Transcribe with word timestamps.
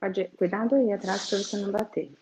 Pode, 0.00 0.24
cuidado 0.36 0.74
aí 0.74 0.92
atrás 0.92 1.28
para 1.28 1.38
você 1.38 1.56
não 1.58 1.70
bater. 1.70 2.12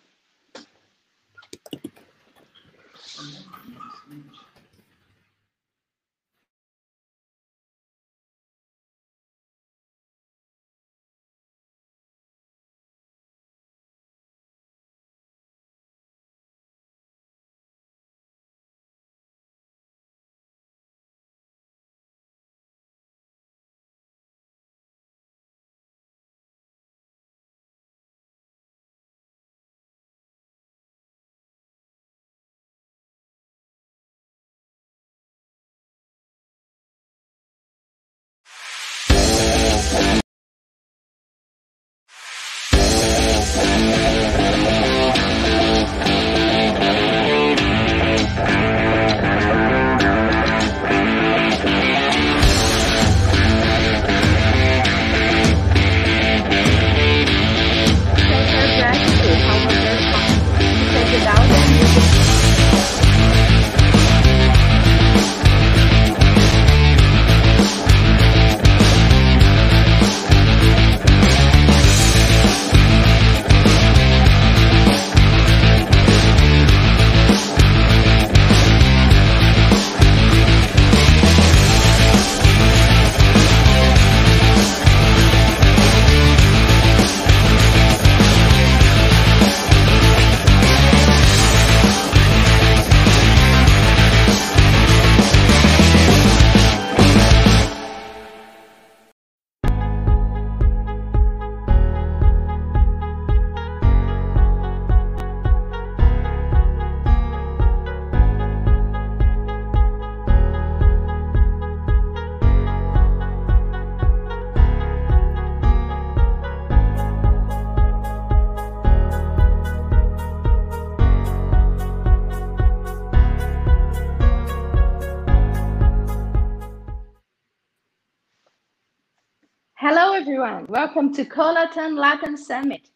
Welcome 130.70 131.12
to 131.14 131.24
CoLatam 131.24 131.98
Latam 131.98 132.38
Summit, 132.38 132.90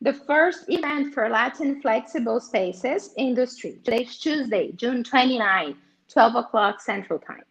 the 0.00 0.14
first 0.14 0.64
event 0.68 1.12
for 1.12 1.28
Latin 1.28 1.82
flexible 1.82 2.40
spaces 2.40 3.10
industry. 3.18 3.78
Today's 3.84 4.16
Tuesday, 4.16 4.72
June 4.72 5.04
29, 5.04 5.76
12 6.08 6.34
o'clock 6.36 6.80
Central 6.80 7.18
Time. 7.18 7.42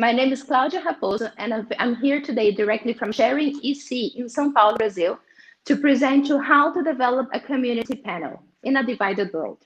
My 0.00 0.10
name 0.10 0.32
is 0.32 0.42
Claudia 0.42 0.82
Raposo, 0.82 1.30
and 1.38 1.54
I'm 1.78 1.94
here 1.94 2.20
today 2.20 2.50
directly 2.50 2.92
from 2.92 3.12
Sharing 3.12 3.50
EC 3.62 4.16
in 4.16 4.26
São 4.26 4.52
Paulo, 4.52 4.76
Brazil, 4.76 5.20
to 5.66 5.76
present 5.76 6.26
you 6.26 6.40
how 6.40 6.72
to 6.72 6.82
develop 6.82 7.28
a 7.32 7.38
community 7.38 7.94
panel 7.94 8.42
in 8.64 8.78
a 8.78 8.84
divided 8.84 9.32
world. 9.32 9.64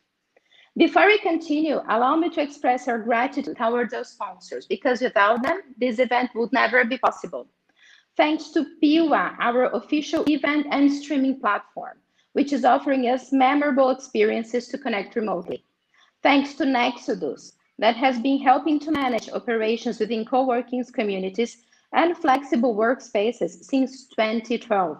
Before 0.77 1.07
we 1.07 1.17
continue, 1.21 1.81
allow 1.89 2.17
me 2.17 2.29
to 2.29 2.43
express 2.43 2.87
our 2.87 2.99
gratitude 2.99 3.57
towards 3.57 3.95
our 3.95 4.05
sponsors, 4.05 4.67
because 4.67 5.01
without 5.01 5.43
them, 5.43 5.63
this 5.79 6.01
event 6.01 6.33
would 6.35 6.53
never 6.53 6.85
be 6.85 6.99
possible 6.99 7.49
thanks 8.19 8.51
to 8.51 8.67
Piwa, 8.83 9.37
our 9.39 9.67
official 9.77 10.29
event 10.29 10.67
and 10.73 10.93
streaming 10.93 11.39
platform, 11.39 11.97
which 12.33 12.53
is 12.53 12.65
offering 12.65 13.05
us 13.05 13.33
memorable 13.33 13.91
experiences 13.91 14.67
to 14.69 14.77
connect 14.77 15.15
remotely. 15.15 15.65
Thanks 16.25 16.55
to 16.55 16.65
Nexudus, 16.65 17.53
that 17.79 17.95
has 17.95 18.19
been 18.19 18.41
helping 18.41 18.81
to 18.81 18.91
manage 18.91 19.31
operations 19.31 20.01
within 20.01 20.25
co-working 20.25 20.85
communities 20.93 21.59
and 21.93 22.19
flexible 22.19 22.75
workspaces 22.75 23.51
since 23.63 24.09
2012, 24.09 24.99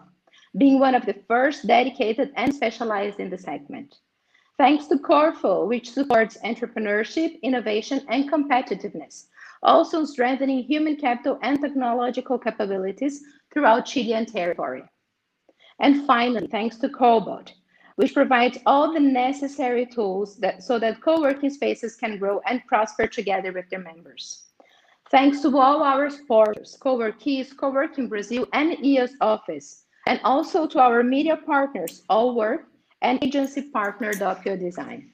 being 0.57 0.79
one 0.79 0.95
of 0.95 1.05
the 1.05 1.17
first 1.27 1.67
dedicated 1.67 2.31
and 2.37 2.55
specialized 2.55 3.19
in 3.19 3.31
the 3.31 3.37
segment. 3.37 3.97
Thanks 4.59 4.87
to 4.87 4.97
Corfo, 4.97 5.67
which 5.67 5.91
supports 5.91 6.39
entrepreneurship, 6.45 7.43
innovation, 7.43 8.01
and 8.09 8.31
competitiveness, 8.31 9.27
also 9.63 10.05
strengthening 10.05 10.63
human 10.63 10.97
capital 10.97 11.39
and 11.43 11.61
technological 11.61 12.39
capabilities 12.39 13.23
throughout 13.53 13.87
Chilean 13.87 14.27
territory. 14.27 14.83
And 15.81 16.07
finally, 16.07 16.47
thanks 16.47 16.77
to 16.79 16.89
Cobot, 16.89 17.53
which 17.97 18.15
provides 18.15 18.59
all 18.67 18.93
the 18.93 19.01
necessary 19.01 19.87
tools 19.87 20.37
that, 20.37 20.63
so 20.63 20.79
that 20.79 21.01
co-working 21.01 21.51
spaces 21.51 21.97
can 21.97 22.19
grow 22.19 22.41
and 22.47 22.65
prosper 22.67 23.07
together 23.07 23.53
with 23.53 23.69
their 23.71 23.81
members. 23.81 24.45
Thanks 25.11 25.41
to 25.41 25.57
all 25.59 25.83
our 25.83 26.11
supporters, 26.11 26.77
Coworkies, 26.81 27.55
Coworking 27.55 28.09
Brazil, 28.09 28.47
and 28.53 28.85
EOS 28.85 29.13
Office, 29.21 29.85
and 30.07 30.21
also 30.23 30.67
to 30.67 30.79
our 30.79 31.03
media 31.03 31.37
partners, 31.37 32.03
All 32.09 32.35
Work, 32.35 32.67
and 33.01 33.23
agency 33.23 33.63
partner 33.63 34.13
Doppio 34.13 34.59
Design. 34.59 35.13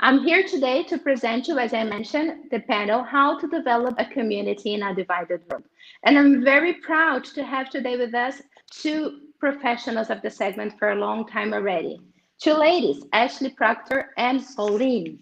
I'm 0.00 0.22
here 0.24 0.42
today 0.42 0.82
to 0.84 0.98
present 0.98 1.48
you, 1.48 1.58
as 1.58 1.72
I 1.72 1.82
mentioned, 1.82 2.50
the 2.50 2.60
panel, 2.60 3.02
How 3.02 3.38
to 3.38 3.48
Develop 3.48 3.94
a 3.96 4.04
Community 4.04 4.74
in 4.74 4.82
a 4.82 4.94
Divided 4.94 5.40
World. 5.48 5.64
And 6.02 6.18
I'm 6.18 6.44
very 6.44 6.74
proud 6.74 7.24
to 7.24 7.42
have 7.42 7.70
today 7.70 7.96
with 7.96 8.14
us 8.14 8.42
two 8.70 9.20
professionals 9.40 10.10
of 10.10 10.20
the 10.20 10.28
segment 10.28 10.78
for 10.78 10.90
a 10.90 10.96
long 10.96 11.26
time 11.26 11.54
already. 11.54 11.98
Two 12.38 12.52
ladies, 12.52 13.04
Ashley 13.14 13.48
Proctor 13.48 14.10
and 14.18 14.44
Pauline 14.54 15.18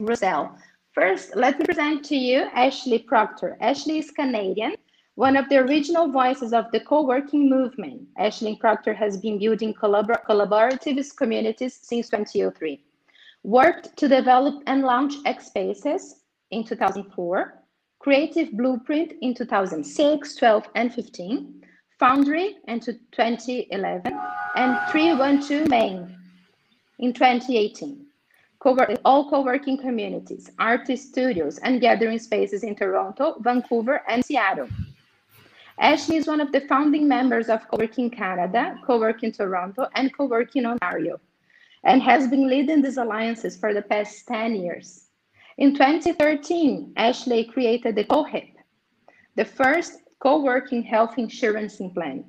Roussel. 0.00 0.56
First, 0.94 1.36
let 1.36 1.58
me 1.58 1.66
present 1.66 2.02
to 2.06 2.16
you 2.16 2.48
Ashley 2.54 3.00
Proctor. 3.00 3.58
Ashley 3.60 3.98
is 3.98 4.10
Canadian, 4.10 4.76
one 5.16 5.36
of 5.36 5.46
the 5.50 5.58
original 5.58 6.10
voices 6.10 6.54
of 6.54 6.64
the 6.72 6.80
co-working 6.80 7.50
movement. 7.50 8.08
Ashley 8.16 8.56
Proctor 8.56 8.94
has 8.94 9.18
been 9.18 9.38
building 9.38 9.74
collabor 9.74 10.24
collaborative 10.24 11.14
communities 11.16 11.78
since 11.82 12.08
2003 12.08 12.80
worked 13.46 13.96
to 13.96 14.08
develop 14.08 14.60
and 14.66 14.82
launch 14.82 15.14
X 15.24 15.46
Spaces 15.46 16.24
in 16.50 16.64
2004, 16.64 17.54
Creative 18.00 18.50
Blueprint 18.50 19.12
in 19.22 19.34
2006, 19.34 20.34
12, 20.34 20.64
and 20.74 20.92
15, 20.92 21.62
Foundry 22.00 22.56
in 22.66 22.80
2011, 22.80 24.18
and 24.56 24.90
312 24.90 25.68
Main 25.68 26.18
in 26.98 27.12
2018. 27.12 28.06
Cover 28.60 28.96
all 29.04 29.30
co-working 29.30 29.78
communities, 29.78 30.50
artist 30.58 31.10
studios, 31.10 31.58
and 31.58 31.80
gathering 31.80 32.18
spaces 32.18 32.64
in 32.64 32.74
Toronto, 32.74 33.36
Vancouver, 33.42 34.02
and 34.08 34.24
Seattle. 34.24 34.68
Ashley 35.78 36.16
is 36.16 36.26
one 36.26 36.40
of 36.40 36.50
the 36.50 36.62
founding 36.62 37.06
members 37.06 37.48
of 37.48 37.68
Co-working 37.68 38.10
Canada, 38.10 38.76
Co-working 38.84 39.30
Toronto, 39.30 39.86
and 39.94 40.12
Co-working 40.16 40.66
Ontario 40.66 41.20
and 41.86 42.02
has 42.02 42.26
been 42.26 42.48
leading 42.48 42.82
these 42.82 42.98
alliances 42.98 43.56
for 43.56 43.72
the 43.72 43.80
past 43.80 44.26
10 44.26 44.56
years. 44.56 45.06
In 45.56 45.72
2013, 45.72 46.92
Ashley 46.96 47.44
created 47.44 47.94
the 47.94 48.04
CoHIP, 48.04 48.52
the 49.36 49.44
first 49.44 50.00
co-working 50.18 50.82
health 50.82 51.16
insurance 51.16 51.80
plan, 51.94 52.24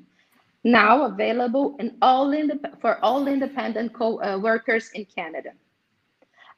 now 0.64 1.06
available 1.06 1.76
all 2.02 2.32
for 2.80 3.04
all 3.04 3.28
independent 3.28 3.92
uh, 4.00 4.38
in 4.94 5.06
Canada. 5.06 5.52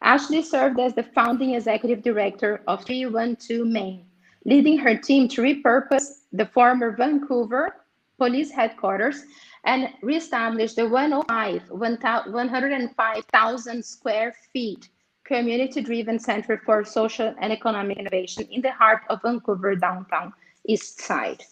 Ashley 0.01 0.41
served 0.41 0.79
as 0.79 0.93
the 0.93 1.03
founding 1.03 1.53
executive 1.55 2.03
director 2.03 2.61
of 2.67 2.83
312 2.83 3.65
Main, 3.65 4.05
leading 4.45 4.77
her 4.77 4.95
team 4.97 5.27
to 5.29 5.41
repurpose 5.41 6.23
the 6.33 6.45
former 6.45 6.91
Vancouver 6.91 7.85
police 8.17 8.51
headquarters 8.51 9.23
and 9.65 9.89
reestablished 10.01 10.75
the 10.75 10.87
105, 10.87 11.69
105,000 11.69 13.85
square 13.85 14.33
feet 14.53 14.89
community-driven 15.25 16.17
center 16.17 16.59
for 16.65 16.83
social 16.83 17.35
and 17.39 17.53
economic 17.53 17.99
innovation 17.99 18.47
in 18.51 18.61
the 18.61 18.71
heart 18.71 19.01
of 19.09 19.21
Vancouver 19.21 19.75
downtown 19.75 20.33
east 20.67 21.01
side. 21.01 21.43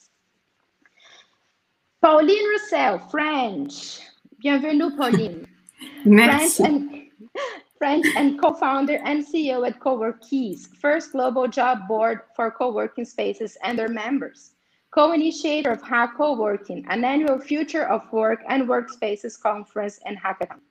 Pauline 2.01 2.47
Roussel, 2.49 2.99
French. 3.09 3.99
Bienvenue, 4.39 4.95
Pauline. 4.95 5.47
Merci. 6.05 6.63
French 6.63 6.65
and, 6.67 7.07
French 7.77 8.05
and 8.15 8.41
co-founder 8.41 8.99
and 9.03 9.25
CEO 9.25 9.67
at 9.67 9.79
Coworkies, 9.79 10.67
first 10.75 11.11
global 11.11 11.47
job 11.47 11.87
board 11.87 12.21
for 12.35 12.49
co-working 12.49 13.05
spaces 13.05 13.57
and 13.63 13.77
their 13.77 13.89
members. 13.89 14.51
Co-initiator 14.91 15.71
of 15.71 15.81
Hack 15.81 16.15
Co-working, 16.15 16.85
an 16.89 17.03
annual 17.03 17.39
future 17.39 17.85
of 17.85 18.11
work 18.13 18.39
and 18.47 18.69
workspaces 18.69 19.39
conference 19.39 19.99
and 20.05 20.17
hackathon. 20.17 20.61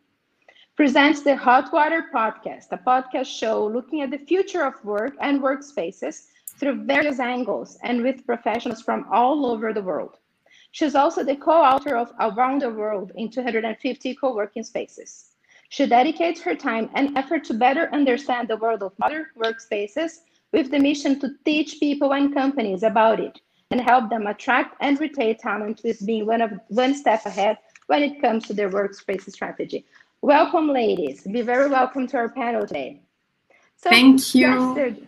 Presents 0.74 1.22
the 1.22 1.36
Hot 1.36 1.70
Water 1.70 2.06
Podcast, 2.12 2.72
a 2.72 2.78
podcast 2.78 3.26
show 3.26 3.66
looking 3.66 4.00
at 4.00 4.10
the 4.10 4.18
future 4.18 4.64
of 4.64 4.82
work 4.84 5.14
and 5.20 5.42
workspaces 5.42 6.28
through 6.58 6.84
various 6.84 7.20
angles 7.20 7.78
and 7.82 8.02
with 8.02 8.26
professionals 8.26 8.80
from 8.80 9.06
all 9.12 9.44
over 9.44 9.74
the 9.74 9.82
world. 9.82 10.16
She's 10.72 10.94
also 10.94 11.22
the 11.22 11.36
co-author 11.36 11.96
of 11.96 12.12
Around 12.18 12.62
the 12.62 12.70
World 12.70 13.12
in 13.16 13.30
250 13.30 14.14
co-working 14.14 14.62
spaces. 14.64 15.32
She 15.68 15.86
dedicates 15.86 16.40
her 16.40 16.54
time 16.54 16.88
and 16.94 17.16
effort 17.18 17.44
to 17.44 17.54
better 17.54 17.90
understand 17.92 18.48
the 18.48 18.56
world 18.56 18.82
of 18.82 18.98
modern 18.98 19.26
workspaces 19.36 20.20
with 20.52 20.70
the 20.70 20.78
mission 20.78 21.20
to 21.20 21.34
teach 21.44 21.80
people 21.80 22.14
and 22.14 22.32
companies 22.32 22.82
about 22.82 23.20
it 23.20 23.40
and 23.70 23.80
help 23.80 24.10
them 24.10 24.26
attract 24.26 24.76
and 24.80 24.98
retain 25.00 25.36
talent 25.36 25.80
with 25.84 26.04
being 26.06 26.26
one 26.26 26.40
of 26.40 26.52
one 26.68 26.94
step 26.94 27.26
ahead 27.26 27.58
when 27.86 28.02
it 28.02 28.20
comes 28.20 28.46
to 28.46 28.54
their 28.54 28.70
workspace 28.70 29.30
strategy. 29.30 29.84
Welcome, 30.22 30.68
ladies. 30.68 31.22
Be 31.22 31.42
very 31.42 31.68
welcome 31.68 32.06
to 32.08 32.16
our 32.16 32.28
panel 32.28 32.66
today. 32.66 33.02
So 33.76 33.90
Thank 33.90 34.34
you. 34.34 35.06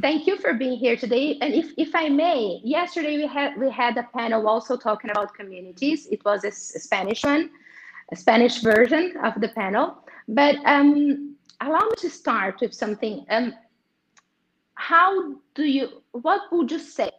Thank 0.00 0.28
you 0.28 0.36
for 0.36 0.54
being 0.54 0.78
here 0.78 0.96
today. 0.96 1.38
And 1.40 1.52
if, 1.52 1.72
if 1.76 1.92
I 1.94 2.08
may, 2.08 2.60
yesterday 2.62 3.16
we 3.16 3.26
had 3.26 3.58
we 3.58 3.68
had 3.68 3.96
a 3.98 4.04
panel 4.14 4.46
also 4.46 4.76
talking 4.76 5.10
about 5.10 5.34
communities. 5.34 6.06
It 6.06 6.24
was 6.24 6.44
a, 6.44 6.48
a 6.48 6.80
Spanish 6.80 7.24
one, 7.24 7.50
a 8.12 8.16
Spanish 8.16 8.60
version 8.60 9.14
of 9.24 9.40
the 9.40 9.48
panel. 9.48 9.98
But 10.28 10.56
um, 10.66 11.34
allow 11.60 11.80
me 11.80 11.96
to 11.98 12.10
start 12.10 12.60
with 12.60 12.72
something. 12.72 13.26
Um, 13.28 13.54
how 14.74 15.34
do 15.54 15.64
you? 15.64 16.02
What 16.12 16.42
would 16.52 16.70
you 16.70 16.78
say? 16.78 17.10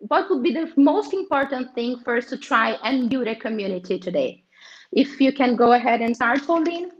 What 0.00 0.30
would 0.30 0.42
be 0.42 0.52
the 0.52 0.72
most 0.76 1.12
important 1.12 1.74
thing 1.74 2.00
us 2.16 2.26
to 2.26 2.36
try 2.36 2.72
and 2.82 3.08
build 3.10 3.28
a 3.28 3.36
community 3.36 3.98
today? 3.98 4.44
If 4.92 5.20
you 5.20 5.32
can 5.32 5.56
go 5.56 5.72
ahead 5.72 6.00
and 6.00 6.16
start, 6.16 6.46
Pauline. 6.46 6.90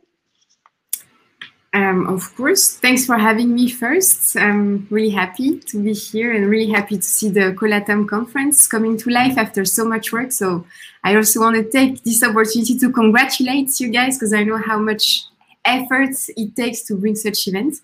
Um, 1.72 2.06
of 2.08 2.34
course, 2.36 2.76
thanks 2.76 3.06
for 3.06 3.16
having 3.16 3.54
me 3.54 3.70
first. 3.70 4.36
I'm 4.36 4.88
really 4.90 5.10
happy 5.10 5.60
to 5.60 5.82
be 5.82 5.92
here 5.92 6.32
and 6.32 6.50
really 6.50 6.70
happy 6.70 6.96
to 6.96 7.02
see 7.02 7.28
the 7.28 7.52
Colatam 7.52 8.08
conference 8.08 8.66
coming 8.66 8.96
to 8.98 9.10
life 9.10 9.38
after 9.38 9.64
so 9.64 9.84
much 9.84 10.12
work. 10.12 10.32
So 10.32 10.66
I 11.04 11.14
also 11.14 11.40
want 11.40 11.56
to 11.56 11.70
take 11.70 12.02
this 12.02 12.24
opportunity 12.24 12.76
to 12.78 12.90
congratulate 12.90 13.78
you 13.78 13.88
guys 13.90 14.16
because 14.16 14.32
I 14.32 14.42
know 14.42 14.58
how 14.58 14.78
much 14.78 15.26
effort 15.64 16.14
it 16.36 16.56
takes 16.56 16.82
to 16.82 16.96
bring 16.96 17.14
such 17.14 17.46
events. 17.46 17.82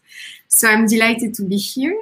So 0.48 0.68
I'm 0.68 0.86
delighted 0.86 1.34
to 1.34 1.42
be 1.44 1.56
here. 1.56 1.96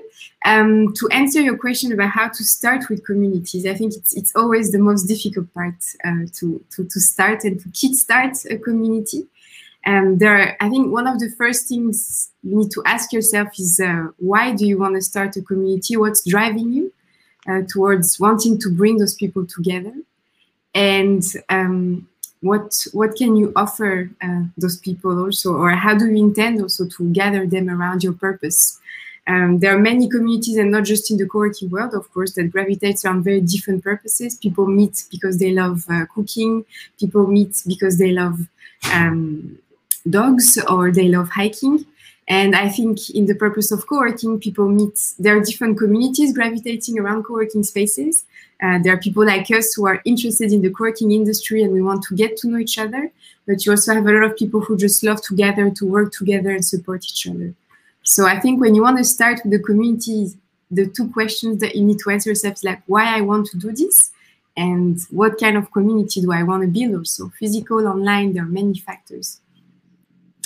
Um, 0.46 0.92
to 0.94 1.08
answer 1.08 1.40
your 1.40 1.56
question 1.56 1.92
about 1.92 2.10
how 2.10 2.28
to 2.28 2.44
start 2.44 2.90
with 2.90 3.04
communities, 3.04 3.66
I 3.66 3.74
think 3.74 3.94
it's, 3.94 4.14
it's 4.14 4.36
always 4.36 4.72
the 4.72 4.78
most 4.78 5.04
difficult 5.04 5.52
part 5.54 5.74
uh, 6.04 6.26
to, 6.34 6.62
to, 6.70 6.84
to 6.84 7.00
start 7.00 7.44
and 7.44 7.58
to 7.60 7.68
kickstart 7.70 8.44
a 8.50 8.58
community. 8.58 9.26
Um, 9.86 10.18
there, 10.18 10.36
are, 10.36 10.56
I 10.60 10.68
think 10.68 10.92
one 10.92 11.06
of 11.06 11.18
the 11.18 11.30
first 11.30 11.66
things 11.68 12.30
you 12.42 12.58
need 12.58 12.70
to 12.72 12.82
ask 12.84 13.12
yourself 13.12 13.48
is 13.58 13.80
uh, 13.80 14.08
why 14.18 14.52
do 14.52 14.66
you 14.66 14.78
want 14.78 14.94
to 14.96 15.02
start 15.02 15.36
a 15.36 15.42
community? 15.42 15.96
What's 15.96 16.26
driving 16.26 16.72
you 16.72 16.92
uh, 17.48 17.62
towards 17.68 18.20
wanting 18.20 18.58
to 18.60 18.70
bring 18.70 18.98
those 18.98 19.14
people 19.14 19.46
together? 19.46 19.94
And 20.74 21.22
um, 21.48 22.08
what 22.44 22.86
what 22.92 23.16
can 23.16 23.36
you 23.40 23.52
offer 23.56 24.10
uh, 24.22 24.42
those 24.62 24.76
people 24.86 25.14
also, 25.24 25.48
or 25.54 25.70
how 25.70 25.94
do 26.00 26.06
you 26.06 26.18
intend 26.28 26.60
also 26.60 26.86
to 26.94 27.00
gather 27.20 27.46
them 27.46 27.66
around 27.70 28.04
your 28.04 28.12
purpose? 28.12 28.78
Um, 29.26 29.58
there 29.60 29.74
are 29.74 29.78
many 29.90 30.06
communities, 30.14 30.58
and 30.58 30.70
not 30.70 30.84
just 30.84 31.10
in 31.10 31.16
the 31.16 31.26
co-working 31.26 31.70
world, 31.70 31.94
of 31.94 32.12
course, 32.12 32.34
that 32.34 32.52
gravitate 32.52 33.02
around 33.02 33.24
very 33.24 33.40
different 33.40 33.82
purposes. 33.82 34.36
People 34.36 34.66
meet 34.66 35.04
because 35.10 35.38
they 35.38 35.52
love 35.52 35.86
uh, 35.88 36.04
cooking. 36.14 36.64
People 37.00 37.26
meet 37.26 37.62
because 37.66 37.96
they 37.96 38.12
love 38.12 38.36
um, 38.92 39.58
dogs 40.08 40.58
or 40.68 40.92
they 40.92 41.08
love 41.08 41.30
hiking. 41.30 41.86
And 42.28 42.54
I 42.54 42.68
think 42.68 43.10
in 43.10 43.24
the 43.26 43.34
purpose 43.34 43.72
of 43.72 43.86
co-working, 43.86 44.40
people 44.40 44.68
meet, 44.68 44.98
there 45.18 45.36
are 45.36 45.44
different 45.44 45.78
communities 45.78 46.32
gravitating 46.32 46.98
around 46.98 47.24
co-working 47.24 47.64
spaces. 47.64 48.24
Uh, 48.64 48.78
there 48.82 48.94
are 48.94 48.98
people 48.98 49.26
like 49.26 49.50
us 49.50 49.74
who 49.74 49.86
are 49.86 50.00
interested 50.06 50.50
in 50.50 50.62
the 50.62 50.70
co-working 50.70 51.12
industry 51.12 51.62
and 51.62 51.72
we 51.72 51.82
want 51.82 52.02
to 52.02 52.14
get 52.14 52.34
to 52.38 52.48
know 52.48 52.58
each 52.58 52.78
other. 52.78 53.12
But 53.46 53.66
you 53.66 53.72
also 53.72 53.92
have 53.92 54.06
a 54.06 54.12
lot 54.12 54.22
of 54.22 54.38
people 54.38 54.60
who 54.60 54.74
just 54.78 55.02
love 55.02 55.20
to 55.24 55.34
gather, 55.34 55.68
to 55.70 55.84
work 55.84 56.12
together 56.12 56.50
and 56.50 56.64
support 56.64 57.04
each 57.04 57.26
other. 57.26 57.52
So 58.04 58.26
I 58.26 58.40
think 58.40 58.62
when 58.62 58.74
you 58.74 58.82
want 58.82 58.96
to 58.96 59.04
start 59.04 59.40
with 59.44 59.52
the 59.52 59.58
community, 59.58 60.32
the 60.70 60.86
two 60.86 61.10
questions 61.10 61.60
that 61.60 61.74
you 61.76 61.84
need 61.84 61.98
to 61.98 62.10
answer 62.10 62.30
yourself 62.30 62.54
is 62.54 62.64
like, 62.64 62.82
why 62.86 63.04
I 63.18 63.20
want 63.20 63.48
to 63.48 63.58
do 63.58 63.70
this? 63.70 64.12
And 64.56 64.98
what 65.10 65.38
kind 65.38 65.58
of 65.58 65.70
community 65.70 66.22
do 66.22 66.32
I 66.32 66.42
want 66.42 66.62
to 66.62 66.68
build 66.68 66.94
also? 66.94 67.30
Physical, 67.38 67.86
online, 67.86 68.32
there 68.32 68.44
are 68.44 68.46
many 68.46 68.78
factors. 68.78 69.40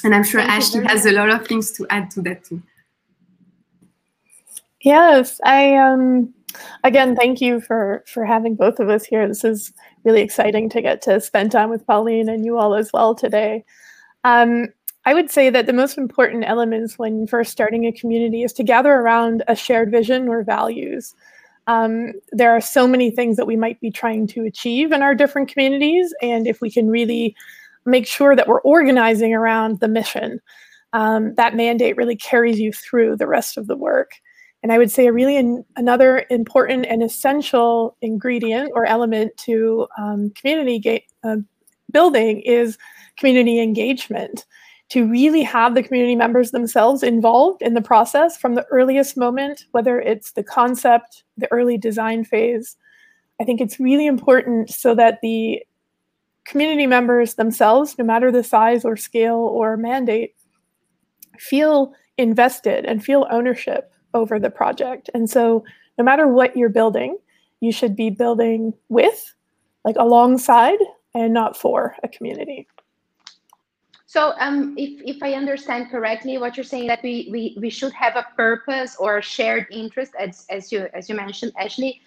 And 0.03 0.13
I'm 0.13 0.25
sure 0.25 0.41
Thank 0.41 0.53
Ashley 0.53 0.85
has 0.87 1.07
a 1.07 1.13
lot 1.13 1.31
of 1.31 1.47
things 1.47 1.71
to 1.73 1.87
add 1.89 2.11
to 2.13 2.23
that 2.23 2.45
too. 2.45 2.63
Yes, 4.81 5.41
I 5.45 5.77
um 5.77 6.35
again 6.85 7.15
thank 7.17 7.41
you 7.41 7.61
for 7.61 8.05
for 8.07 8.25
having 8.25 8.55
both 8.55 8.81
of 8.81 8.89
us 8.89 9.05
here. 9.05 9.27
This 9.27 9.45
is 9.45 9.73
really 10.05 10.23
exciting 10.23 10.69
to 10.71 10.83
get 10.83 11.03
to 11.03 11.21
spend 11.21 11.53
time 11.53 11.71
with 11.71 11.87
Pauline 11.87 12.29
and 12.29 12.45
you 12.45 12.59
all 12.59 12.75
as 12.75 12.93
well 12.93 13.15
today. 13.15 13.65
Um, 14.25 14.69
I 15.05 15.15
would 15.15 15.31
say 15.31 15.49
that 15.49 15.67
the 15.67 15.73
most 15.73 15.97
important 15.97 16.45
elements 16.47 16.99
when 16.99 17.27
first 17.27 17.51
starting 17.51 17.87
a 17.87 17.93
community 17.93 18.43
is 18.43 18.53
to 18.55 18.63
gather 18.63 18.93
around 18.93 19.43
a 19.49 19.57
shared 19.57 19.91
vision 19.91 20.29
or 20.29 20.43
values. 20.43 21.15
Um, 21.67 22.13
there 22.33 22.51
are 22.51 22.61
so 22.61 22.87
many 22.87 23.11
things 23.11 23.37
that 23.37 23.47
we 23.47 23.57
might 23.57 23.81
be 23.81 23.91
trying 23.91 24.27
to 24.29 24.45
achieve 24.45 24.93
in 24.93 25.03
our 25.03 25.15
different 25.15 25.51
communities, 25.51 26.15
and 26.23 26.47
if 26.47 26.61
we 26.61 26.71
can 26.71 26.89
really 26.89 27.35
make 27.85 28.07
sure 28.07 28.37
that 28.37 28.49
we're 28.49 28.61
organizing 28.61 29.35
around 29.35 29.81
the 29.81 29.89
mission. 29.89 30.41
Um, 30.93 31.35
that 31.35 31.57
mandate 31.57 31.97
really 31.97 32.17
carries 32.17 32.59
you 32.59 32.73
through 32.73 33.17
the 33.17 33.27
rest 33.27 33.57
of 33.57 33.67
the 33.67 33.77
work. 33.77 34.13
And 34.63 34.73
I 34.73 34.79
would 34.79 34.91
say 34.91 35.07
a 35.07 35.13
really 35.13 35.63
another 35.77 36.27
important 36.31 36.87
and 36.87 37.03
essential 37.03 37.97
ingredient 38.03 38.73
or 38.75 38.87
element 38.87 39.37
to 39.39 39.87
um, 39.97 40.31
community 40.31 41.07
uh, 41.23 41.37
building 41.93 42.41
is 42.41 42.77
community 43.17 43.61
engagement. 43.61 44.47
To 44.93 45.07
really 45.07 45.43
have 45.43 45.75
the 45.75 45.83
community 45.83 46.17
members 46.17 46.51
themselves 46.51 47.03
involved 47.03 47.61
in 47.61 47.75
the 47.75 47.83
process 47.83 48.39
from 48.39 48.55
the 48.55 48.65
earliest 48.71 49.19
moment, 49.19 49.67
whether 49.73 50.01
it's 50.01 50.33
the 50.33 50.43
concept, 50.43 51.25
the 51.37 51.51
early 51.53 51.77
design 51.77 52.25
phase. 52.25 52.75
I 53.39 53.45
think 53.45 53.61
it's 53.61 53.79
really 53.79 54.07
important 54.07 54.71
so 54.71 54.95
that 54.95 55.19
the 55.21 55.63
community 56.47 56.87
members 56.87 57.35
themselves, 57.35 57.99
no 57.99 58.05
matter 58.05 58.33
the 58.33 58.43
size 58.43 58.83
or 58.83 58.97
scale 58.97 59.37
or 59.37 59.77
mandate, 59.77 60.35
feel 61.39 61.93
invested 62.17 62.87
and 62.87 63.05
feel 63.05 63.29
ownership 63.31 63.93
over 64.15 64.39
the 64.39 64.51
project. 64.51 65.11
And 65.15 65.29
so, 65.29 65.65
no 65.97 66.05
matter 66.05 66.29
what 66.29 66.57
you're 66.57 66.69
building, 66.69 67.19
you 67.61 67.73
should 67.73 67.97
be 67.97 68.11
building 68.11 68.73
with, 68.89 69.35
like 69.85 69.97
alongside, 69.99 70.79
and 71.15 71.35
not 71.35 71.57
for 71.57 71.97
a 72.03 72.09
community. 72.09 72.69
So, 74.07 74.33
um, 74.39 74.75
if, 74.79 75.03
if 75.05 75.23
I 75.23 75.35
understand 75.35 75.91
correctly, 75.91 76.39
what 76.39 76.57
you're 76.57 76.65
saying 76.65 76.87
that 76.87 77.03
we, 77.03 77.29
we 77.31 77.57
we 77.61 77.69
should 77.69 77.93
have 77.93 78.17
a 78.17 78.27
purpose 78.37 78.97
or 78.99 79.19
a 79.19 79.23
shared 79.23 79.67
interest, 79.71 80.13
as 80.19 80.47
as 80.49 80.73
you 80.73 80.89
as 80.95 81.09
you 81.09 81.15
mentioned, 81.15 81.53
Ashley, 81.59 82.01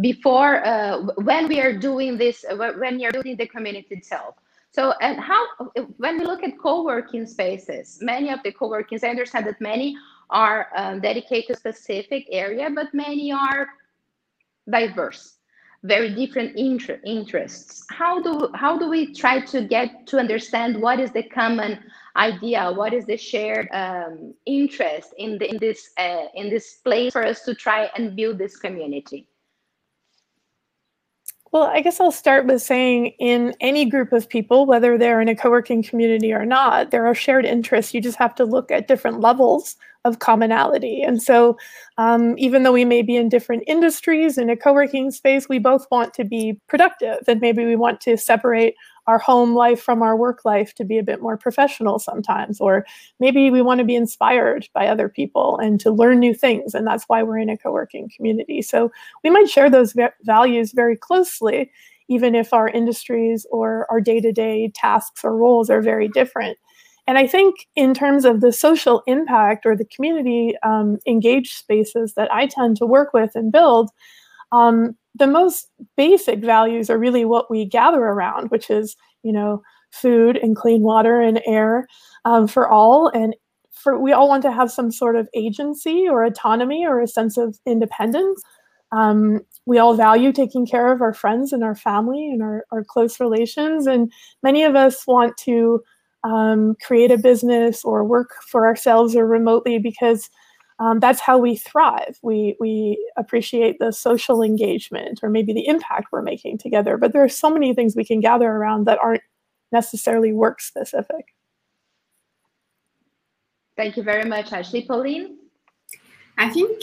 before 0.00 0.64
uh, 0.66 1.02
when 1.22 1.48
we 1.48 1.60
are 1.60 1.72
doing 1.72 2.18
this 2.18 2.44
uh, 2.50 2.72
when 2.78 2.98
you're 2.98 3.12
building 3.12 3.36
the 3.36 3.46
community 3.46 3.94
itself 3.94 4.34
so 4.72 4.92
and 5.00 5.20
how 5.20 5.46
when 5.98 6.18
we 6.18 6.24
look 6.24 6.42
at 6.42 6.58
co-working 6.58 7.26
spaces 7.26 7.98
many 8.00 8.30
of 8.30 8.40
the 8.42 8.50
co-workings 8.52 9.04
i 9.04 9.08
understand 9.08 9.46
that 9.46 9.60
many 9.60 9.96
are 10.30 10.68
um, 10.76 11.00
dedicated 11.00 11.46
to 11.46 11.52
a 11.52 11.56
specific 11.56 12.26
area 12.30 12.68
but 12.70 12.92
many 12.92 13.32
are 13.32 13.68
diverse 14.70 15.34
very 15.84 16.14
different 16.14 16.56
inter 16.56 16.98
interests. 17.04 17.84
How 17.90 18.20
do 18.20 18.48
how 18.54 18.78
do 18.78 18.88
we 18.88 19.12
try 19.12 19.40
to 19.40 19.62
get 19.62 20.06
to 20.06 20.18
understand 20.18 20.80
what 20.80 20.98
is 20.98 21.12
the 21.12 21.22
common 21.24 21.78
idea 22.16 22.72
what 22.72 22.94
is 22.94 23.04
the 23.04 23.16
shared 23.16 23.68
um, 23.72 24.34
interest 24.46 25.14
in 25.18 25.36
the, 25.38 25.50
in 25.50 25.58
this 25.58 25.90
uh, 25.98 26.26
in 26.34 26.48
this 26.48 26.74
place 26.84 27.12
for 27.12 27.24
us 27.24 27.42
to 27.42 27.54
try 27.54 27.90
and 27.96 28.16
build 28.16 28.38
this 28.38 28.56
community 28.56 29.28
Well, 31.54 31.70
I 31.72 31.82
guess 31.82 32.00
I'll 32.00 32.10
start 32.10 32.46
with 32.46 32.62
saying 32.62 33.14
in 33.20 33.54
any 33.60 33.84
group 33.84 34.12
of 34.12 34.28
people, 34.28 34.66
whether 34.66 34.98
they're 34.98 35.20
in 35.20 35.28
a 35.28 35.36
co 35.36 35.50
working 35.50 35.84
community 35.84 36.32
or 36.32 36.44
not, 36.44 36.90
there 36.90 37.06
are 37.06 37.14
shared 37.14 37.44
interests. 37.44 37.94
You 37.94 38.00
just 38.00 38.18
have 38.18 38.34
to 38.34 38.44
look 38.44 38.72
at 38.72 38.88
different 38.88 39.20
levels 39.20 39.76
of 40.04 40.18
commonality. 40.18 41.00
And 41.00 41.22
so, 41.22 41.56
um, 41.96 42.34
even 42.38 42.64
though 42.64 42.72
we 42.72 42.84
may 42.84 43.02
be 43.02 43.14
in 43.14 43.28
different 43.28 43.62
industries 43.68 44.36
in 44.36 44.50
a 44.50 44.56
co 44.56 44.72
working 44.72 45.12
space, 45.12 45.48
we 45.48 45.60
both 45.60 45.86
want 45.92 46.12
to 46.14 46.24
be 46.24 46.58
productive. 46.66 47.18
And 47.28 47.40
maybe 47.40 47.64
we 47.64 47.76
want 47.76 48.00
to 48.00 48.16
separate 48.16 48.74
our 49.06 49.18
home 49.18 49.54
life 49.54 49.80
from 49.80 50.02
our 50.02 50.16
work 50.16 50.44
life 50.44 50.74
to 50.74 50.84
be 50.84 50.98
a 50.98 51.02
bit 51.02 51.20
more 51.20 51.36
professional 51.36 51.98
sometimes. 51.98 52.60
Or 52.60 52.86
maybe 53.20 53.50
we 53.50 53.62
want 53.62 53.78
to 53.78 53.84
be 53.84 53.96
inspired 53.96 54.68
by 54.72 54.86
other 54.86 55.08
people 55.08 55.58
and 55.58 55.78
to 55.80 55.90
learn 55.90 56.18
new 56.18 56.34
things. 56.34 56.74
And 56.74 56.86
that's 56.86 57.04
why 57.04 57.22
we're 57.22 57.38
in 57.38 57.50
a 57.50 57.56
co 57.56 57.72
working 57.72 58.10
community. 58.14 58.62
So, 58.62 58.90
we 59.22 59.30
might 59.30 59.48
share 59.48 59.70
those 59.70 59.94
values 60.22 60.72
very 60.72 60.96
closely, 60.96 61.70
even 62.08 62.34
if 62.34 62.52
our 62.52 62.68
industries 62.68 63.46
or 63.50 63.86
our 63.90 64.00
day 64.00 64.20
to 64.20 64.32
day 64.32 64.70
tasks 64.74 65.24
or 65.24 65.36
roles 65.36 65.70
are 65.70 65.82
very 65.82 66.08
different. 66.08 66.58
And 67.06 67.18
I 67.18 67.26
think, 67.26 67.68
in 67.76 67.92
terms 67.92 68.24
of 68.24 68.40
the 68.40 68.52
social 68.52 69.02
impact 69.06 69.66
or 69.66 69.76
the 69.76 69.84
community 69.84 70.54
um, 70.62 70.98
engaged 71.06 71.52
spaces 71.58 72.14
that 72.14 72.32
I 72.32 72.46
tend 72.46 72.78
to 72.78 72.86
work 72.86 73.12
with 73.12 73.32
and 73.34 73.52
build, 73.52 73.90
um, 74.54 74.96
the 75.16 75.26
most 75.26 75.68
basic 75.96 76.40
values 76.40 76.88
are 76.88 76.98
really 76.98 77.24
what 77.24 77.50
we 77.50 77.64
gather 77.64 78.02
around, 78.02 78.50
which 78.50 78.70
is, 78.70 78.96
you 79.22 79.32
know, 79.32 79.62
food 79.90 80.36
and 80.36 80.56
clean 80.56 80.82
water 80.82 81.20
and 81.20 81.40
air 81.46 81.86
um, 82.24 82.46
for 82.46 82.68
all. 82.68 83.08
And 83.08 83.34
for 83.72 83.98
we 83.98 84.12
all 84.12 84.28
want 84.28 84.42
to 84.42 84.52
have 84.52 84.70
some 84.70 84.90
sort 84.90 85.16
of 85.16 85.28
agency 85.34 86.06
or 86.08 86.24
autonomy 86.24 86.86
or 86.86 87.00
a 87.00 87.08
sense 87.08 87.36
of 87.36 87.58
independence. 87.66 88.42
Um, 88.92 89.40
we 89.66 89.78
all 89.78 89.94
value 89.94 90.32
taking 90.32 90.66
care 90.66 90.92
of 90.92 91.02
our 91.02 91.12
friends 91.14 91.52
and 91.52 91.64
our 91.64 91.74
family 91.74 92.30
and 92.30 92.42
our, 92.42 92.64
our 92.70 92.84
close 92.84 93.18
relations. 93.18 93.86
And 93.86 94.12
many 94.42 94.62
of 94.62 94.76
us 94.76 95.06
want 95.06 95.36
to 95.38 95.82
um, 96.22 96.76
create 96.80 97.10
a 97.10 97.18
business 97.18 97.84
or 97.84 98.04
work 98.04 98.30
for 98.46 98.66
ourselves 98.66 99.16
or 99.16 99.26
remotely 99.26 99.78
because 99.78 100.30
um, 100.78 100.98
that's 100.98 101.20
how 101.20 101.38
we 101.38 101.56
thrive. 101.56 102.18
We, 102.22 102.56
we 102.58 102.98
appreciate 103.16 103.78
the 103.78 103.92
social 103.92 104.42
engagement 104.42 105.20
or 105.22 105.30
maybe 105.30 105.52
the 105.52 105.66
impact 105.66 106.08
we're 106.10 106.22
making 106.22 106.58
together. 106.58 106.96
But 106.96 107.12
there 107.12 107.22
are 107.22 107.28
so 107.28 107.50
many 107.50 107.74
things 107.74 107.94
we 107.94 108.04
can 108.04 108.20
gather 108.20 108.48
around 108.50 108.86
that 108.86 108.98
aren't 108.98 109.22
necessarily 109.70 110.32
work 110.32 110.60
specific. 110.60 111.34
Thank 113.76 113.96
you 113.96 114.02
very 114.02 114.28
much, 114.28 114.52
Ashley. 114.52 114.82
Pauline? 114.82 115.36
I 116.36 116.48
think 116.48 116.80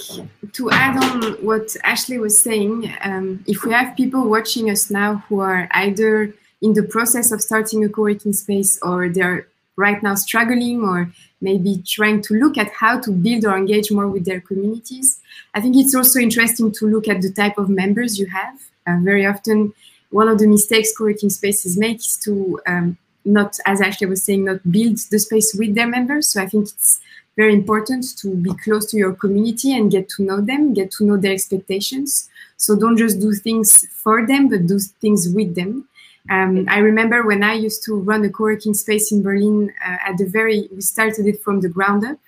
to 0.53 0.71
add 0.71 1.03
on 1.03 1.33
what 1.43 1.75
Ashley 1.83 2.17
was 2.17 2.41
saying, 2.41 2.93
um, 3.01 3.43
if 3.48 3.65
we 3.65 3.74
have 3.74 3.98
people 3.98 4.29
watching 4.29 4.69
us 4.69 4.89
now 4.89 5.25
who 5.27 5.41
are 5.41 5.67
either 5.71 6.33
in 6.62 6.74
the 6.74 6.83
process 6.83 7.31
of 7.31 7.41
starting 7.41 7.83
a 7.83 7.89
co-working 7.89 8.33
space 8.33 8.79
or 8.81 9.10
they're 9.10 9.48
right 9.75 10.01
now 10.01 10.15
struggling 10.15 10.83
or 10.83 11.12
maybe 11.41 11.83
trying 11.86 12.21
to 12.21 12.36
look 12.36 12.57
at 12.57 12.71
how 12.71 13.00
to 13.00 13.12
build 13.12 13.45
or 13.45 13.57
engage 13.57 13.91
more 13.91 14.07
with 14.07 14.25
their 14.25 14.41
communities. 14.41 15.19
I 15.53 15.62
think 15.62 15.75
it's 15.75 15.95
also 15.95 16.19
interesting 16.19 16.71
to 16.74 16.88
look 16.88 17.07
at 17.07 17.21
the 17.21 17.31
type 17.31 17.57
of 17.57 17.69
members 17.69 18.19
you 18.19 18.27
have. 18.27 18.60
Uh, 18.88 18.98
very 19.01 19.25
often, 19.25 19.74
one 20.12 20.27
of 20.27 20.39
the 20.39 20.48
mistakes 20.48 20.95
co-working 20.95 21.29
spaces 21.29 21.77
make 21.77 21.98
is 21.98 22.17
to 22.24 22.60
um, 22.67 22.98
not, 23.25 23.57
as 23.65 23.81
Ashley 23.81 24.07
was 24.07 24.24
saying, 24.24 24.45
not 24.45 24.71
build 24.71 24.98
the 25.10 25.19
space 25.19 25.53
with 25.57 25.75
their 25.75 25.88
members. 25.88 26.27
So 26.27 26.41
I 26.41 26.48
think 26.48 26.67
it's 26.67 27.00
very 27.38 27.53
important 27.53 28.17
to 28.17 28.36
be 28.36 28.53
close 28.63 28.86
to 28.91 28.98
your 28.98 29.13
community 29.13 29.74
and 29.74 29.89
get 29.89 30.10
to 30.10 30.24
know 30.24 30.41
them, 30.41 30.74
get 30.74 30.91
to 30.91 31.05
know 31.05 31.17
their 31.17 31.33
expectations. 31.33 32.29
So 32.57 32.75
don't 32.75 32.98
just 32.98 33.19
do 33.19 33.33
things 33.33 33.88
for 33.88 34.27
them, 34.27 34.50
but 34.50 34.67
do 34.67 34.79
things 34.79 35.29
with 35.29 35.55
them. 35.55 35.88
Um, 36.29 36.65
I 36.69 36.79
remember 36.79 37.25
when 37.25 37.43
I 37.43 37.53
used 37.53 37.83
to 37.85 37.95
run 37.95 38.23
a 38.25 38.29
co-working 38.29 38.73
space 38.73 39.11
in 39.11 39.23
Berlin 39.23 39.73
uh, 39.85 39.97
at 40.07 40.17
the 40.17 40.25
very, 40.25 40.69
we 40.71 40.81
started 40.81 41.25
it 41.25 41.41
from 41.41 41.61
the 41.61 41.69
ground 41.69 42.05
up. 42.05 42.19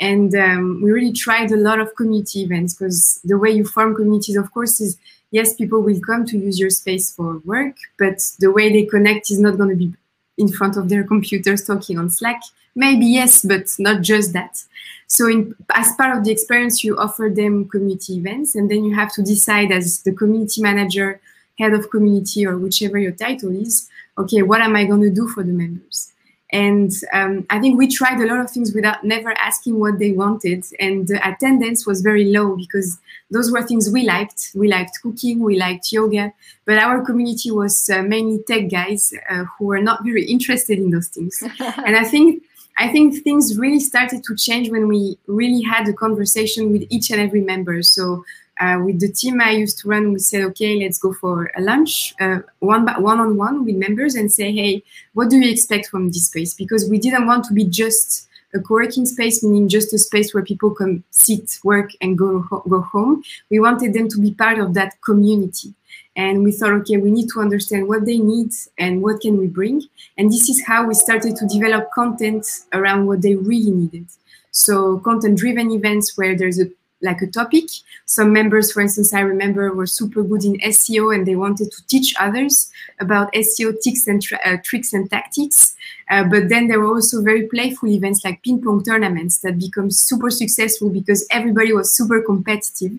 And 0.00 0.34
um, 0.34 0.80
we 0.82 0.90
really 0.90 1.12
tried 1.12 1.52
a 1.52 1.56
lot 1.56 1.78
of 1.78 1.94
community 1.96 2.42
events 2.42 2.74
because 2.74 3.20
the 3.24 3.38
way 3.38 3.50
you 3.50 3.64
form 3.64 3.94
communities, 3.94 4.36
of 4.36 4.52
course, 4.52 4.80
is 4.80 4.98
yes, 5.30 5.54
people 5.54 5.82
will 5.82 6.00
come 6.00 6.24
to 6.26 6.38
use 6.38 6.58
your 6.58 6.70
space 6.70 7.12
for 7.12 7.38
work, 7.38 7.76
but 7.98 8.22
the 8.38 8.50
way 8.50 8.72
they 8.72 8.84
connect 8.84 9.30
is 9.30 9.38
not 9.38 9.56
going 9.56 9.70
to 9.70 9.76
be 9.76 9.92
in 10.36 10.48
front 10.48 10.76
of 10.76 10.88
their 10.88 11.04
computers 11.04 11.64
talking 11.64 11.98
on 11.98 12.10
Slack. 12.10 12.40
Maybe 12.74 13.06
yes, 13.06 13.44
but 13.44 13.66
not 13.78 14.02
just 14.02 14.32
that. 14.32 14.62
So 15.06 15.28
in, 15.28 15.54
as 15.70 15.94
part 15.96 16.16
of 16.16 16.24
the 16.24 16.32
experience, 16.32 16.82
you 16.82 16.96
offer 16.96 17.30
them 17.32 17.68
community 17.68 18.16
events, 18.16 18.54
and 18.54 18.70
then 18.70 18.84
you 18.84 18.94
have 18.94 19.12
to 19.14 19.22
decide 19.22 19.70
as 19.70 20.02
the 20.02 20.12
community 20.12 20.60
manager 20.60 21.20
head 21.58 21.72
of 21.72 21.90
community 21.90 22.46
or 22.46 22.58
whichever 22.58 22.98
your 22.98 23.12
title 23.12 23.50
is, 23.50 23.88
okay, 24.18 24.42
what 24.42 24.60
am 24.60 24.76
I 24.76 24.84
going 24.84 25.02
to 25.02 25.10
do 25.10 25.28
for 25.28 25.42
the 25.42 25.52
members? 25.52 26.12
And 26.52 26.92
um, 27.12 27.46
I 27.50 27.58
think 27.58 27.76
we 27.76 27.88
tried 27.88 28.20
a 28.20 28.26
lot 28.26 28.38
of 28.38 28.48
things 28.48 28.72
without 28.74 29.02
never 29.02 29.32
asking 29.32 29.80
what 29.80 29.98
they 29.98 30.12
wanted. 30.12 30.64
And 30.78 31.08
the 31.08 31.18
attendance 31.28 31.84
was 31.84 32.00
very 32.00 32.26
low 32.26 32.56
because 32.56 32.98
those 33.30 33.50
were 33.50 33.62
things 33.62 33.90
we 33.90 34.04
liked. 34.04 34.52
We 34.54 34.68
liked 34.68 35.00
cooking, 35.02 35.40
we 35.40 35.58
liked 35.58 35.90
yoga, 35.90 36.32
but 36.64 36.78
our 36.78 37.04
community 37.04 37.50
was 37.50 37.90
uh, 37.90 38.02
mainly 38.02 38.44
tech 38.46 38.70
guys 38.70 39.12
uh, 39.28 39.44
who 39.58 39.66
were 39.66 39.80
not 39.80 40.04
very 40.04 40.24
interested 40.26 40.78
in 40.78 40.90
those 40.90 41.08
things. 41.08 41.42
and 41.58 41.96
I 41.96 42.04
think 42.04 42.44
I 42.76 42.88
think 42.88 43.22
things 43.22 43.56
really 43.56 43.80
started 43.80 44.24
to 44.24 44.36
change 44.36 44.70
when 44.70 44.88
we 44.88 45.16
really 45.26 45.62
had 45.62 45.88
a 45.88 45.92
conversation 45.92 46.72
with 46.72 46.84
each 46.90 47.10
and 47.10 47.20
every 47.20 47.40
member. 47.40 47.82
So 47.82 48.24
uh, 48.60 48.80
with 48.84 49.00
the 49.00 49.12
team 49.12 49.40
I 49.40 49.50
used 49.50 49.78
to 49.80 49.88
run, 49.88 50.12
we 50.12 50.18
said, 50.18 50.42
okay, 50.42 50.82
let's 50.82 50.98
go 50.98 51.12
for 51.12 51.50
a 51.56 51.60
lunch, 51.60 52.14
uh, 52.20 52.38
one 52.60 52.86
one 53.02 53.20
on 53.20 53.36
one 53.36 53.64
with 53.64 53.76
members, 53.76 54.14
and 54.14 54.30
say, 54.32 54.52
hey, 54.52 54.82
what 55.12 55.30
do 55.30 55.38
you 55.38 55.50
expect 55.50 55.88
from 55.88 56.08
this 56.08 56.26
space? 56.26 56.54
Because 56.54 56.88
we 56.88 56.98
didn't 56.98 57.26
want 57.26 57.44
to 57.46 57.52
be 57.52 57.64
just 57.64 58.28
a 58.54 58.60
co-working 58.60 59.04
space, 59.04 59.42
meaning 59.42 59.68
just 59.68 59.92
a 59.92 59.98
space 59.98 60.32
where 60.32 60.44
people 60.44 60.70
come 60.70 61.02
sit, 61.10 61.58
work, 61.64 61.90
and 62.00 62.16
go 62.16 62.40
go 62.68 62.80
home. 62.82 63.24
We 63.50 63.58
wanted 63.58 63.92
them 63.92 64.08
to 64.08 64.20
be 64.20 64.32
part 64.32 64.58
of 64.60 64.74
that 64.74 64.94
community, 65.04 65.74
and 66.14 66.44
we 66.44 66.52
thought, 66.52 66.72
okay, 66.80 66.98
we 66.98 67.10
need 67.10 67.28
to 67.30 67.40
understand 67.40 67.88
what 67.88 68.06
they 68.06 68.18
need 68.18 68.52
and 68.78 69.02
what 69.02 69.20
can 69.20 69.38
we 69.38 69.48
bring. 69.48 69.82
And 70.16 70.30
this 70.30 70.48
is 70.48 70.64
how 70.64 70.86
we 70.86 70.94
started 70.94 71.34
to 71.36 71.46
develop 71.48 71.90
content 71.92 72.46
around 72.72 73.06
what 73.06 73.22
they 73.22 73.34
really 73.34 73.72
needed. 73.72 74.06
So 74.52 74.98
content-driven 74.98 75.72
events 75.72 76.16
where 76.16 76.38
there's 76.38 76.60
a 76.60 76.70
like 77.04 77.22
a 77.22 77.26
topic. 77.26 77.64
Some 78.06 78.32
members, 78.32 78.72
for 78.72 78.80
instance, 78.80 79.12
I 79.14 79.20
remember 79.20 79.72
were 79.72 79.86
super 79.86 80.22
good 80.22 80.44
in 80.44 80.58
SEO 80.60 81.14
and 81.14 81.26
they 81.26 81.36
wanted 81.36 81.70
to 81.70 81.86
teach 81.86 82.14
others 82.18 82.72
about 82.98 83.32
SEO 83.32 83.74
and 84.08 84.24
uh, 84.44 84.56
tricks 84.64 84.92
and 84.92 85.08
tactics. 85.08 85.76
Uh, 86.10 86.24
but 86.24 86.48
then 86.48 86.66
there 86.66 86.80
were 86.80 86.94
also 86.94 87.22
very 87.22 87.46
playful 87.46 87.88
events 87.88 88.24
like 88.24 88.42
ping 88.42 88.60
pong 88.62 88.82
tournaments 88.82 89.38
that 89.40 89.58
become 89.58 89.90
super 89.90 90.30
successful 90.30 90.90
because 90.90 91.26
everybody 91.30 91.72
was 91.72 91.94
super 91.94 92.20
competitive. 92.20 92.92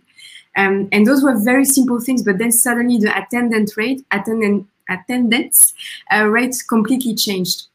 Um, 0.56 0.88
and 0.92 1.06
those 1.06 1.22
were 1.22 1.38
very 1.38 1.66
simple 1.66 2.00
things, 2.00 2.24
but 2.24 2.38
then 2.38 2.52
suddenly 2.52 2.98
the 2.98 3.16
attendance 3.18 3.76
rate, 3.76 4.06
attendance, 4.12 4.66
attendance 4.90 5.74
uh, 6.14 6.26
rate 6.28 6.56
completely 6.70 7.16
changed 7.16 7.68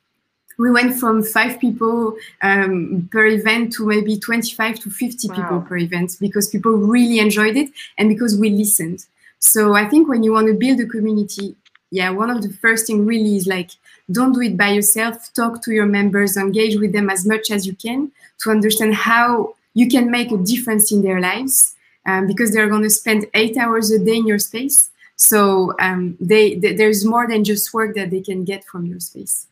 we 0.61 0.71
went 0.71 0.95
from 0.95 1.23
five 1.23 1.59
people 1.59 2.15
um, 2.43 3.09
per 3.11 3.27
event 3.27 3.73
to 3.73 3.87
maybe 3.87 4.19
25 4.19 4.79
to 4.81 4.91
50 4.91 5.29
wow. 5.29 5.35
people 5.35 5.61
per 5.63 5.79
event 5.79 6.17
because 6.21 6.51
people 6.51 6.73
really 6.73 7.19
enjoyed 7.19 7.57
it 7.57 7.71
and 7.97 8.11
because 8.11 8.37
we 8.37 8.51
listened. 8.51 9.07
So 9.39 9.75
I 9.75 9.89
think 9.89 10.07
when 10.07 10.23
you 10.23 10.33
want 10.33 10.49
to 10.49 10.55
build 10.55 10.79
a 10.81 10.87
community, 10.87 11.57
yeah, 11.91 12.11
one 12.11 12.29
of 12.29 12.43
the 12.43 12.51
first 12.51 12.87
thing 12.87 13.07
really 13.07 13.37
is 13.37 13.47
like, 13.47 13.71
don't 14.13 14.35
do 14.35 14.43
it 14.43 14.59
by 14.59 14.73
yourself. 14.73 15.33
Talk 15.33 15.63
to 15.63 15.73
your 15.73 15.87
members, 15.87 16.37
engage 16.37 16.77
with 16.77 16.93
them 16.93 17.09
as 17.09 17.27
much 17.27 17.51
as 17.51 17.67
you 17.67 17.75
can 17.75 18.13
to 18.43 18.51
understand 18.51 18.95
how 18.95 19.55
you 19.73 19.89
can 19.89 20.11
make 20.11 20.31
a 20.31 20.37
difference 20.37 20.93
in 20.93 21.01
their 21.01 21.21
lives 21.21 21.75
um, 22.05 22.27
because 22.27 22.53
they're 22.53 22.69
going 22.69 22.83
to 22.83 22.91
spend 22.91 23.27
eight 23.33 23.57
hours 23.57 23.91
a 23.91 23.99
day 23.99 24.17
in 24.17 24.27
your 24.27 24.39
space. 24.39 24.91
So 25.17 25.75
um, 25.81 26.19
they, 26.21 26.57
they, 26.57 26.75
there's 26.75 27.05
more 27.05 27.27
than 27.27 27.45
just 27.45 27.73
work 27.73 27.95
that 27.95 28.11
they 28.11 28.21
can 28.21 28.45
get 28.45 28.65
from 28.65 28.85
your 28.85 29.01
space. 29.01 29.47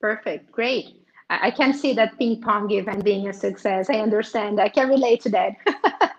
Perfect. 0.00 0.50
Great. 0.52 1.04
I, 1.30 1.48
I 1.48 1.50
can 1.50 1.72
see 1.74 1.92
that 1.94 2.18
ping 2.18 2.40
pong 2.40 2.70
event 2.70 3.04
being 3.04 3.28
a 3.28 3.32
success. 3.32 3.90
I 3.90 3.94
understand. 3.94 4.60
I 4.60 4.68
can 4.68 4.88
relate 4.88 5.20
to 5.22 5.30
that. 5.30 5.56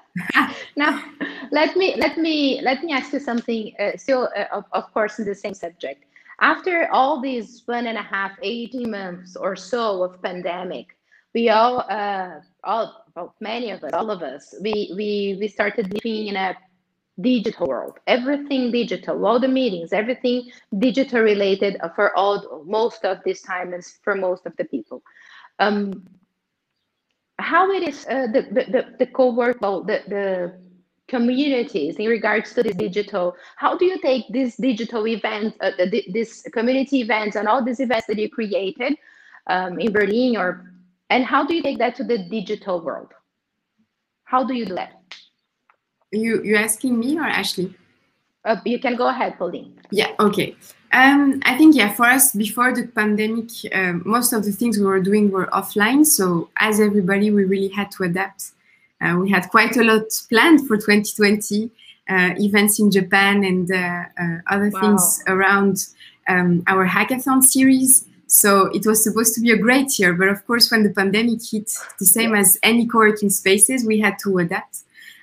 now, 0.76 1.04
let 1.52 1.76
me 1.78 1.96
let 1.98 2.18
me 2.18 2.62
let 2.62 2.84
me 2.84 2.94
ask 2.94 3.14
you 3.14 3.20
something. 3.20 3.74
Uh, 3.80 3.98
still, 3.98 4.30
uh, 4.36 4.46
of, 4.52 4.66
of 4.74 4.94
course, 4.94 5.20
in 5.20 5.26
the 5.26 5.36
same 5.36 5.54
subject. 5.54 6.06
After 6.42 6.90
all 6.92 7.22
these 7.22 7.64
one 7.66 7.88
and 7.88 7.98
a 7.98 8.02
half, 8.02 8.32
18 8.42 8.90
months 8.90 9.36
or 9.36 9.56
so 9.58 10.04
of 10.04 10.22
pandemic, 10.22 10.96
we 11.34 11.50
all, 11.50 11.86
uh, 11.90 12.40
all, 12.64 13.04
well, 13.16 13.36
many 13.42 13.72
of 13.72 13.84
us, 13.84 13.92
all 13.94 14.10
of 14.10 14.22
us, 14.22 14.56
we 14.62 14.92
we 14.96 15.38
we 15.40 15.48
started 15.48 15.94
living 15.94 16.28
in 16.28 16.36
a 16.38 16.56
digital 17.22 17.68
world. 17.68 18.00
Everything 18.08 18.72
digital. 18.72 19.26
All 19.26 19.40
the 19.40 19.48
meetings 19.48 19.94
everything 19.94 20.50
digital 20.78 21.22
related 21.22 21.78
for 21.96 22.16
all 22.16 22.64
most 22.66 23.06
of 23.06 23.20
this 23.26 23.42
time 23.42 23.74
and 23.74 23.84
for 24.04 24.16
most 24.16 24.46
of 24.46 24.56
the 24.58 24.66
people. 24.66 25.02
Um 25.60 26.08
how 27.40 27.72
it 27.72 27.88
is 27.88 28.06
uh, 28.08 28.28
the, 28.34 28.42
the 28.52 28.96
the 29.00 29.06
co-work 29.08 29.62
well, 29.62 29.82
the 29.82 30.04
the 30.08 30.60
communities 31.08 31.96
in 31.96 32.06
regards 32.06 32.54
to 32.54 32.62
this 32.62 32.76
digital 32.76 33.36
how 33.56 33.76
do 33.76 33.86
you 33.86 33.98
take 34.00 34.26
these 34.30 34.56
digital 34.58 35.08
events 35.08 35.58
uh, 35.60 35.72
this 36.14 36.44
community 36.54 37.00
events 37.00 37.36
and 37.36 37.48
all 37.48 37.64
these 37.64 37.80
events 37.80 38.06
that 38.06 38.20
you 38.20 38.30
created 38.30 38.96
um, 39.48 39.80
in 39.80 39.92
berlin 39.92 40.38
or 40.38 40.70
and 41.10 41.26
how 41.26 41.44
do 41.44 41.56
you 41.56 41.64
take 41.64 41.80
that 41.80 41.96
to 41.96 42.04
the 42.04 42.18
digital 42.18 42.82
world? 42.82 43.12
How 44.26 44.44
do 44.44 44.54
you 44.54 44.66
do 44.66 44.76
that 44.76 44.94
you 46.12 46.44
you 46.44 46.56
asking 46.56 47.00
me 47.00 47.18
or 47.18 47.24
ashley 47.24 47.74
uh, 48.46 48.56
you 48.66 48.80
can 48.80 48.96
go 48.96 49.08
ahead 49.08 49.38
pauline 49.38 49.74
yeah 49.92 50.12
okay 50.20 50.56
um, 50.92 51.40
I 51.44 51.56
think, 51.58 51.76
yeah, 51.76 51.94
for 51.94 52.06
us, 52.06 52.34
before 52.34 52.74
the 52.74 52.88
pandemic, 52.88 53.50
uh, 53.74 53.94
most 54.06 54.34
of 54.34 54.44
the 54.44 54.52
things 54.52 54.80
we 54.80 54.86
were 54.86 55.00
doing 55.00 55.30
were 55.30 55.46
offline. 55.48 56.06
So, 56.06 56.50
as 56.58 56.80
everybody, 56.80 57.30
we 57.30 57.44
really 57.46 57.68
had 57.68 57.92
to 57.92 58.04
adapt. 58.04 58.52
Uh, 59.00 59.18
we 59.18 59.30
had 59.30 59.50
quite 59.50 59.78
a 59.78 59.84
lot 59.84 60.08
planned 60.30 60.68
for 60.68 60.78
2020, 60.78 61.70
uh, 62.10 62.34
events 62.40 62.80
in 62.80 62.90
Japan 62.90 63.44
and 63.44 63.72
uh, 63.72 64.04
uh, 64.20 64.38
other 64.48 64.72
wow. 64.74 64.82
things 64.82 65.24
around 65.28 65.88
um, 66.28 66.64
our 66.68 66.88
hackathon 66.88 67.44
series. 67.44 68.08
So, 68.26 68.66
it 68.74 68.88
was 68.88 69.04
supposed 69.04 69.36
to 69.36 69.42
be 69.42 69.52
a 69.52 69.58
great 69.58 70.00
year. 70.00 70.14
But 70.14 70.30
of 70.30 70.46
course, 70.48 70.72
when 70.72 70.82
the 70.82 70.90
pandemic 70.90 71.42
hit, 71.52 71.72
the 72.00 72.06
same 72.06 72.34
as 72.34 72.58
any 72.64 72.88
co 72.88 72.98
working 72.98 73.30
spaces, 73.30 73.86
we 73.86 74.00
had 74.00 74.18
to 74.24 74.40
adapt. 74.40 74.80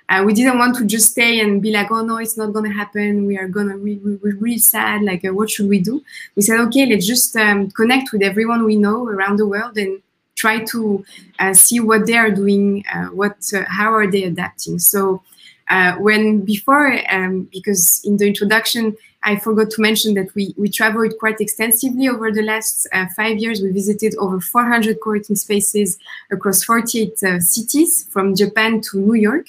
Uh, 0.09 0.23
we 0.25 0.33
didn't 0.33 0.59
want 0.59 0.77
to 0.77 0.85
just 0.85 1.11
stay 1.11 1.41
and 1.41 1.61
be 1.61 1.71
like, 1.73 1.91
oh 1.91 2.05
no, 2.05 2.17
it's 2.19 2.37
not 2.37 2.53
gonna 2.53 2.73
happen. 2.73 3.27
We 3.27 3.37
are 3.39 3.49
gonna 3.49 3.77
we, 3.77 3.97
we, 3.97 4.17
we're 4.17 4.37
really 4.37 4.59
sad. 4.59 5.03
Like, 5.03 5.25
uh, 5.25 5.35
what 5.35 5.51
should 5.51 5.69
we 5.69 5.81
do? 5.81 6.03
We 6.37 6.43
said, 6.43 6.61
okay, 6.61 6.87
let's 6.87 7.07
just 7.07 7.37
um, 7.37 7.71
connect 7.71 8.13
with 8.13 8.23
everyone 8.23 8.65
we 8.65 8.77
know 8.77 9.07
around 9.09 9.37
the 9.37 9.47
world 9.47 9.77
and 9.77 10.01
try 10.37 10.61
to 10.61 11.05
uh, 11.41 11.55
see 11.55 11.81
what 11.81 12.07
they 12.07 12.17
are 12.17 12.31
doing, 12.31 12.85
uh, 12.95 13.07
what 13.07 13.37
uh, 13.55 13.65
how 13.67 13.93
are 13.93 14.09
they 14.09 14.25
adapting. 14.25 14.79
So 14.79 15.23
uh, 15.69 15.95
when 15.97 16.43
before, 16.45 17.01
um, 17.11 17.49
because 17.53 18.03
in 18.05 18.17
the 18.19 18.27
introduction, 18.27 18.97
I 19.27 19.35
forgot 19.35 19.71
to 19.71 19.83
mention 19.83 20.15
that 20.15 20.33
we, 20.37 20.55
we 20.57 20.69
traveled 20.69 21.19
quite 21.19 21.41
extensively 21.41 22.09
over 22.09 22.31
the 22.31 22.43
last 22.43 22.87
uh, 22.93 23.07
five 23.17 23.39
years. 23.39 23.61
We 23.61 23.73
visited 23.73 24.15
over 24.19 24.41
400 24.41 25.01
co-working 25.01 25.35
spaces 25.35 25.99
across 26.31 26.63
48 26.63 27.23
uh, 27.25 27.41
cities 27.41 28.07
from 28.09 28.37
Japan 28.37 28.81
to 28.83 29.01
New 29.01 29.15
York. 29.15 29.47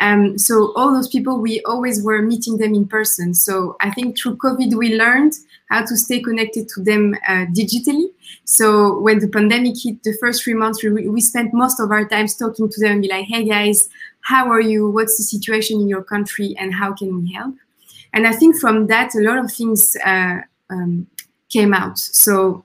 Um, 0.00 0.36
so 0.38 0.72
all 0.74 0.92
those 0.92 1.06
people, 1.06 1.38
we 1.38 1.62
always 1.62 2.02
were 2.02 2.20
meeting 2.20 2.58
them 2.58 2.74
in 2.74 2.88
person. 2.88 3.32
So 3.32 3.76
I 3.80 3.92
think 3.92 4.18
through 4.18 4.38
COVID, 4.38 4.74
we 4.74 4.96
learned 4.96 5.34
how 5.70 5.86
to 5.86 5.96
stay 5.96 6.20
connected 6.20 6.68
to 6.70 6.82
them 6.82 7.14
uh, 7.28 7.46
digitally. 7.54 8.06
So 8.44 8.98
when 8.98 9.20
the 9.20 9.28
pandemic 9.28 9.76
hit, 9.80 10.02
the 10.02 10.16
first 10.20 10.42
three 10.42 10.54
months, 10.54 10.82
we, 10.82 11.06
we 11.06 11.20
spent 11.20 11.54
most 11.54 11.78
of 11.78 11.92
our 11.92 12.08
time 12.08 12.26
talking 12.26 12.68
to 12.68 12.80
them 12.80 13.00
be 13.00 13.08
like, 13.08 13.26
hey 13.26 13.44
guys, 13.44 13.88
how 14.22 14.50
are 14.50 14.60
you? 14.60 14.90
What's 14.90 15.16
the 15.16 15.22
situation 15.22 15.80
in 15.80 15.86
your 15.86 16.02
country 16.02 16.56
and 16.58 16.74
how 16.74 16.92
can 16.92 17.22
we 17.22 17.32
help? 17.32 17.54
And 18.12 18.26
I 18.26 18.32
think 18.32 18.56
from 18.56 18.86
that, 18.88 19.14
a 19.14 19.20
lot 19.20 19.38
of 19.38 19.52
things 19.52 19.96
uh, 20.04 20.40
um, 20.70 21.06
came 21.48 21.74
out. 21.74 21.98
So 21.98 22.64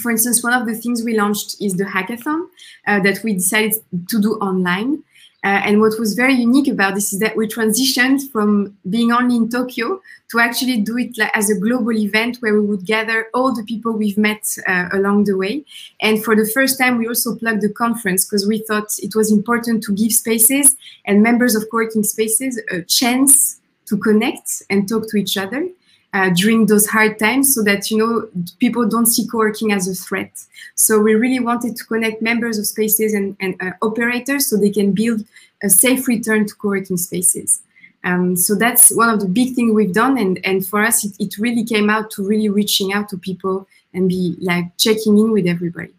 for 0.00 0.10
instance, 0.10 0.42
one 0.42 0.52
of 0.52 0.66
the 0.66 0.74
things 0.74 1.02
we 1.02 1.18
launched 1.18 1.60
is 1.60 1.74
the 1.74 1.84
hackathon 1.84 2.46
uh, 2.86 3.00
that 3.00 3.22
we 3.22 3.34
decided 3.34 3.74
to 4.08 4.20
do 4.20 4.34
online. 4.36 5.02
Uh, 5.42 5.62
and 5.64 5.80
what 5.80 5.98
was 5.98 6.12
very 6.12 6.34
unique 6.34 6.68
about 6.68 6.94
this 6.94 7.14
is 7.14 7.18
that 7.18 7.34
we 7.34 7.46
transitioned 7.46 8.30
from 8.30 8.76
being 8.90 9.10
only 9.10 9.36
in 9.36 9.48
Tokyo 9.48 10.00
to 10.30 10.38
actually 10.38 10.76
do 10.78 10.98
it 10.98 11.16
like, 11.16 11.30
as 11.34 11.48
a 11.48 11.58
global 11.58 11.92
event 11.92 12.36
where 12.40 12.52
we 12.52 12.60
would 12.60 12.84
gather 12.84 13.28
all 13.32 13.54
the 13.54 13.64
people 13.64 13.90
we've 13.92 14.18
met 14.18 14.44
uh, 14.68 14.90
along 14.92 15.24
the 15.24 15.34
way. 15.36 15.64
And 16.02 16.22
for 16.22 16.36
the 16.36 16.46
first 16.46 16.78
time, 16.78 16.98
we 16.98 17.08
also 17.08 17.34
plugged 17.34 17.62
the 17.62 17.72
conference 17.72 18.26
because 18.26 18.46
we 18.46 18.58
thought 18.58 18.90
it 18.98 19.14
was 19.14 19.32
important 19.32 19.82
to 19.84 19.94
give 19.94 20.12
spaces 20.12 20.76
and 21.06 21.22
members 21.22 21.54
of 21.54 21.62
co-working 21.70 22.02
spaces 22.02 22.60
a 22.70 22.82
chance 22.82 23.59
to 23.90 23.98
connect 23.98 24.62
and 24.70 24.88
talk 24.88 25.08
to 25.10 25.16
each 25.18 25.36
other 25.36 25.68
uh, 26.12 26.30
during 26.30 26.66
those 26.66 26.86
hard 26.86 27.18
times 27.18 27.54
so 27.54 27.62
that 27.62 27.90
you 27.90 27.98
know 27.98 28.28
people 28.58 28.88
don't 28.88 29.06
see 29.06 29.26
co-working 29.26 29.72
as 29.72 29.86
a 29.86 29.94
threat. 29.94 30.32
So 30.74 30.98
we 30.98 31.14
really 31.14 31.40
wanted 31.40 31.76
to 31.76 31.84
connect 31.84 32.22
members 32.22 32.58
of 32.58 32.66
spaces 32.66 33.12
and, 33.14 33.36
and 33.40 33.54
uh, 33.60 33.72
operators 33.82 34.48
so 34.48 34.56
they 34.56 34.70
can 34.70 34.92
build 34.92 35.24
a 35.62 35.68
safe 35.68 36.08
return 36.08 36.46
to 36.46 36.54
co-working 36.54 36.96
spaces. 36.96 37.60
Um, 38.02 38.34
so 38.34 38.54
that's 38.54 38.90
one 38.96 39.10
of 39.10 39.20
the 39.20 39.28
big 39.28 39.54
things 39.54 39.74
we've 39.74 39.92
done 39.92 40.16
and, 40.16 40.40
and 40.42 40.66
for 40.66 40.80
us 40.82 41.04
it, 41.04 41.12
it 41.18 41.36
really 41.36 41.64
came 41.64 41.90
out 41.90 42.10
to 42.12 42.26
really 42.26 42.48
reaching 42.48 42.94
out 42.94 43.10
to 43.10 43.18
people 43.18 43.68
and 43.92 44.08
be 44.08 44.36
like 44.40 44.74
checking 44.78 45.18
in 45.18 45.32
with 45.32 45.46
everybody. 45.46 45.92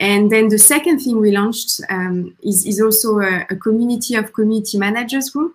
And 0.00 0.30
then 0.30 0.48
the 0.48 0.58
second 0.58 1.00
thing 1.00 1.18
we 1.18 1.30
launched 1.30 1.80
um, 1.88 2.36
is, 2.42 2.66
is 2.66 2.80
also 2.80 3.20
a, 3.20 3.46
a 3.48 3.56
community 3.56 4.16
of 4.16 4.34
community 4.34 4.76
managers 4.76 5.30
group 5.30 5.54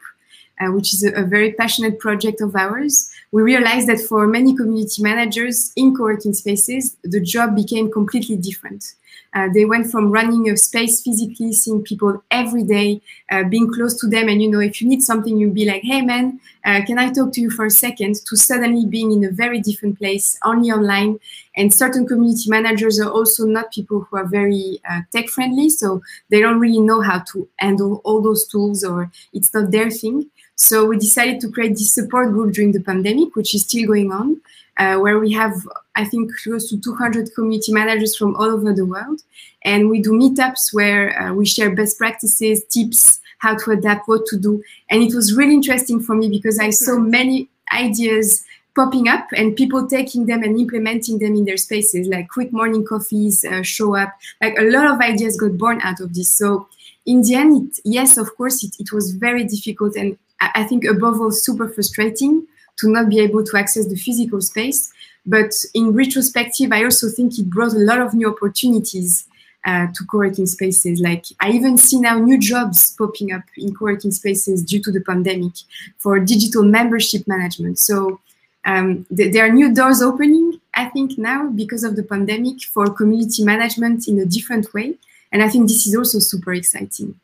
uh, 0.60 0.72
which 0.72 0.94
is 0.94 1.04
a, 1.04 1.12
a, 1.13 1.24
very 1.24 1.52
passionate 1.54 2.00
project 2.00 2.41
of 2.41 2.56
ours, 2.56 3.12
we 3.32 3.41
realized 3.41 3.88
that 3.89 4.00
for 4.00 4.28
many 4.28 4.56
community 4.56 5.02
managers 5.02 5.72
in 5.76 5.96
co-working 5.96 6.34
spaces, 6.34 6.96
the 7.04 7.20
job 7.20 7.56
became 7.56 7.91
completely 7.91 8.38
different. 8.38 8.94
Uh, 9.34 9.50
they 9.54 9.65
went 9.65 9.91
from 9.91 10.12
running 10.12 10.50
a 10.50 10.56
space 10.56 11.02
physically, 11.02 11.52
seeing 11.52 11.84
people 11.84 12.24
every 12.32 12.63
day, 12.63 13.02
uh, 13.32 13.44
being 13.44 13.72
close 13.74 14.00
to 14.00 14.08
them, 14.08 14.30
and 14.30 14.41
you 14.41 14.50
know, 14.50 14.62
if 14.62 14.82
you 14.82 14.88
need 14.88 15.04
something, 15.04 15.38
you'd 15.38 15.54
be 15.54 15.65
like, 15.65 15.82
"Hey, 15.84 16.02
man, 16.02 16.39
uh, 16.65 16.84
can 16.84 16.97
I 16.97 17.12
talk 17.12 17.32
to 17.34 17.41
you 17.41 17.51
for 17.51 17.65
a 17.65 17.71
second? 17.71 18.15
To 18.25 18.36
suddenly 18.36 18.86
being 18.88 19.12
in 19.12 19.23
a 19.23 19.30
very 19.30 19.62
different 19.62 19.99
place, 19.99 20.38
only 20.43 20.71
online. 20.71 21.19
And 21.56 21.71
certain 21.71 22.08
community 22.08 22.49
managers 22.49 22.99
are 22.99 23.10
also 23.10 23.45
not 23.45 23.71
people 23.71 24.01
who 24.01 24.17
are 24.17 24.25
very 24.25 24.82
uh, 24.89 25.01
tech 25.12 25.30
friendly, 25.30 25.69
so 25.69 26.01
they 26.30 26.39
don't 26.39 26.60
really 26.60 26.82
know 26.82 27.01
how 27.01 27.19
to 27.32 27.47
handle 27.58 28.01
all 28.04 28.21
those 28.21 28.47
tools, 28.47 28.84
or 28.84 29.12
it's 29.32 29.54
not 29.54 29.69
their 29.69 29.91
thing. 29.91 30.30
So 30.56 30.86
we 30.86 30.97
decided 30.97 31.39
to 31.41 31.51
create 31.51 31.73
this 31.73 31.93
support 31.93 32.32
group 32.32 32.56
during 32.56 32.71
the 32.71 32.82
pandemic, 32.82 33.36
which 33.36 33.54
is 33.54 33.63
still 33.63 33.86
going 33.86 34.12
on, 34.12 34.41
uh, 34.78 34.97
where 34.97 35.19
we 35.19 35.32
have, 35.34 35.54
I 35.95 36.06
think, 36.06 36.32
close 36.43 36.67
to 36.69 36.80
200 36.80 37.36
community 37.36 37.73
managers 37.73 38.15
from 38.15 38.36
all 38.38 38.49
over 38.49 38.73
the 38.73 38.86
world. 38.86 39.21
And 39.63 39.89
we 39.89 40.01
do 40.01 40.12
meetups 40.12 40.73
where 40.73 41.21
uh, 41.21 41.34
we 41.34 41.45
share 41.45 41.75
best 41.75 41.97
practices, 41.97 42.63
tips, 42.65 43.19
how 43.39 43.56
to 43.58 43.71
adapt, 43.71 44.08
what 44.08 44.26
to 44.28 44.38
do. 44.38 44.63
And 44.89 45.02
it 45.04 45.13
was 45.13 45.36
really 45.36 45.54
interesting 45.54 46.00
for 46.00 46.15
me 46.15 46.30
because 46.30 46.60
I 46.60 46.69
saw 46.69 46.98
many 46.98 47.50
ideas 47.71 48.43
popping 48.76 49.08
up 49.08 49.28
and 49.36 49.56
people 49.56 49.88
taking 49.88 50.26
them 50.26 50.43
and 50.43 50.60
implementing 50.60 51.19
them 51.19 51.36
in 51.36 51.45
their 51.45 51.58
spaces, 51.58 52.08
like 52.08 52.30
quick 52.30 52.52
morning 52.52 52.86
coffees, 52.86 53.45
uh, 53.45 53.63
show 53.63 53.95
up. 53.95 54.13
Like 54.41 54.58
a 54.60 54.63
lot 54.63 54.88
of 54.88 55.00
ideas 55.00 55.38
got 55.38 55.58
born 55.58 55.80
out 55.82 56.02
of 56.02 56.13
this. 56.13 56.34
So 56.34 56.67
in 57.06 57.21
the 57.21 57.36
end, 57.36 57.69
it, 57.69 57.80
yes, 57.86 58.17
of 58.17 58.36
course, 58.36 58.63
it, 58.63 58.76
it 58.80 58.91
was 58.91 59.12
very 59.12 59.45
difficult 59.45 59.95
and 59.95 60.17
I 60.41 60.63
think 60.65 60.84
above 60.84 61.21
all 61.21 61.32
super 61.32 61.69
frustrating 61.69 62.45
to 62.78 62.89
not 62.89 63.10
be 63.10 63.19
able 63.19 63.43
to 63.45 63.58
access 63.58 63.88
the 63.88 63.95
physical 63.95 64.41
space. 64.41 64.91
But 65.26 65.52
in 65.74 65.93
retrospective, 65.93 66.71
I 66.71 66.84
also 66.84 67.08
think 67.10 67.39
it 67.39 67.50
brought 67.50 67.74
a 67.74 67.80
lot 67.80 68.00
of 68.00 68.13
new 68.13 68.30
opportunities 68.30 69.26
uh, 69.65 69.88
to 69.95 70.06
co-working 70.06 70.45
spaces. 70.45 71.01
Like 71.01 71.25
I 71.39 71.51
even 71.51 71.78
see 71.78 71.99
now 71.99 72.17
new 72.19 72.38
jobs 72.38 72.95
popping 72.95 73.32
up 73.32 73.43
in 73.58 73.73
co-working 73.75 74.12
spaces 74.12 74.63
due 74.63 74.82
to 74.84 74.91
the 74.91 75.01
pandemic 75.01 75.54
for 75.97 76.19
digital 76.19 76.63
membership 76.63 77.28
management. 77.28 77.80
So 77.80 78.21
um, 78.65 79.06
th 79.15 79.32
there 79.34 79.45
are 79.45 79.54
new 79.60 79.69
doors 79.73 80.01
opening, 80.01 80.60
I 80.73 80.86
think 80.93 81.17
now 81.17 81.49
because 81.62 81.84
of 81.88 81.95
the 81.95 82.04
pandemic 82.13 82.58
for 82.73 82.86
community 82.99 83.43
management 83.43 84.08
in 84.08 84.19
a 84.19 84.25
different 84.25 84.73
way. 84.73 84.88
And 85.32 85.43
I 85.43 85.49
think 85.49 85.67
this 85.67 85.86
is 85.88 85.95
also 85.95 86.19
super 86.19 86.54
exciting. 86.54 87.19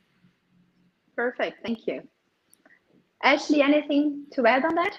Perfect, 1.15 1.55
thank 1.65 1.79
you. 1.87 1.97
Ashley, 3.23 3.61
anything 3.61 4.25
to 4.33 4.39
add 4.47 4.65
on 4.65 4.75
that? 4.75 4.95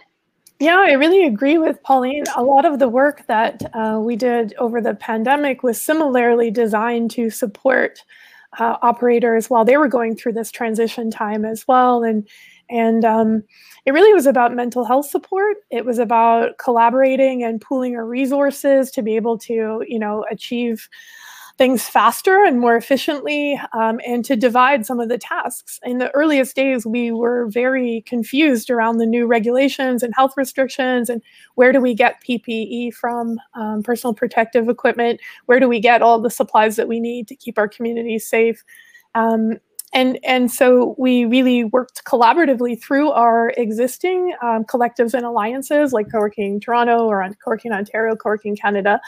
Yeah, 0.60 0.78
I 0.78 0.92
really 0.92 1.24
agree 1.26 1.58
with 1.58 1.82
Pauline. 1.82 2.24
A 2.36 2.42
lot 2.42 2.64
of 2.64 2.78
the 2.78 2.88
work 2.88 3.26
that 3.26 3.62
uh, 3.74 3.98
we 4.00 4.14
did 4.14 4.54
over 4.58 4.80
the 4.80 4.94
pandemic 4.94 5.62
was 5.62 5.80
similarly 5.80 6.50
designed 6.50 7.10
to 7.12 7.30
support 7.30 7.98
uh, 8.58 8.76
operators 8.82 9.50
while 9.50 9.64
they 9.64 9.76
were 9.76 9.88
going 9.88 10.14
through 10.14 10.34
this 10.34 10.50
transition 10.50 11.10
time 11.10 11.44
as 11.44 11.66
well. 11.66 12.04
And 12.04 12.28
and 12.70 13.04
um, 13.04 13.42
it 13.84 13.92
really 13.92 14.14
was 14.14 14.26
about 14.26 14.54
mental 14.54 14.84
health 14.84 15.06
support. 15.06 15.56
It 15.70 15.84
was 15.84 15.98
about 15.98 16.58
collaborating 16.58 17.42
and 17.42 17.60
pooling 17.60 17.96
our 17.96 18.06
resources 18.06 18.90
to 18.92 19.02
be 19.02 19.16
able 19.16 19.36
to, 19.38 19.84
you 19.86 19.98
know, 19.98 20.24
achieve 20.30 20.88
things 21.58 21.86
faster 21.86 22.44
and 22.44 22.60
more 22.60 22.76
efficiently 22.76 23.60
um, 23.72 24.00
and 24.06 24.24
to 24.24 24.36
divide 24.36 24.86
some 24.86 25.00
of 25.00 25.08
the 25.08 25.18
tasks. 25.18 25.78
In 25.84 25.98
the 25.98 26.10
earliest 26.14 26.56
days, 26.56 26.86
we 26.86 27.10
were 27.10 27.46
very 27.46 28.02
confused 28.06 28.70
around 28.70 28.98
the 28.98 29.06
new 29.06 29.26
regulations 29.26 30.02
and 30.02 30.14
health 30.16 30.34
restrictions 30.36 31.08
and 31.08 31.22
where 31.54 31.72
do 31.72 31.80
we 31.80 31.94
get 31.94 32.22
PPE 32.26 32.94
from, 32.94 33.38
um, 33.54 33.82
personal 33.82 34.14
protective 34.14 34.68
equipment, 34.68 35.20
where 35.46 35.60
do 35.60 35.68
we 35.68 35.80
get 35.80 36.02
all 36.02 36.20
the 36.20 36.30
supplies 36.30 36.76
that 36.76 36.88
we 36.88 37.00
need 37.00 37.28
to 37.28 37.36
keep 37.36 37.58
our 37.58 37.68
communities 37.68 38.26
safe. 38.26 38.64
Um, 39.14 39.58
and, 39.94 40.18
and 40.24 40.50
so 40.50 40.94
we 40.96 41.26
really 41.26 41.64
worked 41.64 42.04
collaboratively 42.04 42.82
through 42.82 43.10
our 43.10 43.50
existing 43.58 44.34
um, 44.42 44.64
collectives 44.64 45.12
and 45.12 45.26
alliances 45.26 45.92
like 45.92 46.10
Co-working 46.10 46.60
Toronto 46.60 47.06
or 47.06 47.22
Co-working 47.44 47.72
Ontario, 47.72 48.16
Co-working 48.16 48.56
Canada, 48.56 49.00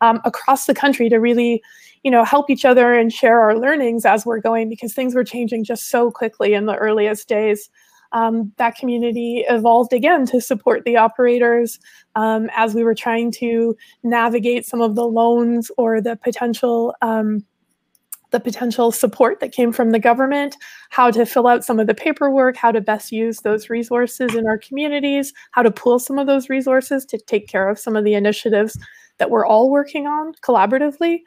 um, 0.00 0.20
across 0.24 0.66
the 0.66 0.74
country 0.74 1.08
to 1.08 1.16
really 1.18 1.62
you 2.02 2.10
know 2.10 2.24
help 2.24 2.50
each 2.50 2.64
other 2.64 2.94
and 2.94 3.12
share 3.12 3.40
our 3.40 3.58
learnings 3.58 4.04
as 4.04 4.24
we're 4.24 4.40
going 4.40 4.68
because 4.68 4.94
things 4.94 5.14
were 5.14 5.24
changing 5.24 5.64
just 5.64 5.88
so 5.90 6.10
quickly 6.10 6.54
in 6.54 6.66
the 6.66 6.76
earliest 6.76 7.28
days. 7.28 7.68
Um, 8.12 8.52
that 8.56 8.76
community 8.76 9.44
evolved 9.48 9.92
again 9.92 10.26
to 10.26 10.40
support 10.40 10.84
the 10.84 10.96
operators 10.96 11.80
um, 12.14 12.48
as 12.54 12.72
we 12.74 12.84
were 12.84 12.94
trying 12.94 13.32
to 13.32 13.76
navigate 14.04 14.64
some 14.64 14.80
of 14.80 14.94
the 14.94 15.04
loans 15.04 15.70
or 15.76 16.00
the 16.00 16.16
potential 16.16 16.94
um, 17.02 17.44
the 18.30 18.40
potential 18.40 18.92
support 18.92 19.40
that 19.40 19.52
came 19.52 19.72
from 19.72 19.90
the 19.90 19.98
government, 19.98 20.56
how 20.90 21.10
to 21.10 21.24
fill 21.24 21.46
out 21.46 21.64
some 21.64 21.78
of 21.78 21.86
the 21.86 21.94
paperwork, 21.94 22.56
how 22.56 22.72
to 22.72 22.80
best 22.80 23.12
use 23.12 23.40
those 23.40 23.70
resources 23.70 24.34
in 24.34 24.46
our 24.46 24.58
communities, 24.58 25.32
how 25.52 25.62
to 25.62 25.70
pool 25.70 25.98
some 25.98 26.18
of 26.18 26.26
those 26.26 26.50
resources 26.50 27.04
to 27.06 27.18
take 27.18 27.48
care 27.48 27.68
of 27.68 27.78
some 27.78 27.96
of 27.96 28.04
the 28.04 28.14
initiatives 28.14 28.78
that 29.18 29.30
we're 29.30 29.46
all 29.46 29.70
working 29.70 30.06
on 30.06 30.32
collaboratively. 30.42 31.20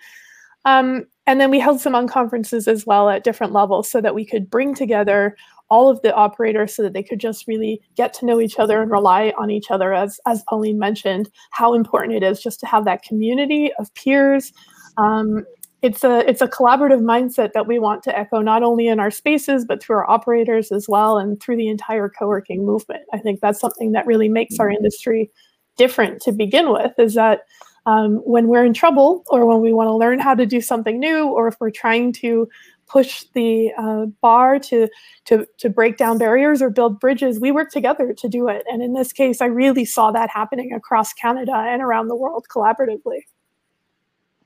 Um, 0.65 1.05
and 1.25 1.39
then 1.39 1.51
we 1.51 1.59
held 1.59 1.79
some 1.79 1.93
unconferences 1.93 2.67
as 2.67 2.85
well 2.85 3.09
at 3.09 3.23
different 3.23 3.53
levels 3.53 3.89
so 3.89 4.01
that 4.01 4.15
we 4.15 4.25
could 4.25 4.49
bring 4.49 4.73
together 4.75 5.35
all 5.69 5.87
of 5.87 6.01
the 6.01 6.13
operators 6.13 6.75
so 6.75 6.81
that 6.81 6.93
they 6.93 7.03
could 7.03 7.19
just 7.19 7.47
really 7.47 7.79
get 7.95 8.13
to 8.15 8.25
know 8.25 8.39
each 8.39 8.57
other 8.57 8.81
and 8.81 8.91
rely 8.91 9.31
on 9.37 9.51
each 9.51 9.69
other 9.69 9.93
as 9.93 10.19
as 10.25 10.43
Pauline 10.49 10.79
mentioned 10.79 11.29
how 11.51 11.73
important 11.73 12.15
it 12.15 12.23
is 12.23 12.41
just 12.41 12.59
to 12.59 12.65
have 12.65 12.85
that 12.85 13.03
community 13.03 13.71
of 13.77 13.93
peers. 13.93 14.51
Um, 14.97 15.45
it's 15.81 16.03
a 16.03 16.27
it's 16.27 16.41
a 16.41 16.47
collaborative 16.47 17.01
mindset 17.01 17.53
that 17.53 17.67
we 17.67 17.79
want 17.79 18.03
to 18.03 18.17
echo 18.17 18.41
not 18.41 18.63
only 18.63 18.87
in 18.87 18.99
our 18.99 19.11
spaces 19.11 19.63
but 19.63 19.81
through 19.81 19.97
our 19.97 20.09
operators 20.09 20.71
as 20.71 20.89
well 20.89 21.17
and 21.17 21.39
through 21.39 21.55
the 21.55 21.69
entire 21.69 22.09
co-working 22.09 22.65
movement. 22.65 23.03
I 23.13 23.19
think 23.19 23.39
that's 23.39 23.59
something 23.59 23.91
that 23.93 24.05
really 24.05 24.27
makes 24.27 24.59
our 24.59 24.69
industry 24.69 25.31
different 25.77 26.21
to 26.23 26.31
begin 26.31 26.71
with 26.71 26.91
is 26.97 27.13
that 27.13 27.41
um, 27.85 28.17
when 28.17 28.47
we're 28.47 28.65
in 28.65 28.73
trouble 28.73 29.23
or 29.29 29.45
when 29.45 29.61
we 29.61 29.73
want 29.73 29.87
to 29.87 29.93
learn 29.93 30.19
how 30.19 30.35
to 30.35 30.45
do 30.45 30.61
something 30.61 30.99
new 30.99 31.27
or 31.27 31.47
if 31.47 31.55
we're 31.59 31.71
trying 31.71 32.13
to 32.13 32.47
push 32.87 33.23
the 33.33 33.71
uh, 33.77 34.05
bar 34.21 34.59
to, 34.59 34.87
to, 35.25 35.45
to 35.59 35.69
break 35.69 35.97
down 35.97 36.17
barriers 36.17 36.61
or 36.61 36.69
build 36.69 36.99
bridges, 36.99 37.39
we 37.39 37.51
work 37.51 37.71
together 37.71 38.13
to 38.13 38.27
do 38.27 38.47
it. 38.49 38.63
And 38.67 38.81
in 38.81 38.93
this 38.93 39.13
case, 39.13 39.41
I 39.41 39.45
really 39.45 39.85
saw 39.85 40.11
that 40.11 40.29
happening 40.29 40.73
across 40.73 41.13
Canada 41.13 41.53
and 41.53 41.81
around 41.81 42.07
the 42.07 42.15
world 42.15 42.47
collaboratively. 42.53 43.21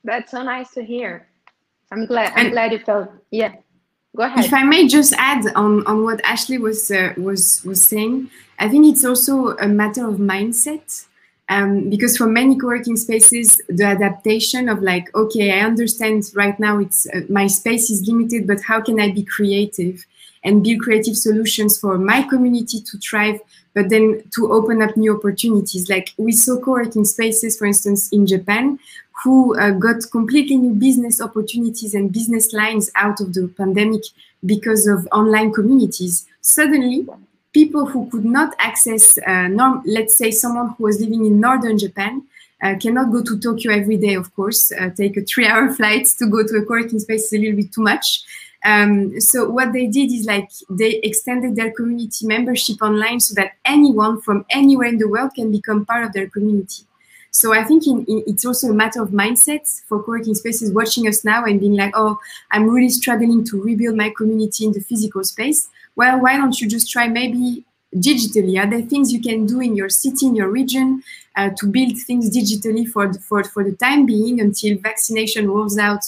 That's 0.03 0.31
so 0.31 0.43
nice 0.43 0.71
to 0.71 0.83
hear. 0.83 1.27
I'm 1.91 2.05
glad. 2.05 2.33
I'm 2.33 2.47
and 2.47 2.51
glad 2.51 2.71
you 2.73 2.79
felt. 2.79 3.09
Yeah. 3.31 3.55
Go 4.15 4.23
ahead. 4.23 4.45
If 4.45 4.53
I 4.53 4.63
may 4.63 4.87
just 4.87 5.13
add 5.17 5.45
on, 5.55 5.85
on 5.87 6.03
what 6.03 6.23
Ashley 6.25 6.57
was 6.57 6.91
uh, 6.91 7.13
was 7.17 7.63
was 7.63 7.81
saying, 7.81 8.29
I 8.59 8.69
think 8.69 8.85
it's 8.85 9.05
also 9.05 9.55
a 9.57 9.67
matter 9.67 10.07
of 10.07 10.15
mindset 10.15 11.05
um, 11.49 11.89
because 11.89 12.17
for 12.17 12.27
many 12.27 12.57
co-working 12.57 12.97
spaces 12.97 13.59
the 13.67 13.83
adaptation 13.83 14.69
of 14.69 14.81
like 14.81 15.13
okay 15.15 15.51
i 15.51 15.59
understand 15.59 16.23
right 16.33 16.59
now 16.59 16.79
it's 16.79 17.07
uh, 17.13 17.21
my 17.29 17.47
space 17.47 17.89
is 17.89 18.07
limited 18.07 18.47
but 18.47 18.61
how 18.61 18.81
can 18.81 18.99
i 18.99 19.11
be 19.11 19.23
creative 19.23 20.05
and 20.43 20.63
build 20.63 20.81
creative 20.81 21.17
solutions 21.17 21.77
for 21.77 21.97
my 21.97 22.21
community 22.23 22.81
to 22.81 22.97
thrive 22.97 23.39
but 23.73 23.89
then 23.89 24.23
to 24.35 24.51
open 24.51 24.81
up 24.81 24.95
new 24.95 25.15
opportunities? 25.15 25.89
Like 25.89 26.13
we 26.17 26.31
saw 26.31 26.59
co-working 26.59 27.05
spaces 27.05 27.57
for 27.57 27.65
instance 27.65 28.09
in 28.11 28.27
japan 28.27 28.79
who 29.23 29.57
uh, 29.57 29.71
got 29.71 30.09
completely 30.11 30.57
new 30.57 30.73
business 30.73 31.21
opportunities 31.21 31.93
and 31.93 32.11
business 32.11 32.51
lines 32.51 32.91
out 32.95 33.21
of 33.21 33.33
the 33.33 33.47
pandemic 33.57 34.01
because 34.45 34.87
of 34.87 35.07
online 35.11 35.53
communities. 35.53 36.25
Suddenly 36.41 37.07
people 37.53 37.85
who 37.85 38.09
could 38.09 38.25
not 38.25 38.55
access, 38.59 39.17
uh, 39.25 39.47
norm, 39.47 39.83
let's 39.85 40.15
say 40.15 40.31
someone 40.31 40.69
who 40.77 40.83
was 40.83 40.99
living 40.99 41.25
in 41.25 41.39
northern 41.39 41.77
Japan, 41.77 42.23
uh, 42.61 42.75
cannot 42.79 43.11
go 43.11 43.21
to 43.21 43.39
Tokyo 43.39 43.71
every 43.73 43.97
day, 43.97 44.15
of 44.15 44.33
course, 44.35 44.71
uh, 44.71 44.89
take 44.89 45.17
a 45.17 45.21
three 45.21 45.45
hour 45.45 45.73
flight 45.77 46.05
to 46.17 46.25
go 46.25 46.45
to 46.45 46.55
a 46.57 46.61
co-working 46.65 46.99
space 46.99 47.25
is 47.25 47.33
a 47.33 47.37
little 47.37 47.57
bit 47.57 47.71
too 47.71 47.81
much. 47.81 48.23
Um, 48.65 49.19
so 49.19 49.49
what 49.49 49.73
they 49.73 49.87
did 49.87 50.11
is 50.11 50.25
like 50.25 50.49
they 50.69 50.95
extended 51.03 51.57
their 51.57 51.71
community 51.71 52.25
membership 52.25 52.81
online 52.81 53.19
so 53.19 53.35
that 53.35 53.53
anyone 53.65 54.21
from 54.21 54.45
anywhere 54.49 54.87
in 54.87 54.97
the 54.97 55.09
world 55.09 55.31
can 55.35 55.51
become 55.51 55.85
part 55.85 56.05
of 56.05 56.13
their 56.13 56.29
community. 56.29 56.83
So 57.31 57.53
I 57.53 57.63
think 57.63 57.85
in, 57.87 58.05
in, 58.05 58.23
it's 58.25 58.45
also 58.45 58.69
a 58.69 58.73
matter 58.73 59.01
of 59.01 59.09
mindset 59.09 59.67
for 59.87 60.01
co-working 60.01 60.35
spaces 60.35 60.71
watching 60.71 61.07
us 61.07 61.25
now 61.25 61.43
and 61.43 61.59
being 61.59 61.75
like, 61.75 61.91
oh, 61.95 62.19
I'm 62.51 62.69
really 62.69 62.89
struggling 62.89 63.43
to 63.45 63.61
rebuild 63.61 63.97
my 63.97 64.13
community 64.15 64.65
in 64.65 64.71
the 64.71 64.79
physical 64.79 65.23
space 65.25 65.67
well, 65.95 66.19
why 66.19 66.37
don't 66.37 66.59
you 66.59 66.67
just 66.67 66.89
try 66.91 67.07
maybe 67.07 67.65
digitally? 67.95 68.59
Are 68.59 68.69
there 68.69 68.81
things 68.81 69.13
you 69.13 69.21
can 69.21 69.45
do 69.45 69.61
in 69.61 69.75
your 69.75 69.89
city, 69.89 70.25
in 70.25 70.35
your 70.35 70.49
region, 70.49 71.03
uh, 71.35 71.49
to 71.57 71.67
build 71.67 71.97
things 71.97 72.35
digitally 72.35 72.87
for 72.87 73.11
the, 73.11 73.19
for 73.19 73.43
for 73.43 73.63
the 73.63 73.73
time 73.73 74.05
being 74.05 74.39
until 74.39 74.77
vaccination 74.79 75.49
rolls 75.49 75.77
out 75.77 76.03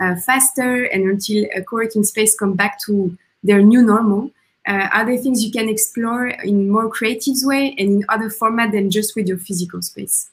uh, 0.00 0.16
faster 0.16 0.84
and 0.84 1.04
until 1.04 1.46
a 1.54 1.62
co-working 1.62 2.04
space 2.04 2.36
come 2.36 2.54
back 2.54 2.80
to 2.80 3.16
their 3.42 3.62
new 3.62 3.82
normal? 3.82 4.30
Uh, 4.66 4.88
are 4.92 5.06
there 5.06 5.16
things 5.16 5.42
you 5.42 5.50
can 5.50 5.68
explore 5.68 6.28
in 6.28 6.68
more 6.68 6.90
creative 6.90 7.36
way 7.42 7.74
and 7.78 7.88
in 7.88 8.04
other 8.08 8.28
format 8.28 8.72
than 8.72 8.90
just 8.90 9.16
with 9.16 9.26
your 9.26 9.38
physical 9.38 9.80
space? 9.80 10.30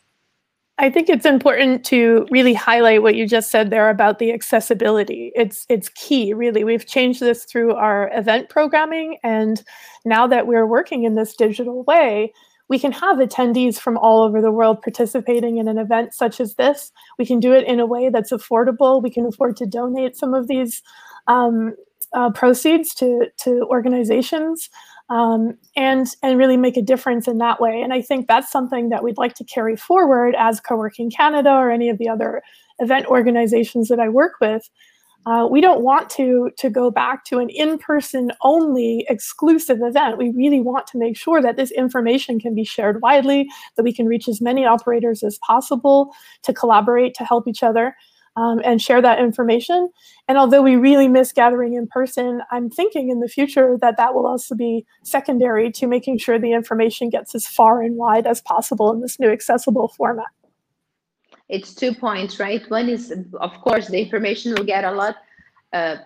I 0.78 0.90
think 0.90 1.08
it's 1.08 1.26
important 1.26 1.86
to 1.86 2.28
really 2.32 2.54
highlight 2.54 3.02
what 3.02 3.16
you 3.16 3.28
just 3.28 3.50
said 3.50 3.70
there 3.70 3.90
about 3.90 4.20
the 4.20 4.34
accessibility. 4.34 5.32
It's 5.34 5.66
it's 5.70 5.88
key, 5.90 6.34
really. 6.34 6.66
We've 6.66 6.86
changed 6.86 7.22
this 7.22 7.46
through 7.46 7.76
our 7.76 8.12
event 8.14 8.50
programming, 8.50 9.18
and 9.24 9.64
now 10.04 10.28
that 10.28 10.48
we're 10.48 10.68
working 10.68 11.06
in 11.06 11.16
this 11.16 11.34
digital 11.34 11.84
way, 11.84 12.34
we 12.68 12.78
can 12.78 12.92
have 12.92 13.20
attendees 13.20 13.80
from 13.80 13.98
all 13.98 14.22
over 14.22 14.42
the 14.42 14.52
world 14.52 14.82
participating 14.82 15.58
in 15.58 15.70
an 15.70 15.78
event 15.78 16.14
such 16.14 16.42
as 16.42 16.56
this. 16.56 16.92
We 17.18 17.26
can 17.26 17.40
do 17.40 17.54
it 17.54 17.66
in 17.66 17.80
a 17.80 17.86
way 17.86 18.10
that's 18.10 18.34
affordable. 18.34 19.02
We 19.02 19.12
can 19.12 19.26
afford 19.26 19.56
to 19.58 19.66
donate 19.66 20.18
some 20.18 20.34
of 20.34 20.50
these 20.50 20.82
um, 21.28 21.74
uh, 22.12 22.32
proceeds 22.32 22.94
to 22.96 23.28
to 23.38 23.66
organizations 23.70 24.70
um, 25.10 25.58
and 25.76 26.08
and 26.24 26.38
really 26.38 26.58
make 26.58 26.78
a 26.78 26.82
difference 26.82 27.28
in 27.28 27.38
that 27.38 27.62
way. 27.62 27.82
And 27.82 27.94
I 27.94 28.02
think 28.02 28.28
that's 28.28 28.52
something 28.52 28.90
that 28.90 29.04
we'd 29.04 29.18
like 29.18 29.36
to 29.36 29.44
carry 29.44 29.76
forward 29.76 30.36
as 30.38 30.60
Co-working 30.60 31.12
Canada 31.12 31.52
or 31.52 31.70
any 31.70 31.90
of 31.90 31.98
the 31.98 32.10
other 32.10 32.42
event 32.80 33.06
organizations 33.06 33.88
that 33.90 34.00
I 34.00 34.10
work 34.10 34.34
with. 34.42 34.70
Uh, 35.28 35.48
we 35.50 35.60
don't 35.60 35.82
want 35.82 36.08
to 36.12 36.52
to 36.58 36.70
go 36.70 36.92
back 36.92 37.26
to 37.26 37.40
an 37.40 37.50
in-person 37.50 38.32
only 38.42 39.06
exclusive 39.10 39.80
event. 39.82 40.18
We 40.18 40.30
really 40.32 40.62
want 40.62 40.86
to 40.88 41.00
make 41.00 41.18
sure 41.18 41.42
that 41.42 41.58
this 41.58 41.72
information 41.72 42.40
can 42.40 42.54
be 42.54 42.64
shared 42.64 43.02
widely, 43.02 43.50
that 43.76 43.84
we 43.84 43.94
can 43.94 44.06
reach 44.06 44.28
as 44.28 44.40
many 44.40 44.66
operators 44.66 45.24
as 45.24 45.40
possible 45.40 46.14
to 46.44 46.54
collaborate 46.54 47.16
to 47.16 47.26
help 47.26 47.48
each 47.48 47.64
other 47.64 47.96
um, 48.36 48.62
and 48.64 48.82
share 48.82 49.02
that 49.02 49.20
information. 49.20 49.90
And 50.28 50.38
although 50.38 50.62
we 50.62 50.76
really 50.76 51.08
miss 51.08 51.32
gathering 51.32 51.74
in 51.74 51.88
person, 51.88 52.42
I'm 52.52 52.70
thinking 52.70 53.10
in 53.10 53.20
the 53.20 53.28
future 53.28 53.78
that 53.82 53.98
that 53.98 54.14
will 54.14 54.28
also 54.28 54.56
be 54.56 54.86
secondary 55.04 55.72
to 55.74 55.88
making 55.88 56.18
sure 56.18 56.40
the 56.40 56.54
information 56.54 57.10
gets 57.10 57.36
as 57.36 57.48
far 57.48 57.82
and 57.82 57.96
wide 57.96 58.28
as 58.28 58.42
possible 58.42 58.92
in 58.92 59.02
this 59.02 59.20
new 59.20 59.30
accessible 59.30 59.88
format. 59.90 60.28
It's 61.48 61.76
two 61.76 61.94
points, 61.94 62.40
right? 62.40 62.68
One 62.70 62.90
is, 62.90 63.14
of 63.40 63.54
course, 63.62 63.88
the 63.88 64.02
information 64.02 64.54
will 64.56 64.64
get 64.64 64.84
a 64.84 64.92
lot, 64.92 65.18
uh, 65.74 65.98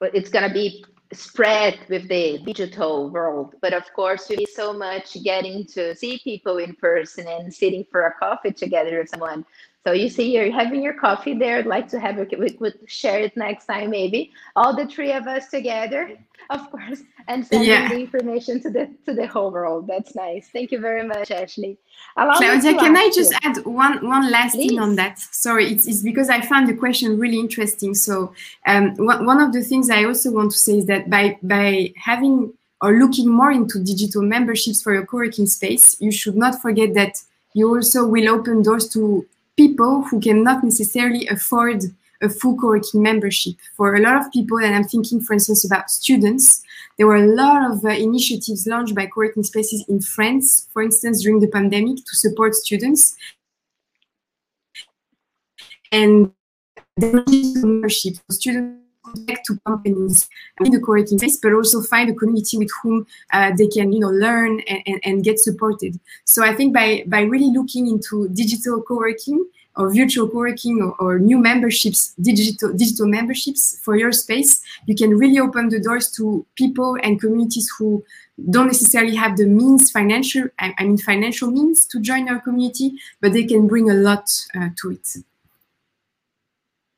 but 0.00 0.14
it's 0.14 0.30
going 0.30 0.48
to 0.48 0.54
be 0.54 0.84
spread 1.12 1.78
with 1.88 2.08
the 2.08 2.38
digital 2.44 3.10
world. 3.10 3.54
But 3.60 3.74
of 3.74 3.84
course, 3.94 4.28
we 4.28 4.44
so 4.46 4.72
much 4.72 5.22
getting 5.22 5.66
to 5.68 5.94
see 5.94 6.20
people 6.24 6.58
in 6.58 6.74
person 6.76 7.28
and 7.28 7.52
sitting 7.52 7.84
for 7.90 8.06
a 8.06 8.14
coffee 8.14 8.52
together 8.52 8.98
with 8.98 9.08
someone. 9.10 9.44
So 9.86 9.92
you 9.92 10.08
see, 10.08 10.34
you're 10.34 10.50
having 10.50 10.82
your 10.82 10.94
coffee 10.94 11.32
there. 11.32 11.58
I'd 11.58 11.66
like 11.66 11.86
to 11.90 12.00
have 12.00 12.18
it. 12.18 12.36
We 12.36 12.50
could 12.50 12.76
share 12.86 13.20
it 13.20 13.36
next 13.36 13.66
time, 13.66 13.90
maybe 13.90 14.32
all 14.56 14.74
the 14.74 14.84
three 14.84 15.12
of 15.12 15.28
us 15.28 15.46
together, 15.46 16.18
of 16.50 16.68
course, 16.72 17.02
and 17.28 17.46
sending 17.46 17.70
yeah. 17.70 17.88
the 17.88 18.00
information 18.00 18.60
to 18.62 18.70
the 18.70 18.90
to 19.04 19.14
the 19.14 19.28
whole 19.28 19.52
world. 19.52 19.86
That's 19.86 20.16
nice. 20.16 20.48
Thank 20.52 20.72
you 20.72 20.80
very 20.80 21.06
much, 21.06 21.30
Ashley. 21.30 21.78
Allow 22.16 22.34
Claudia, 22.34 22.74
can 22.74 22.96
I 22.96 23.12
just 23.14 23.30
you. 23.30 23.38
add 23.44 23.64
one 23.64 24.04
one 24.04 24.28
last 24.28 24.56
Please. 24.56 24.70
thing 24.70 24.80
on 24.80 24.96
that? 24.96 25.20
Sorry, 25.20 25.66
it's, 25.72 25.86
it's 25.86 26.02
because 26.02 26.30
I 26.30 26.40
found 26.40 26.68
the 26.68 26.74
question 26.74 27.16
really 27.16 27.38
interesting. 27.38 27.94
So 27.94 28.34
um, 28.66 28.92
one, 28.96 29.24
one 29.24 29.40
of 29.40 29.52
the 29.52 29.62
things 29.62 29.88
I 29.88 30.02
also 30.02 30.32
want 30.32 30.50
to 30.50 30.58
say 30.58 30.78
is 30.78 30.86
that 30.86 31.08
by 31.08 31.38
by 31.44 31.92
having 31.94 32.52
or 32.80 32.94
looking 32.94 33.28
more 33.28 33.52
into 33.52 33.78
digital 33.78 34.22
memberships 34.22 34.82
for 34.82 34.92
your 34.92 35.06
co-working 35.06 35.46
space, 35.46 35.94
you 36.00 36.10
should 36.10 36.34
not 36.34 36.60
forget 36.60 36.94
that 36.94 37.22
you 37.54 37.68
also 37.72 38.04
will 38.04 38.28
open 38.28 38.62
doors 38.62 38.88
to 38.88 39.24
people 39.56 40.02
who 40.02 40.20
cannot 40.20 40.62
necessarily 40.62 41.26
afford 41.28 41.82
a 42.22 42.28
full 42.28 42.56
co-working 42.56 43.02
membership. 43.02 43.56
For 43.76 43.94
a 43.94 44.00
lot 44.00 44.16
of 44.16 44.32
people, 44.32 44.58
and 44.58 44.74
I'm 44.74 44.84
thinking, 44.84 45.20
for 45.20 45.34
instance, 45.34 45.64
about 45.64 45.90
students, 45.90 46.62
there 46.96 47.06
were 47.06 47.16
a 47.16 47.26
lot 47.26 47.70
of 47.70 47.84
uh, 47.84 47.88
initiatives 47.88 48.66
launched 48.66 48.94
by 48.94 49.06
co-working 49.06 49.42
spaces 49.42 49.84
in 49.88 50.00
France, 50.00 50.68
for 50.72 50.82
instance, 50.82 51.22
during 51.22 51.40
the 51.40 51.48
pandemic 51.48 51.96
to 51.96 52.16
support 52.16 52.54
students. 52.54 53.16
And 55.92 56.32
the 56.96 57.22
membership, 57.62 58.14
students 58.30 58.85
connect 59.16 59.46
to 59.46 59.58
companies 59.66 60.28
in 60.60 60.70
the 60.70 60.80
co-working 60.80 61.18
space, 61.18 61.38
but 61.42 61.52
also 61.52 61.80
find 61.82 62.10
a 62.10 62.14
community 62.14 62.58
with 62.58 62.70
whom 62.82 63.06
uh, 63.32 63.52
they 63.56 63.66
can, 63.66 63.92
you 63.92 64.00
know, 64.00 64.10
learn 64.10 64.60
and, 64.60 64.82
and, 64.86 65.00
and, 65.04 65.24
get 65.24 65.38
supported. 65.40 65.98
So 66.24 66.44
I 66.44 66.54
think 66.54 66.74
by 66.74 67.04
by 67.06 67.22
really 67.22 67.50
looking 67.58 67.86
into 67.86 68.28
digital 68.28 68.82
co-working, 68.82 69.46
or 69.76 69.92
virtual 69.92 70.28
co-working 70.28 70.80
or, 70.82 70.94
or, 70.98 71.18
new 71.18 71.38
memberships, 71.38 72.14
digital 72.20 72.72
digital 72.72 73.06
memberships 73.06 73.78
for 73.84 73.96
your 73.96 74.12
space, 74.12 74.62
you 74.86 74.94
can 74.94 75.10
really 75.16 75.38
open 75.38 75.68
the 75.68 75.80
doors 75.80 76.10
to 76.12 76.46
people 76.54 76.96
and 77.02 77.20
communities 77.20 77.68
who 77.78 78.02
don't 78.50 78.66
necessarily 78.66 79.14
have 79.14 79.36
the 79.36 79.46
means, 79.46 79.90
financial, 79.90 80.48
I, 80.58 80.74
mean 80.80 80.98
financial 80.98 81.50
means 81.50 81.86
to 81.86 82.00
join 82.00 82.28
our 82.28 82.40
community, 82.40 82.92
but 83.20 83.32
they 83.32 83.44
can 83.44 83.66
bring 83.66 83.90
a 83.90 83.94
lot 83.94 84.28
uh, 84.54 84.68
to 84.82 84.90
it. 84.90 85.08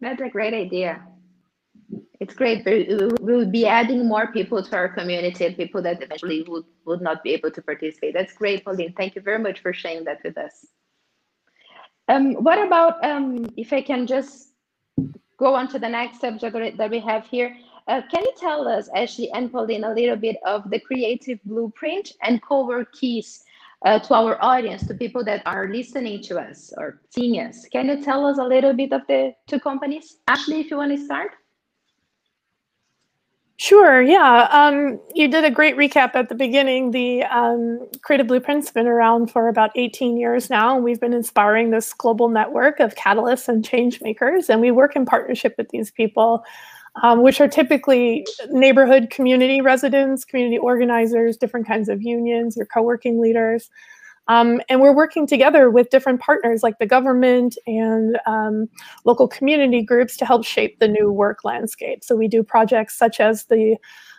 That's 0.00 0.20
a 0.20 0.28
great 0.28 0.54
idea. 0.54 1.02
It's 2.20 2.34
great. 2.34 2.64
We'll 3.20 3.46
be 3.46 3.66
adding 3.66 4.06
more 4.06 4.32
people 4.32 4.60
to 4.62 4.76
our 4.76 4.88
community, 4.88 5.46
and 5.46 5.56
people 5.56 5.80
that 5.82 6.02
eventually 6.02 6.44
would, 6.48 6.64
would 6.84 7.00
not 7.00 7.22
be 7.22 7.30
able 7.30 7.52
to 7.52 7.62
participate. 7.62 8.14
That's 8.14 8.32
great, 8.32 8.64
Pauline. 8.64 8.92
Thank 8.96 9.14
you 9.14 9.22
very 9.22 9.38
much 9.38 9.60
for 9.60 9.72
sharing 9.72 10.04
that 10.04 10.18
with 10.24 10.36
us. 10.36 10.66
Um, 12.08 12.34
what 12.34 12.58
about, 12.58 13.04
um, 13.04 13.46
if 13.56 13.72
I 13.72 13.82
can 13.82 14.06
just 14.06 14.54
go 15.36 15.54
on 15.54 15.68
to 15.68 15.78
the 15.78 15.88
next 15.88 16.20
subject 16.20 16.76
that 16.78 16.90
we 16.90 16.98
have 16.98 17.24
here, 17.26 17.54
uh, 17.86 18.02
can 18.10 18.22
you 18.24 18.32
tell 18.36 18.66
us, 18.66 18.88
Ashley 18.94 19.30
and 19.30 19.52
Pauline, 19.52 19.84
a 19.84 19.94
little 19.94 20.16
bit 20.16 20.38
of 20.44 20.68
the 20.70 20.80
creative 20.80 21.38
blueprint 21.44 22.12
and 22.22 22.42
Coworkies 22.42 23.44
uh, 23.86 23.98
to 24.00 24.14
our 24.14 24.42
audience, 24.42 24.86
to 24.88 24.94
people 24.94 25.22
that 25.24 25.42
are 25.46 25.68
listening 25.68 26.20
to 26.22 26.40
us 26.40 26.72
or 26.76 27.00
seeing 27.10 27.40
us? 27.40 27.66
Can 27.70 27.88
you 27.88 28.02
tell 28.02 28.26
us 28.26 28.38
a 28.38 28.44
little 28.44 28.72
bit 28.72 28.92
of 28.92 29.02
the 29.06 29.34
two 29.46 29.60
companies? 29.60 30.16
Ashley, 30.26 30.60
if 30.60 30.70
you 30.70 30.78
want 30.78 30.90
to 30.90 31.04
start. 31.04 31.30
Sure. 33.60 34.00
Yeah. 34.00 34.46
Um, 34.52 35.00
you 35.14 35.26
did 35.26 35.44
a 35.44 35.50
great 35.50 35.76
recap 35.76 36.14
at 36.14 36.28
the 36.28 36.36
beginning. 36.36 36.92
The 36.92 37.24
um, 37.24 37.88
Creative 38.02 38.24
Blueprint's 38.24 38.70
been 38.70 38.86
around 38.86 39.32
for 39.32 39.48
about 39.48 39.72
18 39.74 40.16
years 40.16 40.48
now, 40.48 40.76
and 40.76 40.84
we've 40.84 41.00
been 41.00 41.12
inspiring 41.12 41.70
this 41.70 41.92
global 41.92 42.28
network 42.28 42.78
of 42.78 42.94
catalysts 42.94 43.48
and 43.48 43.64
change 43.64 44.00
makers. 44.00 44.48
And 44.48 44.60
we 44.60 44.70
work 44.70 44.94
in 44.94 45.04
partnership 45.04 45.56
with 45.58 45.70
these 45.70 45.90
people, 45.90 46.44
um, 47.02 47.22
which 47.22 47.40
are 47.40 47.48
typically 47.48 48.24
neighborhood 48.50 49.10
community 49.10 49.60
residents, 49.60 50.24
community 50.24 50.58
organizers, 50.58 51.36
different 51.36 51.66
kinds 51.66 51.88
of 51.88 52.00
unions, 52.00 52.56
or 52.56 52.64
co-working 52.64 53.20
leaders. 53.20 53.70
Um, 54.28 54.60
and 54.68 54.80
we're 54.80 54.94
working 54.94 55.26
together 55.26 55.70
with 55.70 55.90
different 55.90 56.20
partners 56.20 56.62
like 56.62 56.78
the 56.78 56.86
government 56.86 57.56
and 57.66 58.18
um, 58.26 58.68
local 59.04 59.26
community 59.26 59.82
groups 59.82 60.16
to 60.18 60.26
help 60.26 60.44
shape 60.44 60.78
the 60.78 60.88
new 60.88 61.10
work 61.10 61.44
landscape. 61.44 62.04
So 62.04 62.14
we 62.14 62.28
do 62.28 62.42
projects 62.42 62.96
such 62.96 63.20
as 63.20 63.46
the 63.46 63.76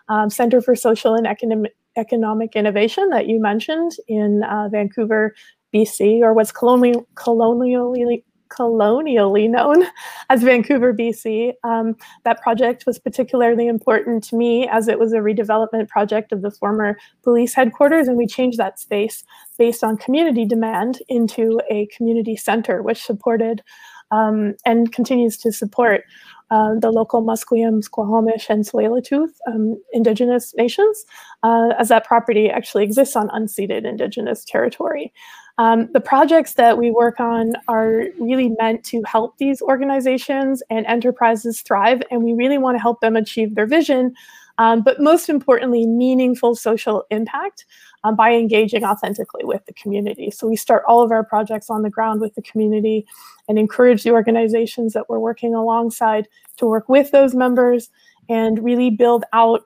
um, 0.10 0.30
Center 0.30 0.62
for 0.62 0.76
Social 0.76 1.14
and 1.14 1.28
Economic, 1.28 1.76
Economic 1.96 2.56
Innovation 2.56 3.10
that 3.10 3.28
you 3.28 3.40
mentioned 3.40 3.92
in 4.08 4.44
uh, 4.44 4.70
Vancouver, 4.70 5.36
BC, 5.74 6.22
or 6.22 6.34
what's 6.34 6.52
colonial, 6.52 7.08
colonially 7.16 8.24
colonially 8.50 9.48
known 9.48 9.84
as 10.30 10.44
Vancouver, 10.44 10.94
BC. 10.94 11.54
Um, 11.64 11.96
that 12.26 12.42
project 12.42 12.86
was 12.86 13.00
particularly 13.00 13.68
important 13.68 14.24
to 14.26 14.36
me 14.36 14.68
as 14.68 14.88
it 14.88 15.00
was 15.00 15.14
a 15.14 15.18
redevelopment 15.18 15.88
project 15.88 16.32
of 16.32 16.42
the 16.42 16.52
former 16.52 16.98
police 17.24 17.54
headquarters, 17.54 18.08
and 18.08 18.18
we 18.18 18.28
changed 18.28 18.58
that 18.58 18.80
space 18.80 19.24
based 19.58 19.84
on 19.84 19.98
community 19.98 20.46
demand 20.46 21.00
into 21.08 21.60
a 21.70 21.88
community 21.88 22.36
center, 22.36 22.82
which 22.82 23.04
supported 23.04 23.64
um, 24.12 24.56
and 24.66 24.92
continues 24.92 25.38
to 25.38 25.52
support 25.52 26.04
uh, 26.52 26.74
the 26.80 26.92
local 26.92 27.24
Musqueam, 27.24 27.84
Squamish, 27.84 28.50
and 28.50 28.66
Tsleil-Waututh 28.66 29.34
um, 29.48 29.80
Indigenous 29.94 30.54
nations, 30.56 31.06
uh, 31.44 31.70
as 31.78 31.90
that 31.90 32.06
property 32.06 32.50
actually 32.50 32.84
exists 32.84 33.16
on 33.16 33.30
unceded 33.30 33.86
Indigenous 33.86 34.44
territory. 34.44 35.14
Um, 35.60 35.90
the 35.92 36.00
projects 36.00 36.54
that 36.54 36.78
we 36.78 36.90
work 36.90 37.20
on 37.20 37.52
are 37.68 38.06
really 38.18 38.56
meant 38.58 38.86
to 38.86 39.04
help 39.04 39.38
these 39.40 39.62
organizations 39.62 40.64
and 40.70 40.86
enterprises 40.86 41.60
thrive, 41.60 42.02
and 42.10 42.24
we 42.24 42.32
really 42.32 42.58
want 42.58 42.76
to 42.76 42.82
help 42.82 43.02
them 43.02 43.18
achieve 43.18 43.56
their 43.56 43.66
vision, 43.66 44.16
um, 44.58 44.82
but 44.82 45.02
most 45.02 45.28
importantly, 45.28 45.86
meaningful 45.86 46.56
social 46.56 47.04
impact 47.10 47.66
um, 48.06 48.16
by 48.16 48.32
engaging 48.32 48.86
authentically 48.86 49.44
with 49.44 49.66
the 49.66 49.74
community. 49.74 50.32
So 50.32 50.48
we 50.48 50.56
start 50.56 50.84
all 50.88 51.04
of 51.04 51.12
our 51.12 51.26
projects 51.26 51.70
on 51.70 51.82
the 51.82 51.90
ground 51.90 52.22
with 52.22 52.36
the 52.36 52.42
community 52.42 53.06
and 53.50 53.60
encourage 53.60 54.04
the 54.04 54.12
organizations 54.12 54.94
that 54.94 55.10
we're 55.10 55.20
working 55.20 55.54
alongside 55.54 56.30
to 56.56 56.68
work 56.68 56.88
with 56.88 57.12
those 57.12 57.36
members 57.36 57.90
and 58.30 58.64
really 58.64 58.92
build 58.92 59.26
out 59.34 59.66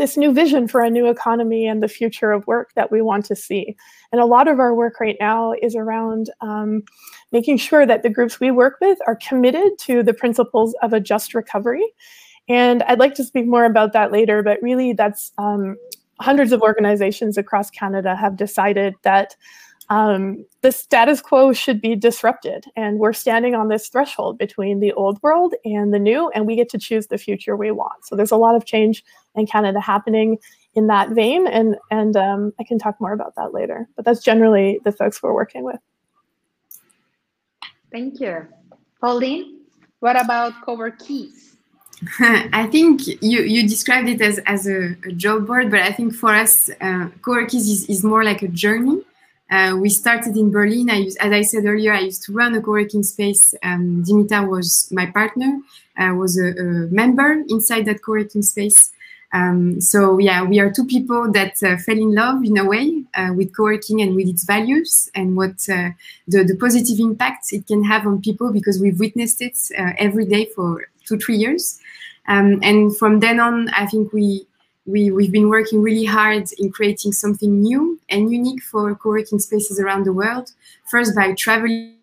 this 0.00 0.16
new 0.16 0.32
vision 0.32 0.66
for 0.66 0.80
a 0.80 0.88
new 0.88 1.10
economy 1.10 1.66
and 1.66 1.82
the 1.82 1.88
future 1.88 2.32
of 2.32 2.46
work 2.46 2.72
that 2.74 2.90
we 2.90 3.02
want 3.02 3.22
to 3.26 3.36
see. 3.36 3.76
And 4.12 4.20
a 4.20 4.24
lot 4.24 4.48
of 4.48 4.58
our 4.58 4.74
work 4.74 4.98
right 4.98 5.18
now 5.20 5.52
is 5.60 5.76
around 5.76 6.30
um, 6.40 6.84
making 7.32 7.58
sure 7.58 7.84
that 7.84 8.02
the 8.02 8.08
groups 8.08 8.40
we 8.40 8.50
work 8.50 8.78
with 8.80 8.98
are 9.06 9.16
committed 9.16 9.78
to 9.80 10.02
the 10.02 10.14
principles 10.14 10.74
of 10.80 10.94
a 10.94 11.00
just 11.00 11.34
recovery. 11.34 11.84
And 12.48 12.82
I'd 12.84 12.98
like 12.98 13.12
to 13.16 13.24
speak 13.24 13.46
more 13.46 13.66
about 13.66 13.92
that 13.92 14.10
later, 14.10 14.42
but 14.42 14.58
really 14.62 14.94
that's 14.94 15.32
um, 15.36 15.76
hundreds 16.18 16.52
of 16.52 16.62
organizations 16.62 17.36
across 17.36 17.68
Canada 17.68 18.16
have 18.16 18.38
decided 18.38 18.94
that 19.02 19.36
um, 19.90 20.46
the 20.62 20.70
status 20.70 21.20
quo 21.20 21.52
should 21.52 21.80
be 21.80 21.96
disrupted. 21.96 22.64
And 22.76 22.98
we're 22.98 23.12
standing 23.12 23.56
on 23.56 23.68
this 23.68 23.88
threshold 23.88 24.38
between 24.38 24.78
the 24.78 24.92
old 24.92 25.20
world 25.22 25.54
and 25.64 25.92
the 25.92 25.98
new, 25.98 26.30
and 26.30 26.46
we 26.46 26.54
get 26.54 26.68
to 26.70 26.78
choose 26.78 27.08
the 27.08 27.18
future 27.18 27.56
we 27.56 27.72
want. 27.72 28.06
So 28.06 28.14
there's 28.14 28.30
a 28.30 28.36
lot 28.36 28.54
of 28.54 28.64
change 28.64 29.04
in 29.34 29.46
Canada 29.46 29.80
happening 29.80 30.38
in 30.74 30.86
that 30.86 31.10
vein, 31.10 31.48
and 31.48 31.76
and 31.90 32.16
um, 32.16 32.52
I 32.60 32.64
can 32.64 32.78
talk 32.78 33.00
more 33.00 33.12
about 33.12 33.34
that 33.34 33.52
later. 33.52 33.88
But 33.96 34.04
that's 34.04 34.22
generally 34.22 34.80
the 34.84 34.92
folks 34.92 35.20
we're 35.20 35.34
working 35.34 35.64
with. 35.64 35.80
Thank 37.90 38.20
you, 38.20 38.46
Pauline. 39.00 39.58
What 39.98 40.18
about 40.18 40.52
Coworkies? 40.64 41.56
I 42.20 42.66
think 42.70 43.06
you, 43.20 43.42
you 43.42 43.68
described 43.68 44.08
it 44.08 44.22
as, 44.22 44.38
as 44.46 44.66
a, 44.66 44.96
a 45.04 45.12
job 45.12 45.46
board, 45.46 45.70
but 45.70 45.80
I 45.80 45.92
think 45.92 46.14
for 46.14 46.34
us, 46.34 46.70
uh, 46.80 47.08
Coworkies 47.20 47.68
is, 47.68 47.86
is 47.90 48.02
more 48.02 48.24
like 48.24 48.40
a 48.42 48.48
journey. 48.48 49.02
Uh, 49.50 49.76
we 49.76 49.88
started 49.88 50.36
in 50.36 50.50
Berlin. 50.50 50.88
I 50.90 50.98
used, 50.98 51.18
as 51.18 51.32
I 51.32 51.42
said 51.42 51.64
earlier, 51.64 51.92
I 51.92 52.00
used 52.00 52.22
to 52.24 52.32
run 52.32 52.54
a 52.54 52.62
co-working 52.62 53.02
space. 53.02 53.52
Um, 53.62 54.04
Dimitar 54.06 54.48
was 54.48 54.88
my 54.92 55.06
partner, 55.06 55.60
uh, 55.98 56.14
was 56.14 56.38
a, 56.38 56.50
a, 56.50 56.64
member 56.90 57.42
inside 57.48 57.86
that 57.86 58.02
co-working 58.02 58.42
space. 58.42 58.92
Um, 59.32 59.80
so 59.80 60.18
yeah, 60.18 60.42
we 60.44 60.60
are 60.60 60.70
two 60.70 60.86
people 60.86 61.30
that 61.32 61.60
uh, 61.62 61.76
fell 61.78 61.96
in 61.96 62.14
love 62.14 62.44
in 62.44 62.58
a 62.58 62.64
way 62.64 63.04
uh, 63.14 63.32
with 63.34 63.56
co-working 63.56 64.00
and 64.02 64.14
with 64.14 64.28
its 64.28 64.44
values 64.44 65.10
and 65.14 65.36
what 65.36 65.68
uh, 65.68 65.90
the, 66.28 66.44
the 66.44 66.56
positive 66.56 67.00
impact 67.00 67.52
it 67.52 67.66
can 67.66 67.82
have 67.84 68.06
on 68.06 68.22
people 68.22 68.52
because 68.52 68.80
we've 68.80 69.00
witnessed 69.00 69.42
it 69.42 69.56
every 69.98 70.26
day 70.26 70.46
for 70.54 70.86
two, 71.04 71.18
three 71.18 71.36
years. 71.36 71.80
Um, 72.28 72.60
and 72.62 72.96
from 72.96 73.18
then 73.18 73.40
on, 73.40 73.68
I 73.70 73.86
think 73.86 74.12
we, 74.12 74.46
we, 74.90 75.10
we've 75.10 75.32
been 75.32 75.48
working 75.48 75.82
really 75.82 76.04
hard 76.04 76.48
in 76.58 76.70
creating 76.72 77.12
something 77.12 77.60
new 77.60 77.98
and 78.08 78.30
unique 78.32 78.62
for 78.62 78.94
co-working 78.94 79.38
spaces 79.38 79.78
around 79.78 80.04
the 80.04 80.12
world. 80.12 80.52
First 80.90 81.14
by 81.14 81.32
traveling 81.34 81.96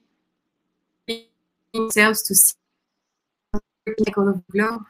ourselves 1.75 2.21
to 2.23 2.35
see 2.35 2.55
all 3.53 3.61
over 4.17 4.33
the 4.33 4.43
globe. 4.51 4.83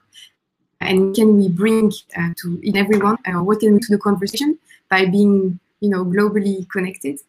And 0.80 1.16
can 1.16 1.38
we 1.38 1.50
bring 1.50 1.92
uh, 2.16 2.30
to 2.42 2.62
everyone 2.76 3.18
uh, 3.26 3.44
what 3.44 3.60
can 3.60 3.74
we 3.74 3.80
to 3.80 3.92
the 3.92 3.98
conversation 3.98 4.60
by 4.90 5.06
being 5.06 5.60
you 5.80 5.90
know 5.90 6.06
globally 6.06 6.70
connected? 6.70 7.20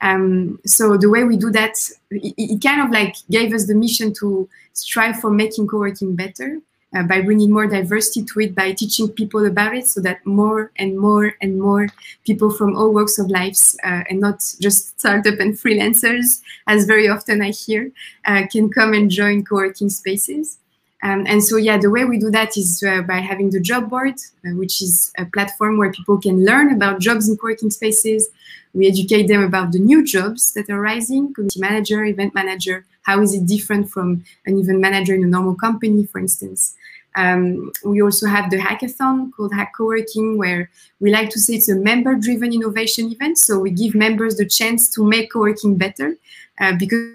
Um, 0.00 0.58
so 0.66 0.96
the 0.96 1.08
way 1.08 1.24
we 1.24 1.36
do 1.36 1.50
that 1.52 1.76
it, 2.10 2.34
it, 2.36 2.62
kind 2.62 2.82
of 2.82 2.90
like 2.90 3.14
gave 3.30 3.54
us 3.54 3.66
the 3.66 3.74
mission 3.74 4.12
to 4.14 4.48
strive 4.72 5.20
for 5.20 5.30
making 5.30 5.68
co-working 5.68 6.16
better 6.16 6.60
uh, 6.94 7.02
by 7.02 7.20
bringing 7.20 7.50
more 7.50 7.66
diversity 7.66 8.24
to 8.24 8.40
it 8.40 8.54
by 8.54 8.72
teaching 8.72 9.08
people 9.08 9.46
about 9.46 9.74
it 9.74 9.86
so 9.86 10.00
that 10.00 10.24
more 10.26 10.70
and 10.76 10.98
more 10.98 11.34
and 11.40 11.60
more 11.60 11.88
people 12.24 12.50
from 12.50 12.76
all 12.76 12.92
walks 12.92 13.18
of 13.18 13.30
lives 13.30 13.76
uh, 13.84 14.02
and 14.08 14.20
not 14.20 14.38
just 14.60 14.98
startup 14.98 15.38
and 15.40 15.54
freelancers 15.54 16.42
as 16.66 16.84
very 16.84 17.08
often 17.08 17.42
i 17.42 17.50
hear 17.50 17.90
uh, 18.26 18.42
can 18.50 18.68
come 18.68 18.92
and 18.92 19.10
join 19.10 19.44
co-working 19.44 19.88
spaces 19.88 20.58
um, 21.02 21.24
and 21.26 21.44
so, 21.44 21.56
yeah, 21.56 21.78
the 21.78 21.90
way 21.90 22.04
we 22.04 22.18
do 22.18 22.30
that 22.30 22.56
is 22.56 22.82
uh, 22.82 23.02
by 23.02 23.18
having 23.18 23.50
the 23.50 23.60
job 23.60 23.90
board, 23.90 24.14
uh, 24.44 24.56
which 24.56 24.80
is 24.80 25.12
a 25.18 25.26
platform 25.26 25.78
where 25.78 25.92
people 25.92 26.18
can 26.18 26.44
learn 26.44 26.72
about 26.72 27.00
jobs 27.00 27.28
in 27.28 27.36
co-working 27.36 27.70
spaces. 27.70 28.28
We 28.72 28.88
educate 28.88 29.26
them 29.26 29.42
about 29.42 29.72
the 29.72 29.78
new 29.78 30.04
jobs 30.04 30.52
that 30.54 30.68
are 30.70 30.80
rising, 30.80 31.34
community 31.34 31.60
manager, 31.60 32.04
event 32.04 32.34
manager. 32.34 32.86
How 33.06 33.22
is 33.22 33.32
it 33.32 33.46
different 33.46 33.88
from 33.88 34.24
an 34.46 34.58
event 34.58 34.80
manager 34.80 35.14
in 35.14 35.22
a 35.22 35.28
normal 35.28 35.54
company, 35.54 36.06
for 36.06 36.18
instance? 36.18 36.74
Um, 37.14 37.72
we 37.84 38.02
also 38.02 38.26
have 38.26 38.50
the 38.50 38.58
hackathon 38.58 39.30
called 39.32 39.54
Hack 39.54 39.72
Co-working, 39.76 40.36
where 40.36 40.68
we 41.00 41.10
like 41.10 41.30
to 41.30 41.38
say 41.38 41.54
it's 41.54 41.68
a 41.68 41.76
member-driven 41.76 42.52
innovation 42.52 43.10
event. 43.12 43.38
So 43.38 43.60
we 43.60 43.70
give 43.70 43.94
members 43.94 44.36
the 44.36 44.44
chance 44.44 44.92
to 44.94 45.04
make 45.04 45.32
co-working 45.32 45.76
better 45.76 46.16
uh, 46.60 46.74
because 46.76 47.14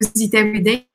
it 0.00 0.34
every 0.34 0.60
day 0.60 0.86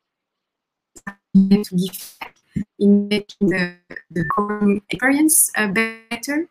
to 1.35 1.61
give 1.75 2.15
back 2.19 2.35
in 2.79 3.07
making 3.09 3.49
the, 3.49 3.75
the 4.09 4.81
experience 4.89 5.51
uh, 5.57 5.67
better. 5.67 6.47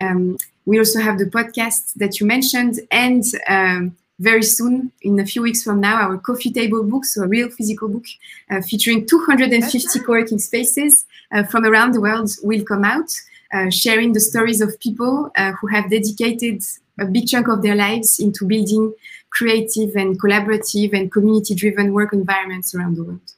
Um, 0.00 0.38
we 0.64 0.78
also 0.78 1.00
have 1.00 1.18
the 1.18 1.26
podcast 1.26 1.94
that 1.96 2.20
you 2.20 2.26
mentioned 2.26 2.80
and 2.90 3.22
um, 3.46 3.96
very 4.20 4.42
soon, 4.42 4.92
in 5.00 5.18
a 5.18 5.24
few 5.24 5.40
weeks 5.40 5.62
from 5.62 5.80
now, 5.80 5.96
our 5.96 6.18
coffee 6.18 6.52
table 6.52 6.84
book, 6.84 7.06
so 7.06 7.22
a 7.22 7.26
real 7.26 7.48
physical 7.48 7.88
book 7.88 8.04
uh, 8.50 8.60
featuring 8.60 9.06
250 9.06 9.98
co-working 10.00 10.38
spaces 10.38 11.06
uh, 11.32 11.42
from 11.44 11.64
around 11.64 11.92
the 11.92 12.00
world 12.02 12.30
will 12.42 12.62
come 12.62 12.84
out, 12.84 13.10
uh, 13.54 13.70
sharing 13.70 14.12
the 14.12 14.20
stories 14.20 14.60
of 14.60 14.78
people 14.78 15.32
uh, 15.36 15.52
who 15.52 15.68
have 15.68 15.90
dedicated 15.90 16.62
a 16.98 17.06
big 17.06 17.28
chunk 17.28 17.48
of 17.48 17.62
their 17.62 17.74
lives 17.74 18.18
into 18.18 18.44
building 18.44 18.94
creative 19.30 19.96
and 19.96 20.20
collaborative 20.20 20.92
and 20.92 21.10
community-driven 21.10 21.94
work 21.94 22.12
environments 22.12 22.74
around 22.74 22.96
the 22.96 23.04
world. 23.04 23.32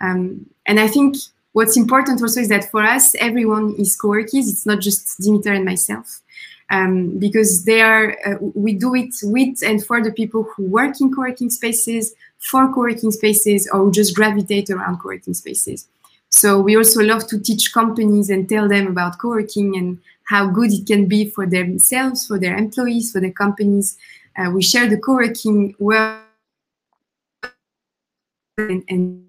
Um, 0.00 0.46
and 0.64 0.78
I 0.78 0.86
think 0.86 1.16
what's 1.52 1.76
important 1.76 2.22
also 2.22 2.40
is 2.40 2.48
that 2.50 2.70
for 2.70 2.84
us, 2.84 3.16
everyone 3.16 3.74
is 3.78 3.96
co-workers. 3.96 4.48
It's 4.48 4.64
not 4.64 4.80
just 4.80 5.18
Dimitar 5.20 5.56
and 5.56 5.64
myself 5.64 6.20
um, 6.70 7.18
because 7.18 7.64
they 7.64 7.80
are 7.80 8.16
uh, 8.24 8.36
we 8.40 8.72
do 8.72 8.94
it 8.94 9.14
with 9.24 9.62
and 9.62 9.84
for 9.84 10.02
the 10.02 10.12
people 10.12 10.44
who 10.44 10.64
work 10.66 11.00
in 11.00 11.12
co-working 11.12 11.50
spaces, 11.50 12.14
for 12.38 12.72
co-working 12.72 13.10
spaces, 13.10 13.68
or 13.72 13.90
just 13.90 14.14
gravitate 14.14 14.70
around 14.70 14.98
co-working 14.98 15.34
spaces. 15.34 15.88
So 16.28 16.60
we 16.60 16.76
also 16.76 17.02
love 17.02 17.26
to 17.28 17.40
teach 17.40 17.72
companies 17.74 18.30
and 18.30 18.48
tell 18.48 18.68
them 18.68 18.86
about 18.86 19.18
co-working 19.18 19.76
and 19.76 19.98
how 20.24 20.46
good 20.46 20.72
it 20.72 20.86
can 20.86 21.06
be 21.06 21.28
for 21.28 21.44
themselves, 21.44 22.26
for 22.26 22.38
their 22.38 22.56
employees, 22.56 23.10
for 23.10 23.20
their 23.20 23.32
companies. 23.32 23.98
Uh, 24.38 24.50
we 24.54 24.62
share 24.62 24.88
the 24.88 24.96
co-working 24.96 25.74
world 25.80 26.20
and, 28.58 28.84
and 28.88 29.26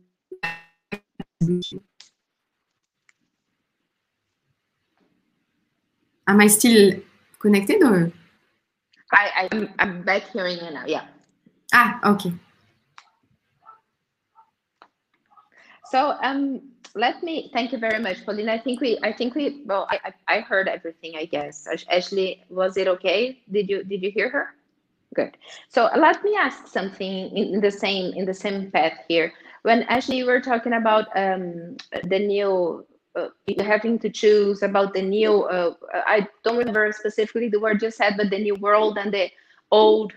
Am 6.28 6.40
I 6.40 6.48
still 6.48 7.02
connected 7.42 7.82
or? 7.84 8.12
I, 9.12 9.50
I 9.52 9.70
I'm 9.80 10.04
back 10.04 10.30
hearing 10.32 10.58
you 10.58 10.72
now. 10.72 10.86
Yeah. 10.86 11.06
Ah, 11.74 12.00
okay. 12.14 12.34
So 15.92 16.16
um, 16.24 16.62
let 16.96 17.22
me 17.22 17.50
thank 17.52 17.74
you 17.74 17.78
very 17.78 18.00
much, 18.00 18.26
Pauline. 18.26 18.48
I 18.48 18.58
think 18.58 18.80
we, 18.80 18.98
I 19.04 19.12
think 19.12 19.36
we, 19.36 19.64
well, 19.66 19.88
I, 19.90 20.14
I 20.28 20.40
heard 20.40 20.70
everything. 20.70 21.16
I 21.18 21.26
guess 21.26 21.68
Ashley, 21.90 22.44
was 22.50 22.78
it 22.78 22.88
okay? 22.88 23.40
Did 23.52 23.70
you 23.70 23.84
did 23.84 24.02
you 24.02 24.12
hear 24.12 24.30
her? 24.30 24.56
Good. 25.14 25.36
So 25.68 25.90
let 25.98 26.24
me 26.24 26.38
ask 26.40 26.68
something 26.68 27.36
in 27.36 27.60
the 27.60 27.72
same 27.72 28.14
in 28.14 28.26
the 28.26 28.34
same 28.34 28.72
path 28.72 29.04
here. 29.10 29.34
When 29.64 29.84
Ashley, 29.84 30.18
you 30.18 30.26
were 30.26 30.40
talking 30.40 30.74
about 30.74 31.12
um, 31.16 31.76
the 32.08 32.20
new 32.20 32.86
uh, 33.15 33.28
having 33.60 34.00
to 34.00 34.10
choose 34.10 34.62
about 34.63 34.93
the 34.93 35.02
new 35.02 35.43
uh, 35.43 35.74
i 36.08 36.26
don't 36.43 36.58
remember 36.58 36.91
specifically 36.91 37.50
the 37.50 37.60
word 37.60 37.82
you 37.82 37.91
said 37.91 38.15
but 38.17 38.30
the 38.30 38.39
new 38.39 38.56
world 38.56 38.97
and 38.97 39.13
the 39.13 39.30
old 39.71 40.13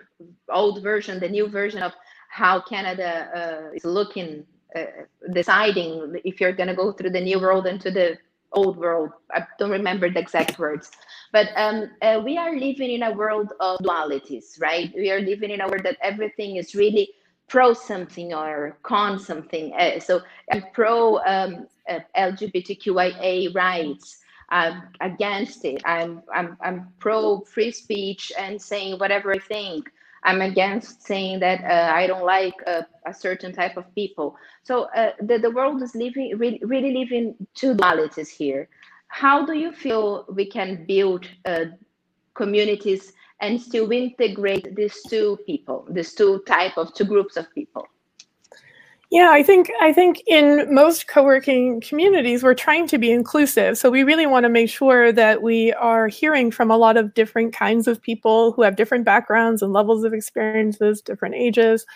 old 0.50 0.82
version 0.82 1.18
the 1.20 1.28
new 1.28 1.48
version 1.48 1.82
of 1.82 1.92
how 2.28 2.60
canada 2.60 3.28
uh, 3.34 3.74
is 3.74 3.84
looking 3.84 4.44
uh, 4.76 4.84
deciding 5.32 6.14
if 6.24 6.40
you're 6.40 6.52
going 6.52 6.68
to 6.68 6.74
go 6.74 6.92
through 6.92 7.10
the 7.10 7.20
new 7.20 7.38
world 7.40 7.66
into 7.66 7.90
the 7.90 8.18
old 8.54 8.76
world. 8.76 9.10
I 9.32 9.46
don't 9.58 9.70
remember 9.70 10.10
the 10.10 10.20
exact 10.20 10.58
words. 10.58 10.90
But 11.32 11.48
um, 11.56 11.90
uh, 12.02 12.22
we 12.24 12.36
are 12.38 12.56
living 12.56 12.90
in 12.90 13.02
a 13.02 13.12
world 13.12 13.52
of 13.60 13.78
dualities 13.80 14.60
right? 14.60 14.92
We 14.94 15.10
are 15.10 15.20
living 15.20 15.50
in 15.50 15.60
a 15.60 15.68
world 15.68 15.84
that 15.84 15.98
everything 16.00 16.56
is 16.56 16.74
really 16.74 17.10
pro 17.48 17.74
something 17.74 18.32
or 18.32 18.78
con 18.82 19.18
something. 19.18 19.72
Uh, 19.74 20.00
so 20.00 20.22
I'm 20.50 20.64
pro 20.72 21.18
um, 21.24 21.66
uh, 21.88 22.00
LGBTQIA 22.16 23.54
rights. 23.54 24.18
I'm 24.50 24.82
against 25.00 25.64
it. 25.64 25.82
I'm, 25.84 26.22
I'm, 26.32 26.56
I'm 26.60 26.88
pro 26.98 27.40
free 27.40 27.72
speech 27.72 28.32
and 28.38 28.60
saying 28.60 28.98
whatever 28.98 29.32
I 29.32 29.38
think. 29.38 29.90
I'm 30.24 30.40
against 30.40 31.02
saying 31.02 31.40
that 31.40 31.62
uh, 31.64 31.92
I 31.94 32.06
don't 32.06 32.24
like 32.24 32.54
a, 32.66 32.86
a, 33.04 33.12
certain 33.12 33.52
type 33.52 33.76
of 33.76 33.94
people. 33.94 34.36
So 34.62 34.84
uh, 34.96 35.10
the, 35.20 35.38
the 35.38 35.50
world 35.50 35.82
is 35.82 35.94
living 35.94 36.38
really, 36.38 36.60
really 36.62 36.94
living 36.94 37.34
two 37.54 37.74
dualities 37.74 38.28
here. 38.28 38.68
How 39.08 39.44
do 39.44 39.52
you 39.52 39.70
feel 39.70 40.24
we 40.28 40.46
can 40.46 40.86
build 40.86 41.26
uh, 41.44 41.66
communities 42.32 43.12
and 43.40 43.60
still 43.60 43.92
integrate 43.92 44.74
these 44.74 45.02
two 45.02 45.38
people, 45.44 45.86
these 45.90 46.14
two 46.14 46.42
type 46.46 46.78
of 46.78 46.94
two 46.94 47.04
groups 47.04 47.36
of 47.36 47.52
people? 47.54 47.86
Yeah, 49.14 49.30
I 49.30 49.44
think 49.44 49.70
I 49.80 49.92
think 49.92 50.20
in 50.26 50.74
most 50.74 51.06
co-working 51.06 51.80
communities 51.80 52.42
we're 52.42 52.52
trying 52.54 52.88
to 52.88 52.98
be 52.98 53.12
inclusive. 53.12 53.78
So 53.78 53.88
we 53.88 54.02
really 54.02 54.26
want 54.26 54.42
to 54.42 54.48
make 54.48 54.68
sure 54.68 55.12
that 55.12 55.40
we 55.40 55.72
are 55.74 56.08
hearing 56.08 56.50
from 56.50 56.68
a 56.68 56.76
lot 56.76 56.96
of 56.96 57.14
different 57.14 57.54
kinds 57.54 57.86
of 57.86 58.02
people 58.02 58.50
who 58.52 58.62
have 58.62 58.74
different 58.74 59.04
backgrounds 59.04 59.62
and 59.62 59.72
levels 59.72 60.02
of 60.02 60.12
experiences, 60.14 61.00
different 61.00 61.36
ages. 61.36 61.86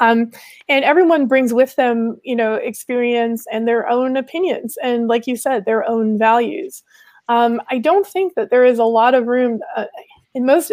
Um, 0.00 0.32
and 0.68 0.84
everyone 0.84 1.26
brings 1.28 1.54
with 1.54 1.76
them, 1.76 2.20
you 2.24 2.36
know, 2.36 2.54
experience 2.54 3.46
and 3.52 3.68
their 3.68 3.88
own 3.88 4.16
opinions, 4.16 4.76
and 4.82 5.08
like 5.08 5.26
you 5.26 5.36
said, 5.36 5.64
their 5.66 5.88
own 5.88 6.18
values. 6.18 6.82
Um, 7.28 7.62
I 7.70 7.78
don't 7.78 8.06
think 8.06 8.34
that 8.36 8.50
there 8.50 8.66
is 8.66 8.78
a 8.80 8.84
lot 8.84 9.14
of 9.14 9.28
room. 9.28 9.60
Uh, 9.76 9.86
in 10.34 10.46
most 10.46 10.72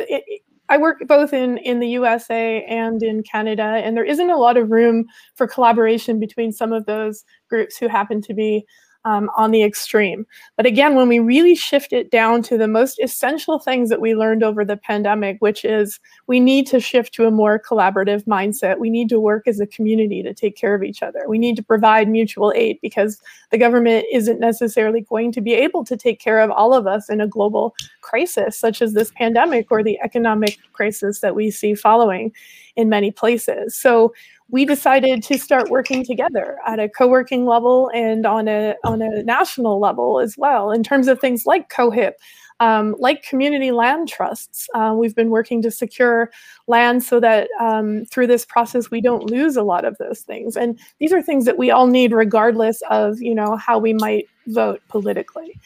I 0.70 0.78
work 0.78 1.00
both 1.08 1.34
in 1.34 1.58
in 1.60 1.80
the 1.80 1.88
USA 1.90 2.64
and 2.66 3.02
in 3.02 3.24
Canada, 3.24 3.64
and 3.64 3.96
there 3.96 4.04
isn't 4.04 4.30
a 4.30 4.38
lot 4.38 4.58
of 4.58 4.72
room 4.72 5.06
for 5.36 5.48
collaboration 5.48 6.20
between 6.20 6.52
some 6.52 6.74
of 6.74 6.86
those 6.86 7.24
groups 7.50 7.78
who 7.78 7.88
happen 7.88 8.22
to 8.24 8.34
be 8.34 8.66
um, 9.08 9.32
on 9.38 9.52
the 9.52 9.64
extreme. 9.64 10.28
But 10.58 10.66
again, 10.66 10.94
when 10.94 11.08
we 11.08 11.20
really 11.20 11.56
shift 11.56 11.94
it 11.94 12.12
down 12.12 12.42
to 12.44 12.58
the 12.58 12.68
most 12.68 13.00
essential 13.00 13.58
things 13.58 13.90
that 13.90 14.02
we 14.02 14.14
learned 14.16 14.44
over 14.44 14.66
the 14.66 14.76
pandemic, 14.76 15.38
which 15.40 15.64
is 15.64 16.02
we 16.28 16.42
need 16.42 16.68
to 16.68 16.82
shift 16.82 17.14
to 17.14 17.26
a 17.26 17.32
more 17.32 17.58
collaborative 17.58 18.26
mindset. 18.26 18.80
We 18.80 18.90
need 18.90 19.08
to 19.08 19.20
work 19.20 19.48
as 19.48 19.62
a 19.62 19.66
community 19.66 20.22
to 20.24 20.34
take 20.34 20.58
care 20.58 20.76
of 20.76 20.84
each 20.84 21.02
other. 21.02 21.24
We 21.26 21.38
need 21.38 21.56
to 21.56 21.64
provide 21.64 22.10
mutual 22.10 22.52
aid 22.54 22.80
because 22.82 23.22
the 23.50 23.58
government 23.58 24.06
isn't 24.12 24.42
necessarily 24.42 25.00
going 25.00 25.32
to 25.32 25.42
be 25.42 25.54
able 25.54 25.86
to 25.86 25.96
take 25.96 26.20
care 26.20 26.42
of 26.42 26.52
all 26.52 26.74
of 26.74 26.86
us 26.86 27.10
in 27.10 27.22
a 27.22 27.28
global 27.28 27.76
crisis, 28.02 28.60
such 28.60 28.82
as 28.82 28.92
this 28.92 29.12
pandemic 29.12 29.68
or 29.72 29.84
the 29.84 29.98
economic 30.04 30.58
crisis 30.74 31.22
that 31.22 31.34
we 31.34 31.50
see 31.50 31.76
following 31.76 32.34
in 32.76 32.90
many 32.90 33.12
places. 33.12 33.74
So 33.74 34.14
we 34.50 34.66
decided 34.66 35.24
to 35.24 35.38
start 35.38 35.70
working 35.70 36.06
together 36.06 36.58
at 36.66 36.80
a 36.80 36.88
co-working 36.90 37.46
level 37.46 37.92
and 37.94 38.26
on 38.26 38.48
a 38.48 38.76
on 38.84 39.02
a 39.02 39.24
national 39.24 39.80
level 39.80 40.20
as 40.20 40.38
well. 40.38 40.72
In 40.72 40.84
terms 40.84 41.08
of 41.08 41.20
things 41.20 41.46
like 41.46 41.70
cohip 41.70 42.14
um, 42.60 42.96
like 42.98 43.24
community 43.24 43.72
land 43.72 44.08
trusts 44.08 44.68
uh, 44.74 44.94
we've 44.98 45.16
been 45.16 45.30
working 45.30 45.62
to 45.62 45.70
secure 45.70 46.32
land 46.68 47.04
so 47.04 47.20
that 47.20 47.50
um, 47.60 48.06
through 48.06 48.28
this 48.28 48.46
process 48.46 48.90
we 48.90 49.02
don't 49.02 49.30
lose 49.30 49.56
a 49.56 49.64
lot 49.64 49.86
of 49.86 49.98
those 50.00 50.22
things. 50.22 50.58
And 50.58 50.80
these 51.00 51.14
are 51.14 51.22
things 51.22 51.46
that 51.46 51.58
we 51.58 51.70
all 51.70 51.88
need 51.88 52.12
regardless 52.12 52.82
of 52.90 53.22
you 53.22 53.36
know 53.36 53.56
how 53.58 53.78
we 53.78 53.94
might 53.94 54.28
vote 54.48 54.82
politically. 54.88 55.60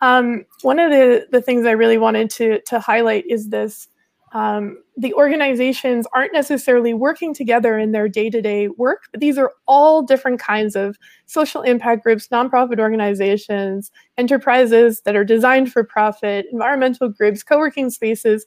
Um, 0.00 0.44
one 0.62 0.78
of 0.78 0.90
the 0.90 1.26
the 1.32 1.40
things 1.40 1.64
i 1.66 1.70
really 1.70 1.98
wanted 1.98 2.28
to 2.30 2.60
to 2.62 2.78
highlight 2.78 3.24
is 3.28 3.48
this 3.48 3.88
um, 4.36 4.76
the 4.98 5.14
organizations 5.14 6.06
aren't 6.12 6.34
necessarily 6.34 6.92
working 6.92 7.32
together 7.32 7.78
in 7.78 7.92
their 7.92 8.06
day 8.06 8.28
to 8.28 8.42
day 8.42 8.68
work, 8.68 9.04
but 9.10 9.20
these 9.20 9.38
are 9.38 9.50
all 9.66 10.02
different 10.02 10.38
kinds 10.38 10.76
of 10.76 10.98
social 11.24 11.62
impact 11.62 12.02
groups, 12.02 12.28
nonprofit 12.28 12.78
organizations, 12.78 13.90
enterprises 14.18 15.00
that 15.06 15.16
are 15.16 15.24
designed 15.24 15.72
for 15.72 15.82
profit, 15.82 16.44
environmental 16.52 17.08
groups, 17.08 17.42
co 17.42 17.56
working 17.56 17.88
spaces. 17.88 18.44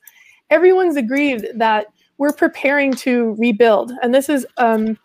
Everyone's 0.51 0.95
agreed 0.95 1.47
that 1.55 1.87
we're 2.19 2.33
preparing 2.33 2.93
to 2.93 3.35
rebuild. 3.39 3.91
And 4.03 4.13
this 4.13 4.29
is 4.29 4.45
um, 4.57 4.95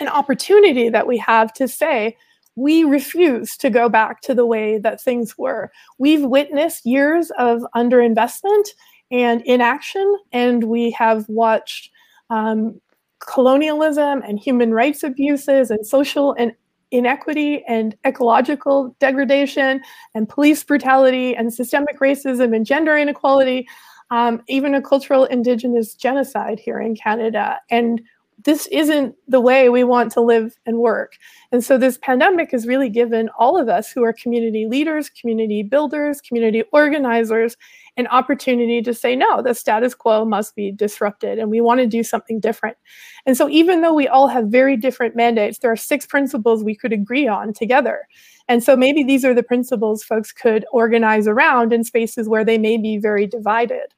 an 0.00 0.08
opportunity 0.08 0.88
that 0.88 1.06
we 1.06 1.18
have 1.18 1.52
to 1.52 1.68
say, 1.68 2.16
we 2.56 2.82
refuse 2.82 3.56
to 3.58 3.70
go 3.70 3.88
back 3.88 4.22
to 4.22 4.34
the 4.34 4.46
way 4.46 4.78
that 4.78 5.00
things 5.00 5.38
were. 5.38 5.70
We've 5.98 6.24
witnessed 6.24 6.84
years 6.84 7.30
of 7.38 7.64
underinvestment 7.76 8.64
and 9.10 9.42
inaction. 9.42 10.16
And 10.32 10.64
we 10.64 10.90
have 10.92 11.28
watched 11.28 11.90
um, 12.30 12.80
colonialism 13.20 14.22
and 14.22 14.38
human 14.38 14.72
rights 14.72 15.02
abuses 15.02 15.70
and 15.70 15.86
social 15.86 16.34
and 16.38 16.52
inequity 16.90 17.64
and 17.66 17.96
ecological 18.06 18.94
degradation 19.00 19.80
and 20.14 20.28
police 20.28 20.62
brutality 20.62 21.34
and 21.34 21.52
systemic 21.52 21.98
racism 22.00 22.54
and 22.54 22.64
gender 22.64 22.96
inequality, 22.96 23.66
um, 24.10 24.42
even 24.48 24.74
a 24.74 24.82
cultural 24.82 25.24
indigenous 25.24 25.94
genocide 25.94 26.60
here 26.60 26.80
in 26.80 26.94
Canada. 26.94 27.58
And 27.70 28.00
this 28.44 28.66
isn't 28.68 29.16
the 29.26 29.40
way 29.40 29.68
we 29.68 29.82
want 29.82 30.12
to 30.12 30.20
live 30.20 30.56
and 30.66 30.78
work. 30.78 31.16
And 31.50 31.64
so 31.64 31.78
this 31.78 31.98
pandemic 31.98 32.52
has 32.52 32.66
really 32.66 32.90
given 32.90 33.28
all 33.38 33.58
of 33.58 33.68
us 33.68 33.90
who 33.90 34.04
are 34.04 34.12
community 34.12 34.66
leaders, 34.66 35.10
community 35.10 35.62
builders, 35.62 36.20
community 36.20 36.62
organizers, 36.72 37.56
an 37.96 38.06
opportunity 38.08 38.82
to 38.82 38.92
say, 38.92 39.16
no, 39.16 39.42
the 39.42 39.54
status 39.54 39.94
quo 39.94 40.24
must 40.24 40.54
be 40.54 40.70
disrupted 40.70 41.38
and 41.38 41.50
we 41.50 41.60
want 41.60 41.80
to 41.80 41.86
do 41.86 42.02
something 42.02 42.40
different. 42.40 42.76
And 43.24 43.36
so, 43.36 43.48
even 43.48 43.80
though 43.80 43.94
we 43.94 44.08
all 44.08 44.28
have 44.28 44.46
very 44.46 44.76
different 44.76 45.16
mandates, 45.16 45.58
there 45.58 45.72
are 45.72 45.76
six 45.76 46.06
principles 46.06 46.62
we 46.62 46.74
could 46.74 46.92
agree 46.92 47.26
on 47.26 47.52
together. 47.52 48.06
And 48.48 48.62
so, 48.62 48.76
maybe 48.76 49.02
these 49.02 49.24
are 49.24 49.34
the 49.34 49.42
principles 49.42 50.04
folks 50.04 50.32
could 50.32 50.64
organize 50.72 51.26
around 51.26 51.72
in 51.72 51.84
spaces 51.84 52.28
where 52.28 52.44
they 52.44 52.58
may 52.58 52.76
be 52.76 52.98
very 52.98 53.26
divided. 53.26 53.94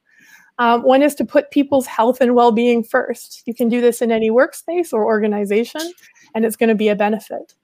Um, 0.59 0.83
one 0.83 1.01
is 1.01 1.15
to 1.15 1.25
put 1.25 1.51
people's 1.51 1.85
health 1.85 2.19
and 2.19 2.35
well-being 2.35 2.83
first. 2.83 3.43
You 3.45 3.53
can 3.53 3.69
do 3.69 3.79
this 3.79 4.01
in 4.01 4.11
any 4.11 4.29
workspace 4.29 4.91
or 4.91 5.05
organization, 5.05 5.81
and 6.35 6.45
it's 6.45 6.57
going 6.57 6.67
to 6.67 6.75
be 6.75 6.89
a 6.89 6.95
benefit. 6.95 7.55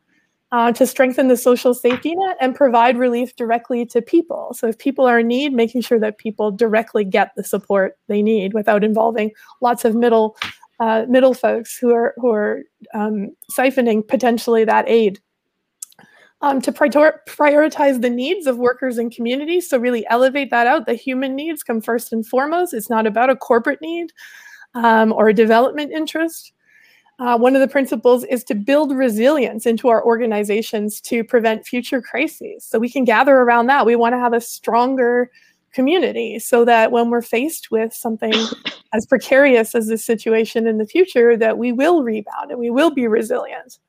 Uh, 0.55 0.71
to 0.71 0.87
strengthen 0.87 1.27
the 1.27 1.35
social 1.35 1.73
safety 1.73 2.15
net 2.15 2.37
and 2.39 2.55
provide 2.55 2.97
relief 2.97 3.35
directly 3.35 3.85
to 3.85 4.01
people. 4.01 4.53
So 4.53 4.67
if 4.67 4.77
people 4.77 5.05
are 5.05 5.19
in 5.19 5.27
need, 5.27 5.51
making 5.51 5.81
sure 5.81 5.99
that 5.99 6.17
people 6.17 6.49
directly 6.49 7.03
get 7.03 7.31
the 7.35 7.43
support 7.43 7.97
they 8.07 8.21
need 8.21 8.53
without 8.53 8.81
involving 8.81 9.31
lots 9.59 9.83
of 9.83 9.95
middle 9.95 10.37
uh, 10.79 11.05
middle 11.09 11.33
folks 11.33 11.77
who 11.77 11.93
are 11.93 12.13
who 12.15 12.31
are 12.31 12.61
um, 12.93 13.35
siphoning 13.51 14.07
potentially 14.07 14.63
that 14.63 14.87
aid 14.87 15.19
um, 16.39 16.61
to 16.61 16.71
prior 16.71 17.21
prioritize 17.27 18.01
the 18.01 18.09
needs 18.09 18.47
of 18.47 18.57
workers 18.57 18.97
and 18.97 19.13
communities. 19.13 19.69
So 19.69 19.77
really 19.77 20.07
elevate 20.07 20.51
that 20.51 20.67
out. 20.67 20.85
The 20.85 20.93
human 20.93 21.35
needs 21.35 21.63
come 21.63 21.81
first 21.81 22.13
and 22.13 22.25
foremost. 22.25 22.73
It's 22.73 22.89
not 22.89 23.05
about 23.05 23.29
a 23.29 23.35
corporate 23.35 23.81
need 23.81 24.13
um, 24.73 25.11
or 25.11 25.27
a 25.27 25.33
development 25.33 25.91
interest. 25.91 26.53
Uh, 27.17 27.37
one 27.37 27.55
of 27.55 27.61
the 27.61 27.67
principles 27.67 28.25
is 28.25 28.43
to 28.43 28.53
build 28.53 28.91
resilience 28.91 29.65
into 29.65 29.87
our 29.87 30.03
organizations 30.03 30.99
to 30.99 31.23
prevent 31.23 31.65
future 31.65 32.01
crises. 32.01 32.65
So 32.65 32.77
we 32.77 32.89
can 32.89 33.05
gather 33.05 33.35
around 33.35 33.67
that. 33.67 33.85
We 33.85 33.95
want 33.95 34.13
to 34.13 34.19
have 34.19 34.33
a 34.33 34.41
stronger 34.41 35.31
community 35.71 36.39
so 36.39 36.65
that 36.65 36.91
when 36.91 37.09
we're 37.09 37.21
faced 37.21 37.71
with 37.71 37.93
something 37.93 38.33
as 38.93 39.05
precarious 39.05 39.75
as 39.75 39.87
this 39.87 40.05
situation 40.05 40.67
in 40.67 40.77
the 40.77 40.85
future, 40.85 41.37
that 41.37 41.57
we 41.57 41.71
will 41.71 42.03
rebound 42.03 42.51
and 42.51 42.59
we 42.59 42.69
will 42.69 42.91
be 42.91 43.07
resilient 43.07 43.79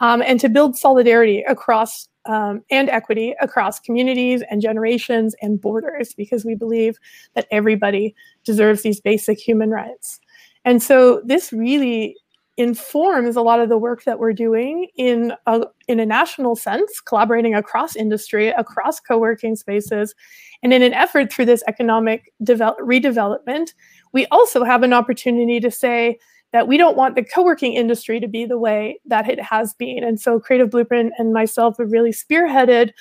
um, 0.00 0.22
and 0.22 0.38
to 0.40 0.48
build 0.48 0.76
solidarity 0.76 1.42
across 1.48 2.08
um, 2.26 2.62
and 2.70 2.90
equity 2.90 3.34
across 3.40 3.78
communities 3.78 4.42
and 4.50 4.60
generations 4.60 5.34
and 5.40 5.60
borders 5.60 6.12
because 6.14 6.44
we 6.44 6.56
believe 6.56 6.98
that 7.34 7.46
everybody 7.50 8.14
deserves 8.44 8.82
these 8.82 9.00
basic 9.00 9.38
human 9.38 9.70
rights. 9.70 10.18
And 10.64 10.82
so 10.82 11.22
this 11.24 11.52
really 11.52 12.16
informs 12.56 13.36
a 13.36 13.42
lot 13.42 13.60
of 13.60 13.68
the 13.68 13.78
work 13.78 14.04
that 14.04 14.18
we're 14.18 14.32
doing 14.32 14.88
in 14.96 15.32
a, 15.46 15.62
in 15.88 16.00
a 16.00 16.06
national 16.06 16.56
sense, 16.56 17.00
collaborating 17.00 17.54
across 17.54 17.94
industry, 17.96 18.48
across 18.48 18.98
co-working 18.98 19.56
spaces. 19.56 20.14
And 20.62 20.72
in 20.72 20.82
an 20.82 20.94
effort 20.94 21.32
through 21.32 21.44
this 21.46 21.62
economic 21.68 22.32
redevelopment, 22.42 23.74
we 24.12 24.26
also 24.26 24.64
have 24.64 24.82
an 24.82 24.92
opportunity 24.92 25.60
to 25.60 25.70
say, 25.70 26.18
that 26.52 26.68
we 26.68 26.78
don't 26.78 26.96
want 26.96 27.16
the 27.16 27.24
co-working 27.24 27.74
industry 27.74 28.20
to 28.20 28.28
be 28.28 28.46
the 28.46 28.58
way 28.58 28.98
that 29.04 29.28
it 29.28 29.40
has 29.42 29.74
been. 29.74 30.02
And 30.02 30.18
so 30.18 30.40
Creative 30.40 30.70
Blueprint 30.70 31.12
and 31.18 31.34
myself 31.34 31.76
have 31.78 31.92
really 31.92 32.12
spearheaded 32.12 32.92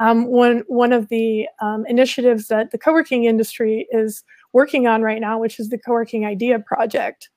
um, 0.00 0.26
one, 0.26 0.64
one 0.66 0.92
of 0.92 1.08
the 1.10 1.46
um, 1.60 1.84
initiatives 1.86 2.48
that 2.48 2.72
the 2.72 2.78
co-working 2.78 3.24
industry 3.24 3.86
is 3.92 4.24
working 4.52 4.88
on 4.88 5.02
right 5.02 5.20
now, 5.20 5.38
which 5.38 5.60
is 5.60 5.68
the 5.68 5.78
Co-working 5.78 6.24
Idea 6.24 6.58
Project. 6.58 7.28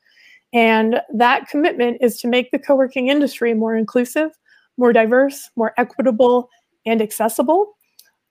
And 0.54 1.02
that 1.14 1.50
commitment 1.50 1.98
is 2.02 2.20
to 2.22 2.28
make 2.28 2.52
the 2.52 2.60
co-working 2.60 3.10
industry 3.10 3.54
more 3.54 3.76
inclusive, 3.76 4.32
more 4.78 4.93
diverse, 4.93 5.50
more 5.56 5.74
equitable, 5.78 6.50
and 6.86 7.02
accessible. 7.02 7.74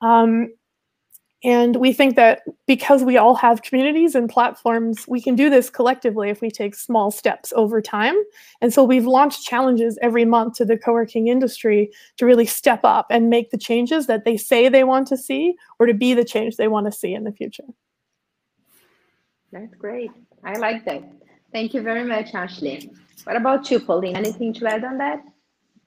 Um, 0.01 0.49
and 1.43 1.75
we 1.75 1.93
think 1.93 2.15
that 2.15 2.41
because 2.65 3.03
we 3.03 3.15
all 3.15 3.35
have 3.35 3.61
communities 3.61 4.15
and 4.15 4.27
platforms, 4.27 5.05
we 5.07 5.21
can 5.21 5.35
do 5.35 5.51
this 5.51 5.69
collectively 5.69 6.29
if 6.29 6.41
we 6.41 6.49
take 6.49 6.73
small 6.73 7.11
steps 7.11 7.53
over 7.55 7.79
time. 7.79 8.15
And 8.59 8.73
so 8.73 8.83
we've 8.83 9.05
launched 9.05 9.45
challenges 9.45 9.99
every 10.01 10.25
month 10.25 10.55
to 10.55 10.65
the 10.65 10.77
co-working 10.77 11.27
industry 11.27 11.91
to 12.17 12.25
really 12.25 12.47
step 12.47 12.79
up 12.83 13.05
and 13.11 13.29
make 13.29 13.51
the 13.51 13.57
changes 13.57 14.07
that 14.07 14.25
they 14.25 14.35
say 14.35 14.67
they 14.67 14.83
want 14.83 15.07
to 15.09 15.17
see 15.17 15.55
or 15.79 15.85
to 15.85 15.93
be 15.93 16.15
the 16.15 16.25
change 16.25 16.57
they 16.57 16.67
want 16.67 16.87
to 16.87 16.91
see 16.91 17.13
in 17.13 17.23
the 17.23 17.31
future. 17.31 17.65
That's 19.51 19.75
great. 19.75 20.11
I 20.43 20.57
like 20.57 20.85
that. 20.85 21.03
Thank 21.57 21.73
you 21.73 21.81
very 21.81 22.03
much, 22.03 22.35
Ashley. 22.35 22.91
What 23.23 23.35
about 23.35 23.71
you, 23.71 23.79
Pauline? 23.79 24.15
Anything 24.15 24.53
to 24.57 24.67
add 24.67 24.83
on 24.83 24.99
that? 24.99 25.23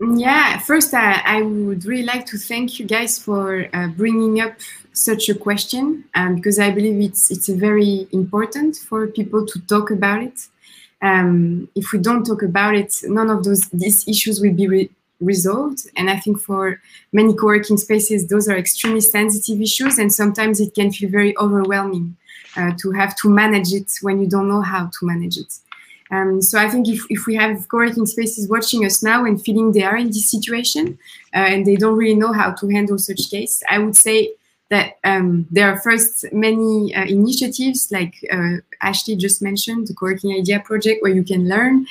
Yeah, 0.00 0.58
first, 0.58 0.92
I, 0.92 1.22
I 1.24 1.42
would 1.42 1.84
really 1.84 2.02
like 2.02 2.26
to 2.32 2.38
thank 2.38 2.80
you 2.80 2.86
guys 2.86 3.20
for 3.20 3.68
uh, 3.72 3.86
bringing 3.86 4.40
up 4.40 4.54
such 4.92 5.28
a 5.28 5.34
question 5.36 6.06
um, 6.16 6.34
because 6.34 6.58
I 6.58 6.72
believe 6.72 7.00
it's 7.00 7.30
it's 7.30 7.48
very 7.48 8.08
important 8.10 8.78
for 8.88 9.06
people 9.06 9.46
to 9.46 9.60
talk 9.72 9.92
about 9.92 10.24
it. 10.24 10.38
Um, 11.02 11.68
if 11.76 11.92
we 11.92 12.00
don't 12.00 12.24
talk 12.24 12.42
about 12.42 12.74
it, 12.74 12.92
none 13.04 13.30
of 13.30 13.44
those 13.44 13.62
these 13.68 14.08
issues 14.08 14.40
will 14.40 14.56
be 14.62 14.66
re 14.66 14.90
resolved. 15.20 15.88
And 15.96 16.10
I 16.10 16.16
think 16.18 16.40
for 16.40 16.80
many 17.12 17.32
co-working 17.32 17.76
spaces, 17.76 18.26
those 18.26 18.48
are 18.48 18.58
extremely 18.58 19.02
sensitive 19.02 19.60
issues, 19.60 19.98
and 20.00 20.12
sometimes 20.12 20.58
it 20.58 20.74
can 20.74 20.90
feel 20.90 21.10
very 21.10 21.32
overwhelming 21.38 22.16
uh, 22.57 22.72
to 22.78 22.90
have 22.92 23.16
to 23.16 23.28
manage 23.28 23.72
it 23.72 23.90
when 24.03 24.20
you 24.20 24.28
don't 24.28 24.48
know 24.48 24.62
how 24.62 24.86
to 24.86 25.07
manage 25.07 25.36
it. 25.36 25.59
Um, 26.11 26.42
so 26.42 26.59
I 26.59 26.68
think 26.68 26.88
if, 26.88 27.05
if 27.09 27.26
we 27.26 27.36
have 27.36 27.68
co-working 27.68 28.07
spaces 28.07 28.48
watching 28.48 28.84
us 28.84 29.03
now 29.03 29.24
and 29.24 29.40
feeling 29.40 29.70
they 29.70 29.84
are 29.84 29.96
in 29.96 30.09
this 30.09 30.30
situation 30.30 30.98
uh, 31.34 31.38
and 31.38 31.64
they 31.64 31.76
don't 31.76 31.96
really 31.96 32.16
know 32.16 32.32
how 32.32 32.53
to 32.53 32.68
handle 32.68 32.98
such 32.98 33.30
case, 33.30 33.62
I 33.70 33.78
would 33.78 33.96
say 33.96 34.34
that 34.70 34.94
um, 35.05 35.46
there 35.51 35.68
are 35.70 35.80
first 35.80 36.24
many 36.32 36.94
uh, 36.94 37.05
initiatives 37.05 37.88
like 37.90 38.14
uh, 38.32 38.57
Ashley 38.80 39.16
just 39.16 39.42
mentioned, 39.42 39.88
the 39.88 39.94
Co-working 39.94 40.32
Idea 40.32 40.61
Project, 40.61 41.03
where 41.03 41.12
you 41.12 41.24
can 41.24 41.48
learn. 41.48 41.86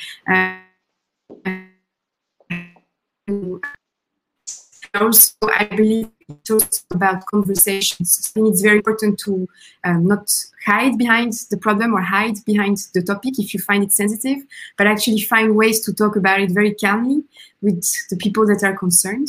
Also, 4.94 5.34
I 5.42 5.64
believe 5.64 6.10
it's 6.28 6.50
also 6.50 6.82
about 6.90 7.26
conversations. 7.26 8.18
I 8.18 8.28
think 8.30 8.48
it's 8.48 8.60
very 8.60 8.78
important 8.78 9.18
to 9.20 9.48
um, 9.84 10.06
not 10.06 10.28
hide 10.64 10.98
behind 10.98 11.32
the 11.50 11.56
problem 11.56 11.94
or 11.94 12.00
hide 12.00 12.44
behind 12.44 12.78
the 12.94 13.02
topic 13.02 13.38
if 13.38 13.54
you 13.54 13.60
find 13.60 13.84
it 13.84 13.92
sensitive, 13.92 14.42
but 14.76 14.86
actually 14.86 15.20
find 15.20 15.54
ways 15.54 15.80
to 15.84 15.94
talk 15.94 16.16
about 16.16 16.40
it 16.40 16.50
very 16.50 16.74
calmly 16.74 17.22
with 17.62 17.84
the 18.10 18.16
people 18.16 18.46
that 18.46 18.64
are 18.64 18.76
concerned 18.76 19.28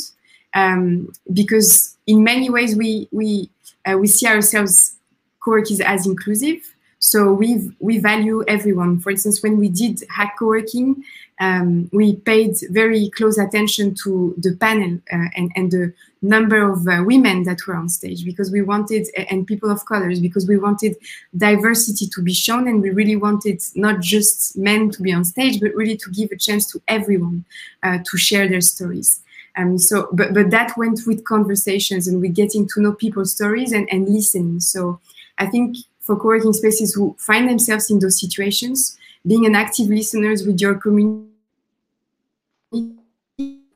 um, 0.54 1.12
because 1.32 1.96
in 2.06 2.22
many 2.24 2.50
ways 2.50 2.76
we 2.76 3.08
we 3.10 3.50
uh, 3.86 3.96
we 3.98 4.06
see 4.06 4.26
ourselves 4.26 4.96
co-workers 5.44 5.80
as 5.80 6.06
inclusive. 6.06 6.71
So 7.04 7.32
we 7.32 7.68
we 7.80 7.98
value 7.98 8.44
everyone. 8.46 9.00
For 9.00 9.10
instance, 9.10 9.42
when 9.42 9.58
we 9.58 9.68
did 9.68 10.04
hack 10.08 10.36
co-working, 10.38 11.02
um, 11.40 11.90
we 11.92 12.14
paid 12.14 12.54
very 12.70 13.10
close 13.10 13.38
attention 13.38 13.96
to 14.04 14.32
the 14.38 14.54
panel 14.54 15.00
uh, 15.12 15.26
and, 15.34 15.50
and 15.56 15.72
the 15.72 15.92
number 16.22 16.62
of 16.62 16.86
uh, 16.86 17.02
women 17.04 17.42
that 17.42 17.66
were 17.66 17.74
on 17.74 17.88
stage 17.88 18.24
because 18.24 18.52
we 18.52 18.62
wanted, 18.62 19.08
and 19.28 19.48
people 19.48 19.68
of 19.68 19.84
colors, 19.86 20.20
because 20.20 20.46
we 20.46 20.56
wanted 20.56 20.96
diversity 21.36 22.06
to 22.06 22.22
be 22.22 22.32
shown 22.32 22.68
and 22.68 22.80
we 22.80 22.90
really 22.90 23.16
wanted 23.16 23.60
not 23.74 23.98
just 24.00 24.56
men 24.56 24.88
to 24.90 25.02
be 25.02 25.12
on 25.12 25.24
stage, 25.24 25.60
but 25.60 25.74
really 25.74 25.96
to 25.96 26.10
give 26.12 26.30
a 26.30 26.36
chance 26.36 26.70
to 26.70 26.80
everyone 26.86 27.44
uh, 27.82 27.98
to 28.08 28.16
share 28.16 28.48
their 28.48 28.60
stories. 28.60 29.20
Um, 29.56 29.76
so, 29.76 30.08
but, 30.12 30.32
but 30.34 30.50
that 30.50 30.76
went 30.76 31.00
with 31.04 31.24
conversations 31.24 32.06
and 32.06 32.20
with 32.20 32.36
getting 32.36 32.68
to 32.68 32.80
know 32.80 32.92
people's 32.92 33.32
stories 33.32 33.72
and, 33.72 33.88
and 33.90 34.08
listening. 34.08 34.60
So 34.60 35.00
I 35.38 35.46
think 35.46 35.76
for 36.02 36.16
co-working 36.16 36.52
spaces 36.52 36.92
who 36.92 37.16
find 37.18 37.48
themselves 37.48 37.90
in 37.90 37.98
those 38.00 38.20
situations, 38.20 38.98
being 39.26 39.46
an 39.46 39.54
active 39.54 39.86
listeners 39.88 40.44
with 40.46 40.60
your 40.60 40.74
community, 40.74 41.28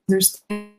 understand 0.09 0.71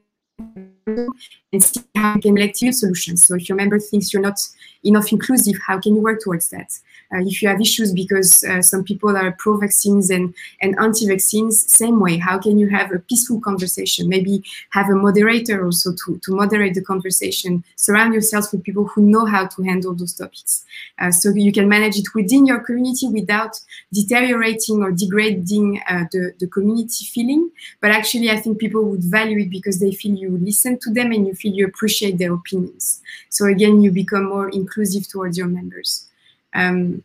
and 1.51 1.63
see 1.63 1.81
how 1.95 2.15
you 2.15 2.21
can 2.21 2.35
collective 2.35 2.73
solutions. 2.75 3.25
So 3.25 3.35
if 3.35 3.49
your 3.49 3.55
member 3.55 3.79
thinks 3.79 4.13
you're 4.13 4.21
not 4.21 4.39
enough 4.83 5.11
inclusive, 5.11 5.55
how 5.65 5.79
can 5.79 5.95
you 5.95 6.01
work 6.01 6.21
towards 6.21 6.49
that? 6.49 6.77
Uh, 7.13 7.19
if 7.21 7.41
you 7.41 7.47
have 7.47 7.61
issues 7.61 7.93
because 7.93 8.43
uh, 8.43 8.61
some 8.61 8.83
people 8.83 9.15
are 9.15 9.31
pro-vaccines 9.33 10.09
and, 10.09 10.33
and 10.61 10.77
anti-vaccines, 10.79 11.71
same 11.71 11.99
way, 11.99 12.17
how 12.17 12.37
can 12.37 12.59
you 12.59 12.67
have 12.67 12.91
a 12.91 12.99
peaceful 12.99 13.39
conversation? 13.39 14.09
Maybe 14.09 14.43
have 14.71 14.89
a 14.89 14.95
moderator 14.95 15.63
also 15.63 15.91
to, 15.93 16.19
to 16.23 16.35
moderate 16.35 16.73
the 16.73 16.83
conversation. 16.83 17.63
Surround 17.75 18.13
yourself 18.13 18.51
with 18.51 18.63
people 18.63 18.85
who 18.87 19.01
know 19.01 19.25
how 19.25 19.47
to 19.47 19.63
handle 19.63 19.93
those 19.93 20.13
topics. 20.13 20.65
Uh, 20.99 21.11
so 21.11 21.29
you 21.29 21.51
can 21.51 21.69
manage 21.69 21.97
it 21.97 22.13
within 22.13 22.45
your 22.45 22.59
community 22.59 23.07
without 23.07 23.59
deteriorating 23.93 24.83
or 24.83 24.91
degrading 24.91 25.81
the, 26.11 26.33
the 26.39 26.47
community 26.47 27.05
feeling. 27.05 27.49
But 27.81 27.91
actually, 27.91 28.29
I 28.29 28.37
think 28.37 28.59
people 28.59 28.83
would 28.83 29.03
value 29.03 29.39
it 29.39 29.49
because 29.49 29.79
they 29.79 29.91
feel 29.91 30.15
you 30.15 30.37
listen 30.37 30.77
to 30.79 30.93
them 30.93 31.11
and 31.11 31.27
you 31.27 31.33
feel 31.33 31.53
you 31.53 31.65
appreciate 31.65 32.17
their 32.17 32.33
opinions. 32.33 33.01
So 33.29 33.45
again, 33.45 33.81
you 33.81 33.91
become 33.91 34.25
more 34.25 34.49
inclusive 34.49 35.07
towards 35.07 35.37
your 35.37 35.47
members. 35.47 36.07
Um, 36.53 37.03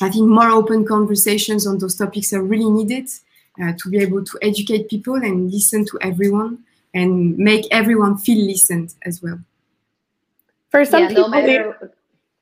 I 0.00 0.10
think 0.10 0.28
more 0.28 0.50
open 0.50 0.84
conversations 0.84 1.66
on 1.66 1.78
those 1.78 1.96
topics 1.96 2.32
are 2.32 2.42
really 2.42 2.70
needed 2.70 3.08
uh, 3.60 3.72
to 3.78 3.90
be 3.90 3.98
able 3.98 4.24
to 4.24 4.38
educate 4.42 4.88
people 4.88 5.16
and 5.16 5.50
listen 5.50 5.84
to 5.86 5.98
everyone 6.00 6.64
and 6.94 7.36
make 7.36 7.66
everyone 7.70 8.16
feel 8.16 8.44
listened 8.46 8.94
as 9.02 9.22
well. 9.22 9.40
For 10.70 10.84
some 10.84 11.02
yeah, 11.02 11.08
people, 11.08 11.22
no 11.24 11.28
matter, 11.28 11.92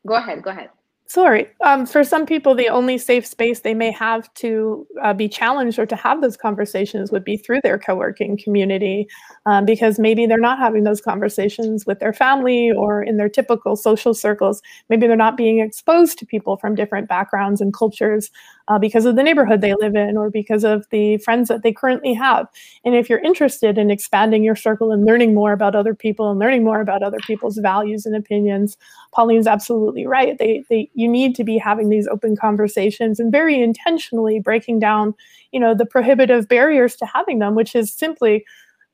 go 0.06 0.14
ahead, 0.14 0.42
go 0.42 0.50
ahead. 0.50 0.70
Sorry. 1.09 1.46
Um, 1.61 1.86
for 1.86 2.02
some 2.02 2.26
people, 2.26 2.57
the 2.57 2.68
only 2.68 2.98
safe 2.98 3.24
space 3.24 3.61
they 3.61 3.74
may 3.74 3.92
have 3.92 4.32
to 4.34 4.84
uh, 5.02 5.14
be 5.14 5.28
challenged 5.28 5.78
or 5.78 5.86
to 5.86 5.94
have 5.94 6.20
those 6.20 6.36
conversations 6.36 7.12
would 7.12 7.22
be 7.22 7.36
through 7.36 7.61
their 7.62 7.78
co 7.78 7.94
working 7.94 8.36
community 8.36 9.07
um, 9.46 9.64
because 9.64 10.00
maybe 10.00 10.26
they're 10.26 10.38
not 10.38 10.59
having 10.59 10.82
those 10.82 11.00
conversations 11.00 11.86
with 11.86 12.00
their 12.00 12.12
family 12.12 12.72
or 12.72 13.04
in 13.04 13.18
their 13.18 13.28
typical 13.28 13.76
social 13.76 14.14
circles. 14.14 14.61
Maybe 14.88 15.07
they're 15.07 15.14
not 15.16 15.36
being 15.36 15.61
exposed 15.61 16.18
to 16.18 16.26
people 16.26 16.57
from 16.57 16.74
different 16.74 17.09
backgrounds 17.09 17.61
and 17.61 17.72
cultures 17.72 18.30
uh, 18.68 18.78
because 18.78 19.04
of 19.07 19.14
the 19.14 19.22
neighborhood 19.22 19.61
they 19.61 19.74
live 19.74 19.94
in 19.94 20.16
or 20.16 20.28
because 20.28 20.64
of 20.64 20.86
the 20.90 21.18
friends 21.18 21.48
that 21.48 21.62
they 21.62 21.72
currently 21.72 22.14
have. 22.14 22.48
And 22.84 22.96
if 22.96 23.09
you're 23.09 23.20
interested 23.20 23.78
in 23.78 23.90
expanding 23.90 24.42
your 24.42 24.57
circle 24.57 24.90
and 24.90 25.04
learning 25.04 25.34
more 25.34 25.52
about 25.52 25.76
other 25.76 25.94
people 25.94 26.30
and 26.30 26.40
learning 26.40 26.64
more 26.64 26.80
about 26.80 27.02
other 27.02 27.18
people's 27.26 27.59
values 27.59 28.07
and 28.07 28.16
opinions, 28.16 28.76
Pauline's 29.14 29.46
absolutely 29.46 30.07
right. 30.07 30.36
They, 30.38 30.64
they, 30.68 30.90
you 30.97 31.07
need 31.07 31.36
to 31.36 31.44
be 31.44 31.59
having 31.59 31.90
these 31.90 32.09
open 32.09 32.34
conversations 32.36 33.20
and 33.20 33.30
very 33.30 33.61
intentionally 33.61 34.40
breaking 34.40 34.78
down, 34.78 35.14
you 35.53 35.61
know, 35.61 35.74
the 35.74 35.86
prohibitive 35.86 36.49
barriers 36.49 36.97
to 36.97 37.07
having 37.07 37.38
them, 37.38 37.55
which 37.55 37.76
is 37.76 37.92
simply 37.92 38.44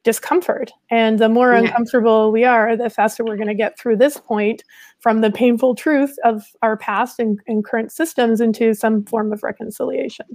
discomfort. 0.02 0.72
And 0.90 1.20
the 1.20 1.28
more 1.28 1.52
yeah. 1.52 1.60
uncomfortable 1.60 2.32
we 2.32 2.44
are, 2.44 2.76
the 2.76 2.90
faster 2.90 3.24
we're 3.24 3.36
going 3.36 3.46
to 3.46 3.54
get 3.54 3.78
through 3.78 3.98
this 3.98 4.16
point 4.16 4.64
from 4.98 5.20
the 5.20 5.30
painful 5.30 5.76
truth 5.76 6.16
of 6.24 6.44
our 6.60 6.76
past 6.76 7.20
and, 7.20 7.38
and 7.46 7.64
current 7.64 7.92
systems 7.92 8.40
into 8.40 8.74
some 8.74 9.04
form 9.04 9.32
of 9.32 9.44
reconciliation. 9.44 10.26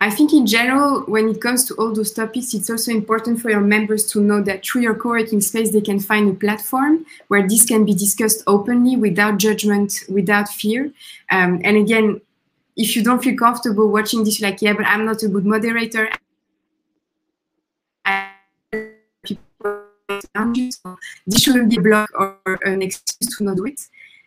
I 0.00 0.10
think 0.10 0.32
in 0.32 0.46
general, 0.46 1.00
when 1.06 1.28
it 1.28 1.40
comes 1.40 1.64
to 1.64 1.74
all 1.74 1.92
those 1.92 2.12
topics, 2.12 2.54
it's 2.54 2.70
also 2.70 2.92
important 2.92 3.40
for 3.40 3.50
your 3.50 3.60
members 3.60 4.06
to 4.12 4.20
know 4.20 4.40
that 4.42 4.64
through 4.64 4.82
your 4.82 4.94
co-working 4.94 5.40
space, 5.40 5.72
they 5.72 5.80
can 5.80 5.98
find 5.98 6.30
a 6.30 6.34
platform 6.34 7.04
where 7.26 7.46
this 7.46 7.64
can 7.64 7.84
be 7.84 7.94
discussed 7.94 8.44
openly 8.46 8.96
without 8.96 9.38
judgment, 9.38 10.04
without 10.08 10.48
fear. 10.48 10.92
Um, 11.32 11.60
and 11.64 11.76
again, 11.76 12.20
if 12.76 12.94
you 12.94 13.02
don't 13.02 13.22
feel 13.22 13.36
comfortable 13.36 13.88
watching 13.88 14.22
this, 14.22 14.40
like, 14.40 14.62
yeah, 14.62 14.72
but 14.72 14.86
I'm 14.86 15.04
not 15.04 15.24
a 15.24 15.28
good 15.28 15.44
moderator. 15.44 16.10
this 21.26 21.42
shouldn't 21.42 21.70
be 21.70 21.76
a 21.76 21.80
block 21.80 22.10
or 22.14 22.58
an 22.64 22.82
excuse 22.82 23.36
to 23.36 23.44
not 23.44 23.56
do 23.56 23.66
it. 23.66 23.80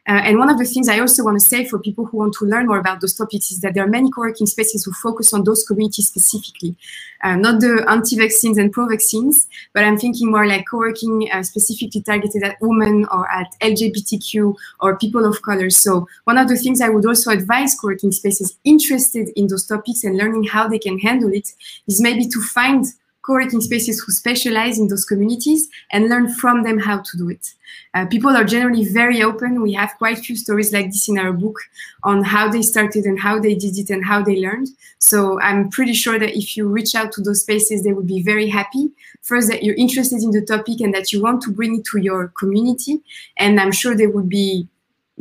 Uh, 0.07 0.19
and 0.25 0.39
one 0.39 0.49
of 0.49 0.57
the 0.57 0.65
things 0.65 0.89
I 0.89 0.99
also 0.99 1.23
want 1.23 1.39
to 1.39 1.45
say 1.45 1.63
for 1.63 1.77
people 1.77 2.05
who 2.05 2.17
want 2.17 2.33
to 2.39 2.45
learn 2.45 2.65
more 2.65 2.79
about 2.79 3.01
those 3.01 3.13
topics 3.13 3.51
is 3.51 3.61
that 3.61 3.75
there 3.75 3.83
are 3.83 3.87
many 3.87 4.09
co-working 4.09 4.47
spaces 4.47 4.83
who 4.83 4.91
focus 4.93 5.31
on 5.31 5.43
those 5.43 5.63
communities 5.63 6.07
specifically, 6.07 6.75
uh, 7.23 7.35
not 7.35 7.61
the 7.61 7.85
anti-vaccines 7.87 8.57
and 8.57 8.71
pro-vaccines, 8.71 9.47
but 9.73 9.83
I'm 9.83 9.99
thinking 9.99 10.31
more 10.31 10.47
like 10.47 10.65
co-working 10.69 11.29
uh, 11.31 11.43
specifically 11.43 12.01
targeted 12.01 12.41
at 12.41 12.57
women 12.61 13.05
or 13.11 13.29
at 13.29 13.53
LGBTQ 13.61 14.55
or 14.79 14.97
people 14.97 15.23
of 15.23 15.39
color. 15.43 15.69
So 15.69 16.07
one 16.23 16.39
of 16.39 16.47
the 16.47 16.57
things 16.57 16.81
I 16.81 16.89
would 16.89 17.05
also 17.05 17.29
advise 17.29 17.75
co-working 17.75 18.11
spaces 18.11 18.57
interested 18.63 19.29
in 19.35 19.47
those 19.47 19.67
topics 19.67 20.03
and 20.03 20.17
learning 20.17 20.45
how 20.45 20.67
they 20.67 20.79
can 20.79 20.97
handle 20.97 21.31
it 21.31 21.53
is 21.87 22.01
maybe 22.01 22.27
to 22.27 22.41
find 22.41 22.85
co-working 23.23 23.61
spaces 23.61 23.99
who 23.99 24.11
specialize 24.11 24.79
in 24.79 24.87
those 24.87 25.05
communities 25.05 25.69
and 25.91 26.09
learn 26.09 26.33
from 26.33 26.63
them 26.63 26.79
how 26.79 26.99
to 26.99 27.17
do 27.17 27.29
it. 27.29 27.53
Uh, 27.93 28.05
people 28.05 28.31
are 28.31 28.43
generally 28.43 28.85
very 28.85 29.21
open. 29.21 29.61
We 29.61 29.73
have 29.73 29.93
quite 29.97 30.17
a 30.17 30.21
few 30.21 30.35
stories 30.35 30.73
like 30.73 30.87
this 30.87 31.07
in 31.09 31.17
our 31.17 31.33
book 31.33 31.57
on 32.03 32.23
how 32.23 32.49
they 32.49 32.61
started 32.61 33.05
and 33.05 33.19
how 33.19 33.39
they 33.39 33.53
did 33.53 33.77
it 33.77 33.89
and 33.89 34.03
how 34.05 34.23
they 34.23 34.37
learned. 34.39 34.69
So 34.99 35.39
I'm 35.41 35.69
pretty 35.69 35.93
sure 35.93 36.17
that 36.17 36.37
if 36.37 36.55
you 36.55 36.67
reach 36.67 36.95
out 36.95 37.11
to 37.13 37.21
those 37.21 37.41
spaces, 37.41 37.83
they 37.83 37.93
would 37.93 38.07
be 38.07 38.21
very 38.21 38.47
happy. 38.49 38.91
First, 39.21 39.49
that 39.49 39.63
you're 39.63 39.75
interested 39.75 40.23
in 40.23 40.31
the 40.31 40.41
topic 40.41 40.79
and 40.81 40.93
that 40.93 41.11
you 41.11 41.21
want 41.21 41.41
to 41.43 41.51
bring 41.51 41.79
it 41.79 41.85
to 41.91 41.99
your 41.99 42.29
community. 42.29 43.01
And 43.37 43.59
I'm 43.59 43.71
sure 43.71 43.95
they 43.95 44.07
would 44.07 44.29
be 44.29 44.67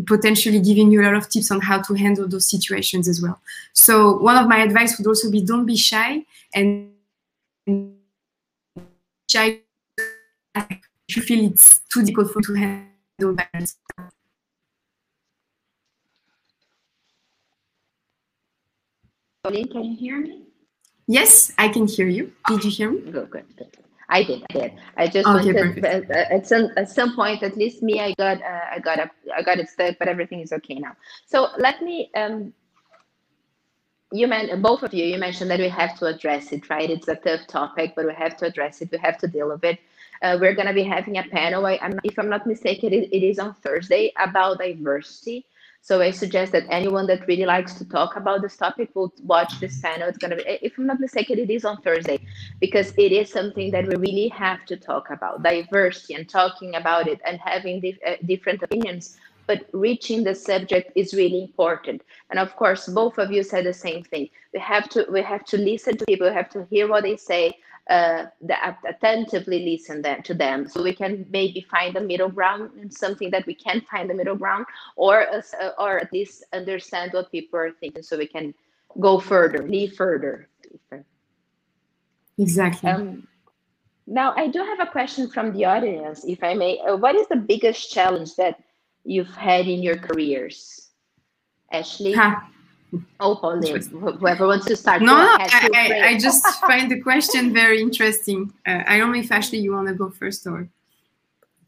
potentially 0.07 0.61
giving 0.61 0.91
you 0.91 1.03
a 1.03 1.05
lot 1.05 1.15
of 1.15 1.29
tips 1.29 1.51
on 1.51 1.61
how 1.61 1.83
to 1.83 1.95
handle 1.95 2.27
those 2.27 2.49
situations 2.49 3.09
as 3.09 3.21
well. 3.21 3.41
So 3.73 4.17
one 4.19 4.37
of 4.37 4.49
my 4.49 4.59
advice 4.59 4.97
would 4.97 5.07
also 5.07 5.31
be 5.31 5.43
don't 5.43 5.67
be 5.67 5.77
shy 5.77 6.25
and 6.55 6.93
if 11.11 11.17
you 11.17 11.23
feel 11.23 11.51
it's 11.51 11.81
too 11.93 12.03
difficult 12.05 12.45
to 12.45 12.55
handle. 12.55 13.37
Pauline, 19.43 19.69
can 19.69 19.85
you 19.85 19.97
hear 19.97 20.21
me? 20.21 20.45
Yes, 21.07 21.53
I 21.59 21.69
can 21.69 21.87
hear 21.87 22.07
you. 22.07 22.33
Did 22.47 22.65
you 22.65 22.71
hear 22.71 22.91
me? 22.91 23.01
Good, 23.11 23.31
good, 23.31 23.57
good. 23.57 23.77
I 24.11 24.23
did. 24.25 24.45
I 24.51 24.53
did. 24.53 24.73
I 24.97 25.07
just 25.07 25.27
okay, 25.27 25.53
wanted 25.53 25.85
uh, 25.85 26.37
at 26.37 26.47
some 26.47 26.71
at 26.77 26.91
some 26.91 27.15
point, 27.15 27.43
at 27.43 27.57
least 27.57 27.83
me, 27.83 28.01
I 28.01 28.13
got 28.19 28.43
uh, 28.43 28.67
I 28.71 28.79
got 28.81 28.99
up, 28.99 29.11
I 29.35 29.43
got 29.43 29.59
it 29.59 29.69
stuck, 29.69 29.99
but 29.99 30.09
everything 30.09 30.41
is 30.41 30.53
okay 30.53 30.75
now. 30.75 30.97
So 31.27 31.49
let 31.59 31.81
me 31.81 32.11
um, 32.17 32.53
you 34.13 34.27
meant 34.27 34.61
both 34.63 34.83
of 34.83 34.93
you 34.93 35.05
you 35.05 35.19
mentioned 35.19 35.51
that 35.51 35.61
we 35.61 35.69
have 35.69 35.97
to 35.99 36.07
address 36.07 36.53
it 36.53 36.69
right? 36.69 36.91
It's 36.91 37.09
a 37.09 37.15
tough 37.15 37.47
topic 37.47 37.93
but 37.95 38.07
we 38.07 38.15
have 38.15 38.37
to 38.39 38.47
address 38.47 38.81
it 38.83 38.91
we 38.91 38.99
have 38.99 39.19
to 39.19 39.29
deal 39.29 39.49
with 39.49 39.65
it. 39.65 39.79
Uh, 40.23 40.37
we're 40.41 40.55
going 40.55 40.67
to 40.67 40.75
be 40.75 40.83
having 40.83 41.17
a 41.19 41.23
panel 41.23 41.65
I, 41.67 41.79
I'm, 41.81 41.99
if 42.05 42.19
i'm 42.19 42.29
not 42.29 42.47
mistaken 42.47 42.93
it, 42.93 43.09
it 43.13 43.25
is 43.25 43.39
on 43.39 43.55
thursday 43.55 44.13
about 44.19 44.59
diversity. 44.59 45.47
So 45.83 46.03
i 46.03 46.11
suggest 46.11 46.53
that 46.53 46.65
anyone 46.71 47.07
that 47.07 47.27
really 47.29 47.47
likes 47.47 47.75
to 47.75 47.89
talk 47.89 48.17
about 48.17 48.43
this 48.43 48.57
topic 48.57 48.91
will 48.95 49.13
watch 49.23 49.61
this 49.61 49.81
panel. 49.81 50.09
It's 50.09 50.19
going 50.19 50.33
to 50.33 50.37
be 50.37 50.43
if 50.61 50.77
i'm 50.77 50.87
not 50.87 51.01
mistaken 51.01 51.39
it 51.39 51.51
is 51.51 51.65
on 51.65 51.81
thursday 51.81 52.19
because 52.61 52.93
it 52.99 53.13
is 53.13 53.31
something 53.31 53.71
that 53.71 53.87
we 53.87 53.95
really 53.97 54.29
have 54.29 54.67
to 54.67 54.77
talk 54.77 55.11
about 55.11 55.43
diversity 55.45 56.15
and 56.15 56.29
talking 56.29 56.75
about 56.75 57.07
it 57.07 57.21
and 57.25 57.39
having 57.39 57.81
uh, 58.07 58.17
different 58.27 58.63
opinions 58.63 59.17
but 59.51 59.67
reaching 59.73 60.23
the 60.23 60.35
subject 60.51 60.93
is 60.95 61.13
really 61.13 61.43
important. 61.43 62.03
And 62.31 62.39
of 62.39 62.55
course, 62.55 62.87
both 62.87 63.19
of 63.19 63.33
you 63.33 63.43
said 63.43 63.65
the 63.67 63.73
same 63.73 64.05
thing. 64.05 64.25
We 64.55 64.61
have 64.61 64.89
to 64.91 65.01
we 65.11 65.23
have 65.33 65.45
to 65.53 65.57
listen 65.71 65.97
to 65.97 66.05
people. 66.11 66.29
We 66.29 66.35
have 66.35 66.51
to 66.57 66.61
hear 66.71 66.87
what 66.93 67.03
they 67.03 67.17
say. 67.17 67.45
Uh, 67.89 68.27
that 68.41 68.79
attentively 68.87 69.61
listen 69.71 70.01
them, 70.01 70.23
to 70.23 70.33
them, 70.33 70.59
so 70.69 70.81
we 70.81 70.95
can 71.03 71.27
maybe 71.39 71.61
find 71.75 71.97
a 71.97 72.01
middle 72.01 72.29
ground 72.29 72.71
and 72.81 72.89
something 73.05 73.31
that 73.35 73.45
we 73.47 73.55
can 73.67 73.81
find 73.91 74.09
the 74.09 74.15
middle 74.15 74.37
ground, 74.37 74.65
or 74.95 75.17
uh, 75.37 75.83
or 75.85 75.99
at 75.99 76.13
least 76.13 76.45
understand 76.53 77.13
what 77.13 77.33
people 77.33 77.59
are 77.59 77.73
thinking, 77.81 78.05
so 78.05 78.17
we 78.17 78.29
can 78.37 78.55
go 79.07 79.19
further, 79.19 79.61
lead 79.75 79.91
further. 79.97 80.49
Exactly. 82.39 82.89
Um, 82.89 83.27
now, 84.07 84.29
I 84.43 84.47
do 84.55 84.61
have 84.71 84.81
a 84.87 84.91
question 84.97 85.29
from 85.35 85.47
the 85.57 85.65
audience, 85.65 86.19
if 86.35 86.41
I 86.51 86.55
may. 86.55 86.73
Uh, 86.87 86.97
what 87.05 87.17
is 87.17 87.27
the 87.27 87.43
biggest 87.53 87.91
challenge 87.97 88.37
that 88.37 88.55
you've 89.05 89.35
had 89.35 89.67
in 89.67 89.83
your 89.83 89.97
careers? 89.97 90.89
Ashley? 91.73 92.13
Huh. 92.13 92.37
Oh, 93.21 93.37
Pauline, 93.37 93.81
whoever 93.83 94.47
wants 94.49 94.67
to 94.67 94.77
start. 94.77 95.01
No, 95.01 95.15
no 95.15 95.37
I, 95.39 95.69
I, 95.75 96.09
I, 96.09 96.19
just 96.19 96.45
find 96.61 96.91
the 96.91 97.01
question 97.01 97.53
very 97.53 97.81
interesting. 97.81 98.53
Uh, 98.67 98.83
I 98.87 98.99
don't 98.99 99.13
know 99.13 99.19
if 99.19 99.31
Ashley, 99.31 99.59
you 99.59 99.73
want 99.73 99.89
to 99.89 99.95
go 99.95 100.11
first 100.11 100.47
or. 100.47 100.69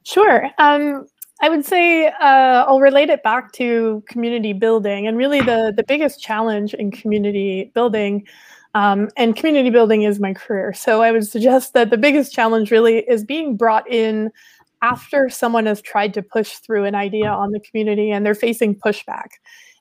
Sure. 0.02 0.50
Um, 0.58 1.06
I 1.40 1.48
would 1.48 1.64
say 1.64 2.06
uh, 2.06 2.64
I'll 2.66 2.80
relate 2.80 3.08
it 3.08 3.22
back 3.22 3.52
to 3.52 4.02
community 4.08 4.52
building, 4.52 5.06
and 5.06 5.16
really 5.16 5.40
the 5.40 5.72
the 5.76 5.84
biggest 5.84 6.20
challenge 6.20 6.74
in 6.74 6.90
community 6.90 7.70
building. 7.74 8.26
Um, 8.74 9.10
and 9.18 9.36
community 9.36 9.68
building 9.68 10.02
is 10.02 10.18
my 10.18 10.32
career. 10.32 10.72
So 10.72 11.02
I 11.02 11.12
would 11.12 11.26
suggest 11.26 11.74
that 11.74 11.90
the 11.90 11.98
biggest 11.98 12.32
challenge 12.32 12.70
really 12.70 13.00
is 13.00 13.22
being 13.22 13.54
brought 13.54 13.88
in 13.90 14.32
after 14.82 15.30
someone 15.30 15.66
has 15.66 15.80
tried 15.80 16.12
to 16.14 16.22
push 16.22 16.56
through 16.56 16.84
an 16.84 16.94
idea 16.94 17.28
on 17.28 17.52
the 17.52 17.60
community 17.60 18.10
and 18.10 18.26
they're 18.26 18.34
facing 18.34 18.74
pushback. 18.74 19.28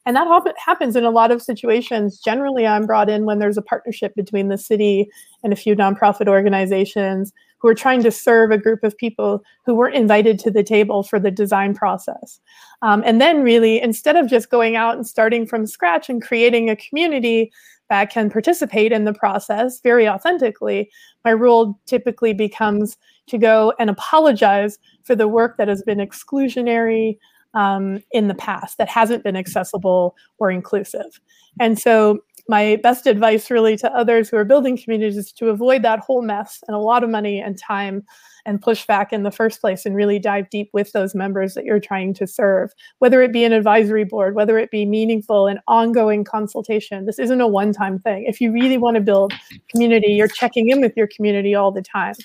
And 0.06 0.16
that 0.16 0.56
happens 0.58 0.96
in 0.96 1.04
a 1.04 1.12
lot 1.12 1.32
of 1.32 1.42
situations. 1.42 2.20
Generally, 2.20 2.66
I'm 2.66 2.88
brought 2.88 3.10
in 3.10 3.26
when 3.26 3.40
there's 3.40 3.58
a 3.58 3.62
partnership 3.62 4.16
between 4.16 4.48
the 4.48 4.58
city 4.58 5.08
and 5.44 5.54
a 5.54 5.56
few 5.56 5.76
nonprofit 5.76 6.28
organizations 6.28 7.32
who 7.60 7.68
are 7.68 7.76
trying 7.76 8.02
to 8.02 8.10
serve 8.10 8.50
a 8.50 8.58
group 8.58 8.84
of 8.84 8.98
people 8.98 9.44
who 9.66 9.76
weren't 9.76 9.96
invited 9.96 10.40
to 10.40 10.50
the 10.50 10.64
table 10.64 11.04
for 11.04 11.20
the 11.20 11.30
design 11.30 11.76
process. 11.76 12.40
Um, 12.82 13.04
and 13.06 13.22
then, 13.22 13.44
really, 13.44 13.80
instead 13.80 14.16
of 14.16 14.28
just 14.28 14.50
going 14.50 14.76
out 14.76 14.96
and 14.96 15.06
starting 15.06 15.46
from 15.46 15.68
scratch 15.68 16.10
and 16.10 16.22
creating 16.22 16.70
a 16.70 16.76
community 16.76 17.52
that 17.90 18.10
can 18.10 18.32
participate 18.32 18.92
in 18.92 19.06
the 19.06 19.14
process 19.14 19.80
very 19.82 20.10
authentically, 20.10 20.90
my 21.24 21.34
role 21.34 21.80
typically 21.86 22.34
becomes 22.34 22.98
to 23.32 23.38
go 23.38 23.74
and 23.80 23.90
apologize 23.90 24.78
for 25.04 25.16
the 25.16 25.28
work 25.28 25.58
that 25.58 25.68
has 25.68 25.82
been 25.82 25.98
exclusionary 25.98 27.18
um, 27.54 28.02
in 28.12 28.28
the 28.28 28.36
past, 28.36 28.78
that 28.78 28.90
hasn't 28.90 29.24
been 29.24 29.36
accessible 29.36 30.16
or 30.38 30.52
inclusive. 30.52 31.20
And 31.60 31.78
so, 31.78 32.20
my 32.48 32.80
best 32.82 33.06
advice 33.06 33.52
really 33.52 33.78
to 33.78 33.94
others 33.96 34.28
who 34.28 34.36
are 34.36 34.44
building 34.44 34.76
communities 34.76 35.16
is 35.16 35.32
to 35.34 35.50
avoid 35.50 35.84
that 35.84 36.00
whole 36.00 36.22
mess 36.22 36.64
and 36.68 36.76
a 36.76 36.80
lot 36.80 37.04
of 37.04 37.10
money 37.10 37.40
and 37.40 37.58
time 37.58 38.04
and 38.46 38.62
pushback 38.62 39.14
in 39.14 39.24
the 39.24 39.32
first 39.32 39.62
place 39.62 39.86
and 39.86 39.96
really 39.96 40.18
dive 40.18 40.50
deep 40.50 40.70
with 40.74 40.92
those 40.92 41.14
members 41.14 41.54
that 41.54 41.66
you're 41.66 41.80
trying 41.80 42.14
to 42.16 42.26
serve, 42.26 42.74
whether 43.00 43.22
it 43.22 43.32
be 43.32 43.44
an 43.44 43.54
advisory 43.54 44.04
board, 44.04 44.34
whether 44.34 44.58
it 44.58 44.72
be 44.72 44.86
meaningful 44.86 45.48
and 45.48 45.60
ongoing 45.68 46.24
consultation. 46.24 47.06
This 47.06 47.20
isn't 47.20 47.42
a 47.42 47.48
one 47.48 47.74
time 47.74 48.00
thing. 48.00 48.26
If 48.28 48.42
you 48.42 48.52
really 48.52 48.78
want 48.78 48.96
to 48.96 49.02
build 49.02 49.34
community, 49.70 50.14
you're 50.14 50.28
checking 50.28 50.70
in 50.70 50.82
with 50.82 50.98
your 50.98 51.08
community 51.08 51.54
all 51.54 51.72
the 51.72 51.84
time. 51.84 52.16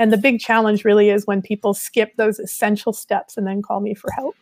And 0.00 0.10
the 0.10 0.16
big 0.16 0.40
challenge 0.40 0.84
really 0.84 1.10
is 1.10 1.26
when 1.26 1.42
people 1.42 1.74
skip 1.74 2.16
those 2.16 2.38
essential 2.38 2.94
steps 2.94 3.36
and 3.36 3.46
then 3.46 3.60
call 3.60 3.80
me 3.80 3.94
for 3.94 4.10
help. 4.10 4.34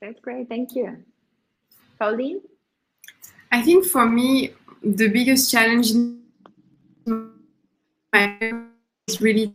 That's 0.00 0.20
great. 0.20 0.48
Thank 0.48 0.76
you. 0.76 0.96
Pauline? 1.98 2.40
I 3.50 3.60
think 3.60 3.84
for 3.84 4.06
me, 4.06 4.54
the 4.84 5.08
biggest 5.08 5.50
challenge 5.50 5.90
is 9.08 9.20
really 9.20 9.54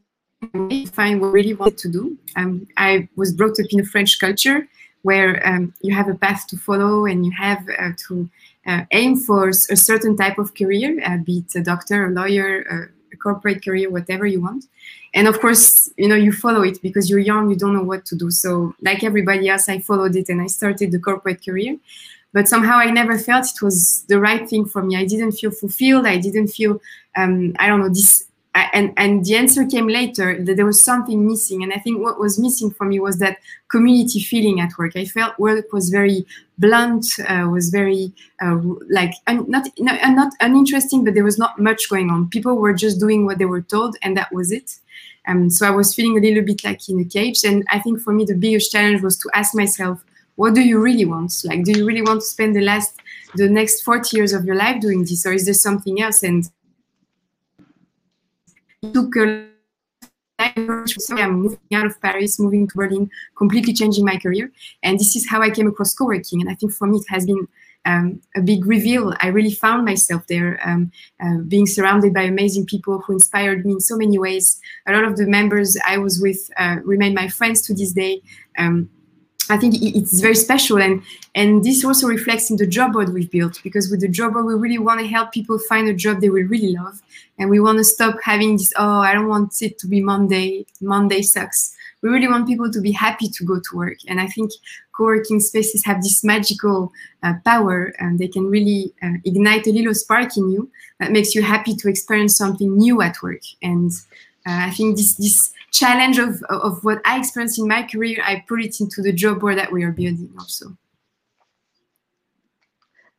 find 0.91 1.22
what 1.22 1.28
I 1.28 1.32
really 1.32 1.54
wanted 1.54 1.78
to 1.78 1.89
do. 1.89 2.18
Um, 2.36 2.68
I 2.76 3.08
was 3.16 3.32
brought 3.32 3.58
up 3.60 3.66
in 3.70 3.80
a 3.80 3.86
French 3.86 4.20
culture 4.20 4.68
where 5.04 5.41
um, 5.48 5.74
you 5.82 5.96
have 5.96 6.10
a 6.10 6.16
path 6.16 6.48
to 6.48 6.58
follow 6.58 7.06
and 7.06 7.26
you 7.26 7.32
have 7.32 7.66
uh, 7.80 7.91
to 8.08 8.30
uh, 8.68 8.82
aim 8.91 9.16
for 9.16 9.50
a 9.50 9.54
certain 9.54 10.18
type 10.18 10.38
of 10.38 10.54
career, 10.54 11.02
uh, 11.06 11.18
be 11.18 11.38
it 11.39 11.56
a 11.56 11.64
doctor, 11.64 12.08
a 12.08 12.12
lawyer, 12.12 12.66
uh, 12.70 12.86
a 12.91 12.95
corporate 13.26 13.63
career, 13.65 13.89
whatever 13.89 14.26
you 14.34 14.41
want. 14.47 14.65
And 15.17 15.28
of 15.28 15.39
course, 15.43 15.89
you 15.97 16.07
know, 16.09 16.19
you 16.26 16.32
follow 16.32 16.61
it 16.69 16.78
because 16.82 17.09
you're 17.09 17.28
young, 17.32 17.49
you 17.49 17.57
don't 17.61 17.76
know 17.78 17.88
what 17.91 18.05
to 18.09 18.15
do. 18.23 18.30
So, 18.43 18.73
like 18.88 19.03
everybody 19.03 19.45
else, 19.49 19.65
I 19.76 19.80
followed 19.80 20.15
it 20.15 20.30
and 20.30 20.41
I 20.45 20.47
started 20.47 20.91
the 20.91 20.99
corporate 20.99 21.41
career. 21.45 21.78
But 22.36 22.49
somehow 22.49 22.78
I 22.86 22.91
never 22.91 23.17
felt 23.17 23.45
it 23.45 23.61
was 23.61 24.03
the 24.11 24.19
right 24.19 24.43
thing 24.49 24.65
for 24.65 24.82
me. 24.84 24.97
I 24.97 25.05
didn't 25.05 25.32
feel 25.39 25.51
fulfilled. 25.51 26.05
I 26.05 26.17
didn't 26.17 26.49
feel, 26.57 26.73
um, 27.15 27.55
I 27.59 27.65
don't 27.67 27.80
know, 27.80 27.93
this 27.99 28.24
and 28.56 28.93
and 28.95 29.26
the 29.26 29.36
answer 29.36 29.66
came 29.66 29.88
later 29.88 30.41
that 30.43 30.56
there 30.56 30.66
was 30.66 30.82
something 30.82 31.28
missing. 31.28 31.62
And 31.64 31.74
i 31.74 31.78
think 31.78 32.01
what 32.01 32.20
was 32.20 32.39
missing 32.39 32.72
for 32.72 32.86
me 32.86 32.99
was 32.99 33.20
that 33.20 33.38
community 33.68 34.22
feeling 34.22 34.60
at 34.62 34.72
work. 34.78 34.95
I 34.95 35.06
felt 35.06 35.38
work 35.38 35.74
was 35.74 35.89
very 35.89 36.26
blunt 36.58 37.06
uh, 37.28 37.47
was 37.51 37.70
very 37.70 38.14
uh, 38.41 38.60
like 38.89 39.14
un, 39.28 39.45
not 39.49 39.68
not, 39.78 39.99
not 40.12 40.34
uninteresting 40.39 41.03
but 41.03 41.14
there 41.14 41.24
was 41.24 41.38
not 41.38 41.60
much 41.60 41.89
going 41.89 42.10
on. 42.10 42.30
People 42.30 42.56
were 42.56 42.74
just 42.74 42.99
doing 42.99 43.26
what 43.26 43.38
they 43.39 43.45
were 43.45 43.62
told 43.62 43.97
and 44.01 44.16
that 44.18 44.32
was 44.32 44.51
it. 44.51 44.80
Um, 45.28 45.49
so 45.49 45.68
i 45.68 45.72
was 45.72 45.95
feeling 45.95 46.18
a 46.18 46.22
little 46.22 46.43
bit 46.43 46.64
like 46.64 46.88
in 46.88 46.99
a 46.99 47.06
cage. 47.06 47.43
And 47.43 47.66
i 47.70 47.80
think 47.80 47.99
for 47.99 48.14
me 48.14 48.24
the 48.26 48.36
biggest 48.36 48.72
challenge 48.72 49.01
was 49.01 49.18
to 49.18 49.30
ask 49.34 49.53
myself 49.53 50.03
what 50.36 50.53
do 50.53 50.62
you 50.62 50.80
really 50.80 51.06
want? 51.06 51.34
Like 51.45 51.64
do 51.64 51.72
you 51.72 51.86
really 51.86 52.01
want 52.01 52.22
to 52.22 52.26
spend 52.26 52.56
the 52.56 52.62
last 52.62 52.99
the 53.36 53.49
next 53.49 53.82
40 53.82 54.16
years 54.16 54.34
of 54.34 54.45
your 54.45 54.56
life 54.56 54.82
doing 54.82 55.01
this 55.01 55.26
or 55.26 55.34
is 55.34 55.45
there 55.45 55.53
something 55.53 56.01
else? 56.01 56.24
And 56.24 56.49
took 58.91 59.15
a 59.15 59.55
I'm 60.38 61.31
moving 61.31 61.59
out 61.73 61.86
of 61.86 62.01
Paris, 62.01 62.39
moving 62.39 62.67
to 62.67 62.75
Berlin, 62.75 63.09
completely 63.38 63.73
changing 63.73 64.05
my 64.05 64.17
career. 64.17 64.51
And 64.83 64.99
this 64.99 65.15
is 65.15 65.27
how 65.29 65.41
I 65.41 65.49
came 65.49 65.67
across 65.67 65.93
co-working. 65.93 66.41
And 66.41 66.49
I 66.49 66.55
think 66.55 66.73
for 66.73 66.88
me, 66.88 66.97
it 66.97 67.05
has 67.07 67.25
been 67.25 67.47
um, 67.86 68.21
a 68.36 68.41
big 68.41 68.65
reveal. 68.65 69.13
I 69.21 69.27
really 69.27 69.53
found 69.53 69.86
myself 69.86 70.27
there, 70.27 70.59
um, 70.65 70.91
uh, 71.23 71.38
being 71.47 71.67
surrounded 71.67 72.13
by 72.13 72.23
amazing 72.23 72.65
people 72.65 72.99
who 72.99 73.13
inspired 73.13 73.65
me 73.65 73.73
in 73.73 73.79
so 73.79 73.95
many 73.95 74.17
ways. 74.17 74.59
A 74.88 74.91
lot 74.91 75.05
of 75.05 75.17
the 75.17 75.25
members 75.25 75.77
I 75.88 75.97
was 75.97 76.19
with 76.19 76.49
uh, 76.57 76.77
remain 76.83 77.13
my 77.13 77.27
friends 77.27 77.61
to 77.63 77.73
this 77.73 77.93
day. 77.93 78.21
Um, 78.57 78.89
I 79.50 79.58
think 79.58 79.76
it's 79.80 80.20
very 80.22 80.36
special, 80.36 80.78
and 80.80 81.04
and 81.36 81.64
this 81.64 81.86
also 81.86 82.08
reflects 82.08 82.50
in 82.50 82.58
the 82.58 82.66
job 82.66 82.93
board 82.93 83.14
we've 83.14 83.30
built 83.30 83.62
because 83.64 83.91
with 83.91 84.02
the 84.02 84.08
job 84.08 84.34
board 84.34 84.46
we 84.46 84.56
really 84.56 84.80
want 84.80 85.02
to 85.02 85.08
help 85.08 85.32
people 85.32 85.60
find 85.60 85.88
a 85.88 85.93
job 85.93 86.20
they 86.20 86.30
will 86.30 86.48
really 86.48 86.74
love, 86.74 87.02
and 87.38 87.50
we 87.50 87.60
want 87.60 87.78
to 87.78 87.84
stop 87.84 88.16
having 88.24 88.58
this 88.58 88.74
oh 88.76 89.00
I 89.00 89.14
don't 89.14 89.28
want 89.28 89.62
it 89.62 89.78
to 89.80 89.88
be 89.88 90.02
Monday 90.02 90.66
Monday 90.82 91.22
sucks. 91.22 91.76
We 92.02 92.10
really 92.10 92.28
want 92.28 92.48
people 92.48 92.72
to 92.72 92.82
be 92.82 92.91
happy 92.91 93.30
to 93.30 93.43
go 93.46 93.60
to 93.60 93.76
work, 93.76 93.98
and 94.08 94.20
I 94.20 94.28
think 94.28 94.52
co-working 94.98 95.39
spaces 95.39 95.86
have 95.86 96.02
this 96.02 96.24
magical 96.24 96.91
uh, 97.22 97.34
power, 97.43 97.93
and 98.00 98.18
they 98.18 98.28
can 98.28 98.48
really 98.48 98.93
uh, 99.04 99.18
ignite 99.26 99.68
a 99.68 99.72
little 99.72 99.93
spark 99.93 100.38
in 100.38 100.50
you 100.50 100.72
that 101.00 101.12
makes 101.12 101.36
you 101.36 101.43
happy 101.43 101.76
to 101.76 101.89
experience 101.89 102.36
something 102.36 102.78
new 102.78 103.02
at 103.02 103.22
work, 103.22 103.41
and 103.62 103.91
uh, 104.48 104.70
I 104.70 104.72
think 104.72 104.98
this 104.98 105.16
this 105.16 105.52
challenge 105.76 106.17
of, 106.17 106.41
of 106.49 106.84
what 106.84 107.01
I 107.05 107.19
experienced 107.19 107.59
in 107.59 107.67
my 107.67 107.84
career, 107.84 108.17
I 108.23 108.43
put 108.47 108.63
it 108.63 108.80
into 108.80 109.01
the 109.01 109.11
job 109.11 109.41
board 109.41 109.57
that 109.57 109.71
we 109.71 109.84
are 109.84 109.91
building 109.91 110.34
also. 110.39 110.78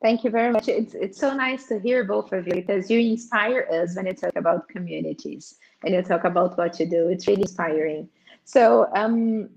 Thank 0.01 0.23
you 0.23 0.29
very 0.29 0.51
much. 0.51 0.67
It's, 0.67 0.93
it's 0.93 1.19
so 1.19 1.33
nice 1.33 1.67
to 1.67 1.79
hear 1.79 2.03
both 2.03 2.31
of 2.31 2.47
you 2.47 2.55
because 2.55 2.89
you 2.89 2.99
inspire 2.99 3.67
us 3.71 3.95
when 3.95 4.05
you 4.05 4.13
talk 4.13 4.35
about 4.35 4.69
communities 4.69 5.55
and 5.83 5.93
you 5.93 6.01
talk 6.03 6.23
about 6.23 6.57
what 6.57 6.79
you 6.79 6.85
do. 6.85 7.07
It's 7.09 7.27
really 7.27 7.41
inspiring. 7.41 8.07
So 8.43 8.89
um, 8.95 9.49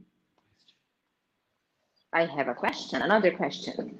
I 2.12 2.24
have 2.24 2.48
a 2.48 2.54
question, 2.54 3.02
another 3.02 3.32
question. 3.32 3.98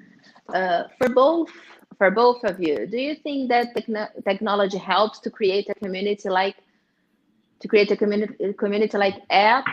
Uh, 0.53 0.83
for 0.97 1.09
both 1.09 1.49
for 1.97 2.09
both 2.09 2.43
of 2.43 2.59
you, 2.59 2.87
do 2.87 2.97
you 2.97 3.13
think 3.15 3.49
that 3.49 3.67
technology 4.25 4.77
helps 4.77 5.19
to 5.19 5.29
create 5.29 5.69
a 5.69 5.75
community 5.75 6.29
like 6.29 6.55
to 7.61 7.67
create 7.67 7.91
a 7.91 7.97
community, 7.97 8.53
community 8.53 8.97
like 8.97 9.21
app 9.29 9.65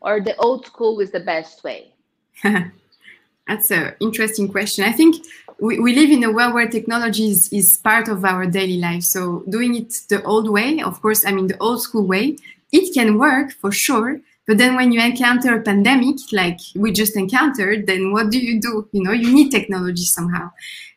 or 0.00 0.20
the 0.20 0.36
old 0.36 0.66
school 0.66 1.00
is 1.00 1.10
the 1.10 1.20
best 1.20 1.64
way? 1.64 1.92
That's 3.48 3.70
an 3.70 3.94
interesting 4.00 4.48
question. 4.48 4.84
I 4.84 4.92
think 4.92 5.24
we, 5.60 5.78
we 5.78 5.94
live 5.94 6.10
in 6.10 6.24
a 6.24 6.32
world 6.32 6.54
where 6.54 6.68
technology 6.68 7.30
is, 7.30 7.52
is 7.52 7.78
part 7.78 8.08
of 8.08 8.24
our 8.24 8.46
daily 8.46 8.78
life. 8.78 9.02
So 9.02 9.44
doing 9.48 9.74
it 9.76 10.00
the 10.08 10.22
old 10.22 10.48
way, 10.50 10.80
of 10.80 11.00
course, 11.00 11.26
I 11.26 11.32
mean 11.32 11.48
the 11.48 11.58
old 11.58 11.82
school 11.82 12.06
way, 12.06 12.36
it 12.72 12.94
can 12.94 13.18
work 13.18 13.52
for 13.52 13.70
sure. 13.70 14.20
But 14.46 14.58
then 14.58 14.74
when 14.74 14.90
you 14.90 15.00
encounter 15.00 15.56
a 15.56 15.62
pandemic, 15.62 16.16
like 16.32 16.58
we 16.74 16.90
just 16.90 17.16
encountered, 17.16 17.86
then 17.86 18.12
what 18.12 18.30
do 18.30 18.38
you 18.38 18.60
do? 18.60 18.88
You 18.92 19.04
know, 19.04 19.12
you 19.12 19.32
need 19.32 19.50
technology 19.50 20.02
somehow. 20.04 20.50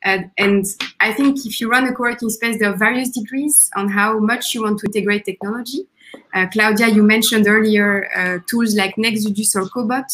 And, 0.03 0.65
I 0.99 1.13
think 1.13 1.45
if 1.45 1.61
you 1.61 1.69
run 1.69 1.85
a 1.87 1.93
co-working 1.93 2.29
space, 2.29 2.57
there 2.57 2.71
are 2.71 2.77
various 2.77 3.09
degrees 3.09 3.69
on 3.75 3.89
how 3.89 4.17
much 4.19 4.55
you 4.55 4.63
want 4.63 4.79
to 4.79 4.87
integrate 4.87 5.25
technology. 5.25 5.85
Uh, 6.33 6.47
Claudia, 6.51 6.87
you 6.87 7.03
mentioned 7.03 7.47
earlier 7.47 8.09
uh, 8.15 8.39
tools 8.49 8.75
like 8.75 8.95
Nexudus 8.95 9.55
or 9.55 9.65
Cobot 9.65 10.05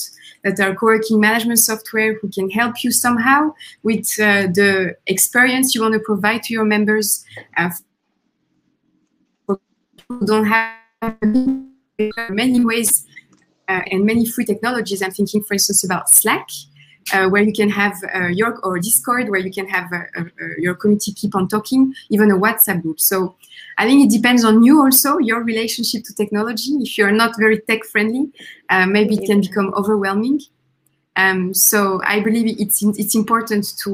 that 0.44 0.60
are 0.60 0.74
co-working 0.76 1.20
management 1.20 1.60
software 1.60 2.16
who 2.16 2.30
can 2.30 2.50
help 2.50 2.84
you 2.84 2.92
somehow 2.92 3.54
with 3.84 4.08
uh, 4.20 4.48
the 4.48 4.96
experience 5.08 5.76
you 5.76 5.82
want 5.82 5.94
to 5.94 6.00
provide 6.00 6.44
to 6.44 6.54
your 6.54 6.66
members. 6.66 7.24
Uh, 7.56 7.70
who 9.48 9.60
don't 10.26 10.46
have 10.46 10.76
many 12.30 12.66
ways 12.66 13.06
and 13.92 14.00
many 14.12 14.26
free 14.34 14.46
technologies. 14.46 15.02
I'm 15.02 15.12
thinking, 15.12 15.42
for 15.44 15.54
instance, 15.54 15.84
about 15.84 16.10
Slack, 16.10 16.48
uh, 17.14 17.28
where 17.32 17.44
you 17.50 17.54
can 17.62 17.70
have 17.70 17.96
uh, 18.16 18.28
your 18.40 18.60
or 18.66 18.80
Discord, 18.80 19.30
where 19.32 19.44
you 19.48 19.54
can 19.60 19.68
have 19.68 19.88
your 20.66 20.76
community 20.76 21.12
keep 21.14 21.34
on 21.36 21.48
talking, 21.48 21.94
even 22.10 22.28
a 22.32 22.38
WhatsApp 22.46 22.82
group. 22.84 23.00
So 23.00 23.36
I 23.78 23.84
think 23.88 24.06
it 24.06 24.12
depends 24.18 24.44
on 24.44 24.64
you 24.64 24.82
also, 24.84 25.18
your 25.30 25.42
relationship 25.44 26.04
to 26.08 26.14
technology. 26.14 26.72
If 26.86 26.98
you're 26.98 27.18
not 27.24 27.32
very 27.38 27.60
tech 27.70 27.84
friendly, 27.86 28.24
maybe 28.88 29.16
it 29.16 29.26
can 29.30 29.42
become 29.42 29.74
overwhelming. 29.74 30.40
Um, 31.16 31.54
so 31.54 32.02
I 32.06 32.22
believe 32.22 32.46
it's 32.60 32.82
it's 33.02 33.16
important 33.16 33.64
to 33.84 33.92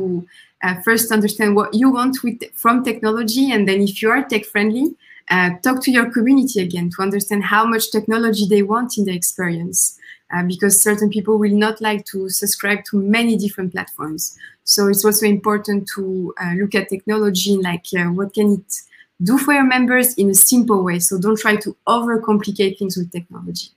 uh, 0.63 0.75
first 0.81 1.11
understand 1.11 1.55
what 1.55 1.73
you 1.73 1.89
want 1.89 2.15
with 2.23 2.39
from 2.53 2.83
technology, 2.83 3.51
and 3.53 3.67
then 3.67 3.81
if 3.81 4.01
you 4.01 4.09
are 4.09 4.23
tech 4.23 4.45
friendly, 4.45 4.95
uh, 5.29 5.51
talk 5.63 5.81
to 5.83 5.91
your 5.91 6.11
community 6.11 6.61
again 6.61 6.89
to 6.95 7.01
understand 7.01 7.43
how 7.43 7.65
much 7.65 7.91
technology 7.91 8.47
they 8.47 8.63
want 8.63 8.97
in 8.97 9.05
the 9.05 9.13
experience. 9.13 9.99
Uh, 10.33 10.43
because 10.43 10.81
certain 10.81 11.09
people 11.09 11.37
will 11.37 11.55
not 11.55 11.79
like 11.79 12.03
to 12.03 12.29
subscribe 12.29 12.83
to 12.83 12.97
many 12.97 13.37
different 13.37 13.71
platforms. 13.71 14.37
So 14.65 14.89
it's 14.89 15.05
also 15.05 15.25
important 15.25 15.89
to 15.95 16.33
uh, 16.41 16.51
look 16.55 16.75
at 16.75 16.89
technology 16.89 17.55
like 17.55 17.85
uh, 17.97 18.07
what 18.07 18.33
can 18.33 18.55
it 18.55 18.75
do 19.23 19.37
for 19.37 19.53
your 19.53 19.63
members 19.63 20.15
in 20.15 20.29
a 20.29 20.33
simple 20.33 20.83
way. 20.83 20.99
So 20.99 21.17
don't 21.17 21.39
try 21.39 21.55
to 21.55 21.75
overcomplicate 21.87 22.77
things 22.77 22.97
with 22.97 23.09
technology. 23.09 23.69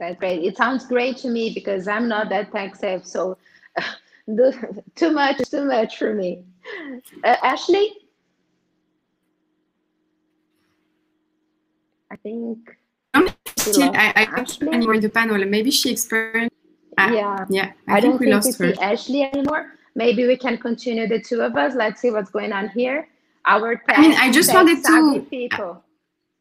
That's 0.00 0.18
great. 0.18 0.44
It 0.44 0.56
sounds 0.56 0.86
great 0.86 1.16
to 1.18 1.28
me 1.28 1.52
because 1.54 1.86
I'm 1.86 2.08
not 2.08 2.28
that 2.30 2.50
tech 2.52 2.74
savvy. 2.74 3.04
So 3.04 3.38
too 4.26 5.12
much 5.12 5.38
too 5.50 5.64
much 5.64 5.98
for 5.98 6.14
me. 6.14 6.44
Uh, 7.24 7.36
Ashley? 12.24 12.66
I 13.14 13.20
think. 13.20 13.38
Still, 13.56 13.90
I, 13.94 14.12
I 14.16 14.24
can't 14.24 14.62
anymore 14.62 14.94
in 14.94 15.00
the 15.00 15.08
panel. 15.08 15.44
Maybe 15.44 15.70
she 15.70 15.90
experienced. 15.90 16.54
Uh, 16.96 17.10
yeah. 17.12 17.44
Yeah. 17.48 17.72
I, 17.86 17.96
I 17.96 18.00
don't 18.00 18.18
think 18.18 18.20
we 18.20 18.32
lost 18.32 18.58
her. 18.58 18.74
see 18.74 18.80
Ashley 18.80 19.22
anymore. 19.22 19.72
Maybe 19.94 20.26
we 20.26 20.36
can 20.36 20.58
continue 20.58 21.06
the 21.06 21.20
two 21.20 21.40
of 21.40 21.56
us. 21.56 21.74
Let's 21.74 22.00
see 22.00 22.10
what's 22.10 22.30
going 22.30 22.52
on 22.52 22.68
here. 22.68 23.08
Our 23.44 23.82
I 23.88 24.00
mean, 24.00 24.12
I 24.12 24.30
just 24.30 24.52
wanted 24.52 24.84
to. 24.84 25.26
People. 25.30 25.82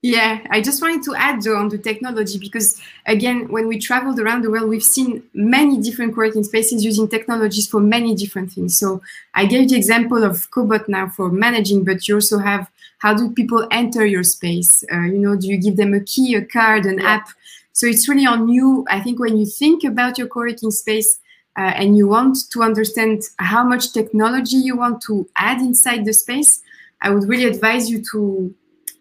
Yeah, 0.04 0.46
I 0.52 0.62
just 0.62 0.82
wanted 0.82 1.04
to 1.04 1.16
add 1.16 1.42
though 1.42 1.58
on 1.58 1.70
the 1.70 1.78
technology 1.78 2.38
because 2.38 2.80
again, 3.06 3.48
when 3.50 3.68
we 3.68 3.80
traveled 3.80 4.20
around 4.20 4.44
the 4.44 4.52
world, 4.52 4.70
we've 4.70 4.84
seen 4.84 5.24
many 5.34 5.82
different 5.82 6.16
working 6.16 6.44
spaces 6.44 6.86
using 6.86 7.08
technologies 7.08 7.68
for 7.68 7.80
many 7.80 8.14
different 8.14 8.52
things. 8.52 8.78
So 8.78 9.02
I 9.34 9.46
gave 9.46 9.70
the 9.70 9.76
example 9.76 10.24
of 10.24 10.52
Cobot 10.52 10.88
now 10.88 11.10
for 11.10 11.30
managing, 11.30 11.84
but 11.84 12.08
you 12.08 12.16
also 12.16 12.38
have 12.38 12.70
how 13.00 13.14
do 13.14 13.32
people 13.32 13.68
enter 13.72 14.06
your 14.06 14.24
space? 14.24 14.84
Uh, 14.92 15.02
you 15.02 15.20
know, 15.20 15.36
do 15.36 15.48
you 15.48 15.58
give 15.58 15.78
them 15.78 15.94
a 15.94 16.00
key, 16.00 16.36
a 16.36 16.46
card, 16.46 16.86
an 16.86 17.00
yeah. 17.00 17.10
app? 17.16 17.30
So 17.74 17.86
it's 17.86 18.10
really 18.10 18.26
on 18.26 18.50
you. 18.50 18.86
I 18.90 19.00
think 19.00 19.20
when 19.20 19.38
you 19.38 19.46
think 19.46 19.84
about 19.84 20.18
your 20.18 20.28
co-working 20.28 20.72
space 20.72 21.20
uh, 21.58 21.74
and 21.76 21.96
you 21.96 22.08
want 22.08 22.38
to 22.52 22.64
understand 22.64 23.24
how 23.38 23.64
much 23.64 23.94
technology 23.94 24.58
you 24.58 24.76
want 24.76 25.02
to 25.04 25.30
add 25.36 25.62
inside 25.62 26.06
the 26.06 26.14
space, 26.14 26.62
I 27.02 27.12
would 27.12 27.30
really 27.30 27.46
advise 27.46 27.90
you 27.90 28.04
to 28.12 28.54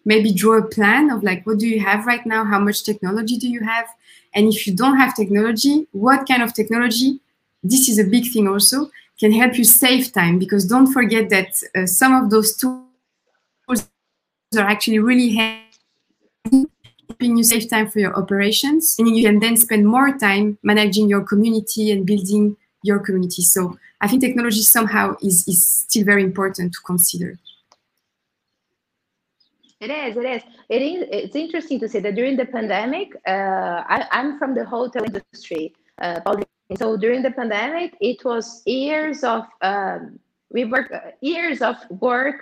maybe 0.04 0.32
draw 0.32 0.58
a 0.58 0.62
plan 0.62 1.10
of 1.10 1.22
like, 1.22 1.46
what 1.46 1.58
do 1.58 1.66
you 1.66 1.80
have 1.80 2.06
right 2.06 2.24
now? 2.26 2.44
How 2.44 2.60
much 2.60 2.84
technology 2.84 3.38
do 3.38 3.48
you 3.48 3.60
have? 3.60 3.86
And 4.34 4.52
if 4.52 4.66
you 4.66 4.76
don't 4.76 4.98
have 4.98 5.16
technology, 5.16 5.86
what 5.92 6.28
kind 6.28 6.42
of 6.42 6.52
technology? 6.52 7.20
This 7.62 7.88
is 7.88 7.98
a 7.98 8.04
big 8.04 8.30
thing 8.30 8.46
also, 8.46 8.90
can 9.18 9.32
help 9.32 9.56
you 9.56 9.64
save 9.64 10.12
time 10.12 10.38
because 10.38 10.66
don't 10.66 10.92
forget 10.92 11.30
that 11.30 11.60
uh, 11.74 11.86
some 11.86 12.14
of 12.14 12.30
those 12.30 12.54
tools 12.54 12.85
are 14.54 14.60
actually 14.60 14.98
really 14.98 15.34
helping 15.34 17.36
you 17.36 17.42
save 17.42 17.68
time 17.68 17.88
for 17.88 17.98
your 17.98 18.16
operations 18.16 18.96
and 18.98 19.16
you 19.16 19.24
can 19.24 19.40
then 19.40 19.56
spend 19.56 19.86
more 19.86 20.16
time 20.16 20.58
managing 20.62 21.08
your 21.08 21.22
community 21.22 21.90
and 21.90 22.06
building 22.06 22.56
your 22.82 23.00
community. 23.00 23.42
So 23.42 23.78
I 24.00 24.08
think 24.08 24.22
technology 24.22 24.62
somehow 24.62 25.16
is, 25.22 25.46
is 25.48 25.66
still 25.66 26.04
very 26.04 26.22
important 26.22 26.72
to 26.74 26.78
consider. 26.86 27.38
It 29.80 29.90
is. 29.90 30.16
It 30.16 30.24
is. 30.24 30.42
It 30.70 30.82
is. 30.82 31.08
It's 31.10 31.36
interesting 31.36 31.80
to 31.80 31.88
see 31.88 31.98
that 31.98 32.14
during 32.14 32.36
the 32.36 32.46
pandemic, 32.46 33.14
uh, 33.26 33.82
I, 33.86 34.06
am 34.12 34.38
from 34.38 34.54
the 34.54 34.64
hotel 34.64 35.04
industry, 35.04 35.74
uh, 36.00 36.20
so 36.78 36.96
during 36.96 37.22
the 37.22 37.30
pandemic, 37.30 37.94
it 38.00 38.24
was 38.24 38.62
years 38.66 39.22
of 39.22 39.44
um, 39.60 40.18
we 40.56 40.64
work 40.64 40.88
years 41.20 41.60
of 41.60 41.76
work 41.90 42.36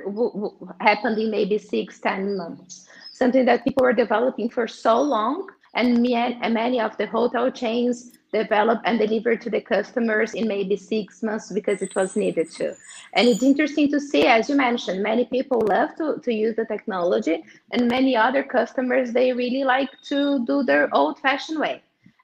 happened 0.80 1.18
in 1.18 1.30
maybe 1.32 1.58
six, 1.58 1.98
ten 1.98 2.36
months. 2.36 2.86
Something 3.12 3.44
that 3.46 3.64
people 3.64 3.82
were 3.82 3.98
developing 4.04 4.48
for 4.48 4.66
so 4.68 5.02
long, 5.02 5.48
and, 5.74 6.00
me 6.00 6.14
and 6.14 6.54
many 6.54 6.78
of 6.80 6.96
the 6.96 7.06
hotel 7.06 7.50
chains 7.50 8.12
develop 8.32 8.80
and 8.84 9.00
deliver 9.00 9.34
to 9.36 9.50
the 9.50 9.60
customers 9.60 10.34
in 10.34 10.46
maybe 10.46 10.76
six 10.76 11.24
months 11.24 11.50
because 11.50 11.82
it 11.82 11.92
was 11.96 12.14
needed 12.14 12.48
to. 12.52 12.66
And 13.14 13.28
it's 13.28 13.42
interesting 13.42 13.90
to 13.90 14.00
see, 14.00 14.26
as 14.26 14.48
you 14.48 14.56
mentioned, 14.68 15.02
many 15.02 15.24
people 15.24 15.60
love 15.74 15.90
to, 15.96 16.20
to 16.24 16.32
use 16.32 16.54
the 16.54 16.66
technology 16.66 17.36
and 17.72 17.88
many 17.88 18.14
other 18.16 18.42
customers, 18.44 19.12
they 19.12 19.32
really 19.32 19.64
like 19.64 19.90
to 20.10 20.44
do 20.46 20.62
their 20.62 20.84
old 20.94 21.18
fashioned 21.18 21.58
way. 21.58 21.82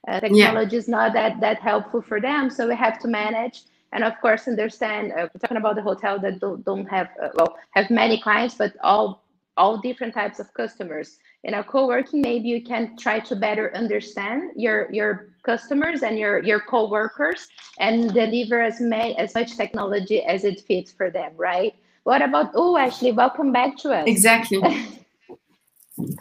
Uh, 0.09 0.19
technology 0.21 0.77
yeah. 0.77 0.83
is 0.83 0.89
not 0.89 1.13
that, 1.13 1.41
that 1.41 1.59
helpful 1.61 2.03
for 2.03 2.21
them. 2.21 2.49
So 2.51 2.69
we 2.69 2.77
have 2.77 2.99
to 3.01 3.09
manage 3.09 3.63
and 3.93 4.05
of 4.05 4.15
course 4.21 4.47
understand, 4.49 5.13
uh, 5.13 5.29
we're 5.33 5.41
talking 5.41 5.57
about 5.57 5.77
the 5.77 5.83
hotel 5.83 6.19
that 6.21 6.41
don't, 6.41 6.65
don't 6.65 6.87
have, 6.87 7.09
uh, 7.23 7.29
well, 7.35 7.57
have 7.73 7.91
many 7.91 8.21
clients, 8.21 8.55
but 8.55 8.75
all, 8.83 9.25
all 9.57 9.79
different 9.79 10.15
types 10.15 10.39
of 10.39 10.53
customers. 10.55 11.19
In 11.43 11.55
a 11.55 11.65
co-working 11.65 12.21
maybe 12.21 12.49
you 12.49 12.63
can 12.63 12.97
try 12.99 13.19
to 13.21 13.35
better 13.35 13.75
understand 13.75 14.51
your 14.57 14.93
your 14.93 15.31
customers 15.43 16.03
and 16.03 16.19
your 16.19 16.43
your 16.43 16.61
co-workers 16.61 17.49
and 17.79 18.13
deliver 18.13 18.61
as 18.61 18.79
many 18.79 19.17
as 19.17 19.35
much 19.35 19.57
technology 19.57 20.23
as 20.23 20.45
it 20.45 20.61
fits 20.61 20.93
for 20.93 21.11
them 21.11 21.33
right? 21.39 21.75
What 22.05 22.21
about 22.21 22.51
oh 22.55 22.77
ashley 22.77 23.13
welcome 23.13 23.53
back 23.53 23.79
to 23.79 23.93
us. 23.93 24.07
Exactly 24.07 24.61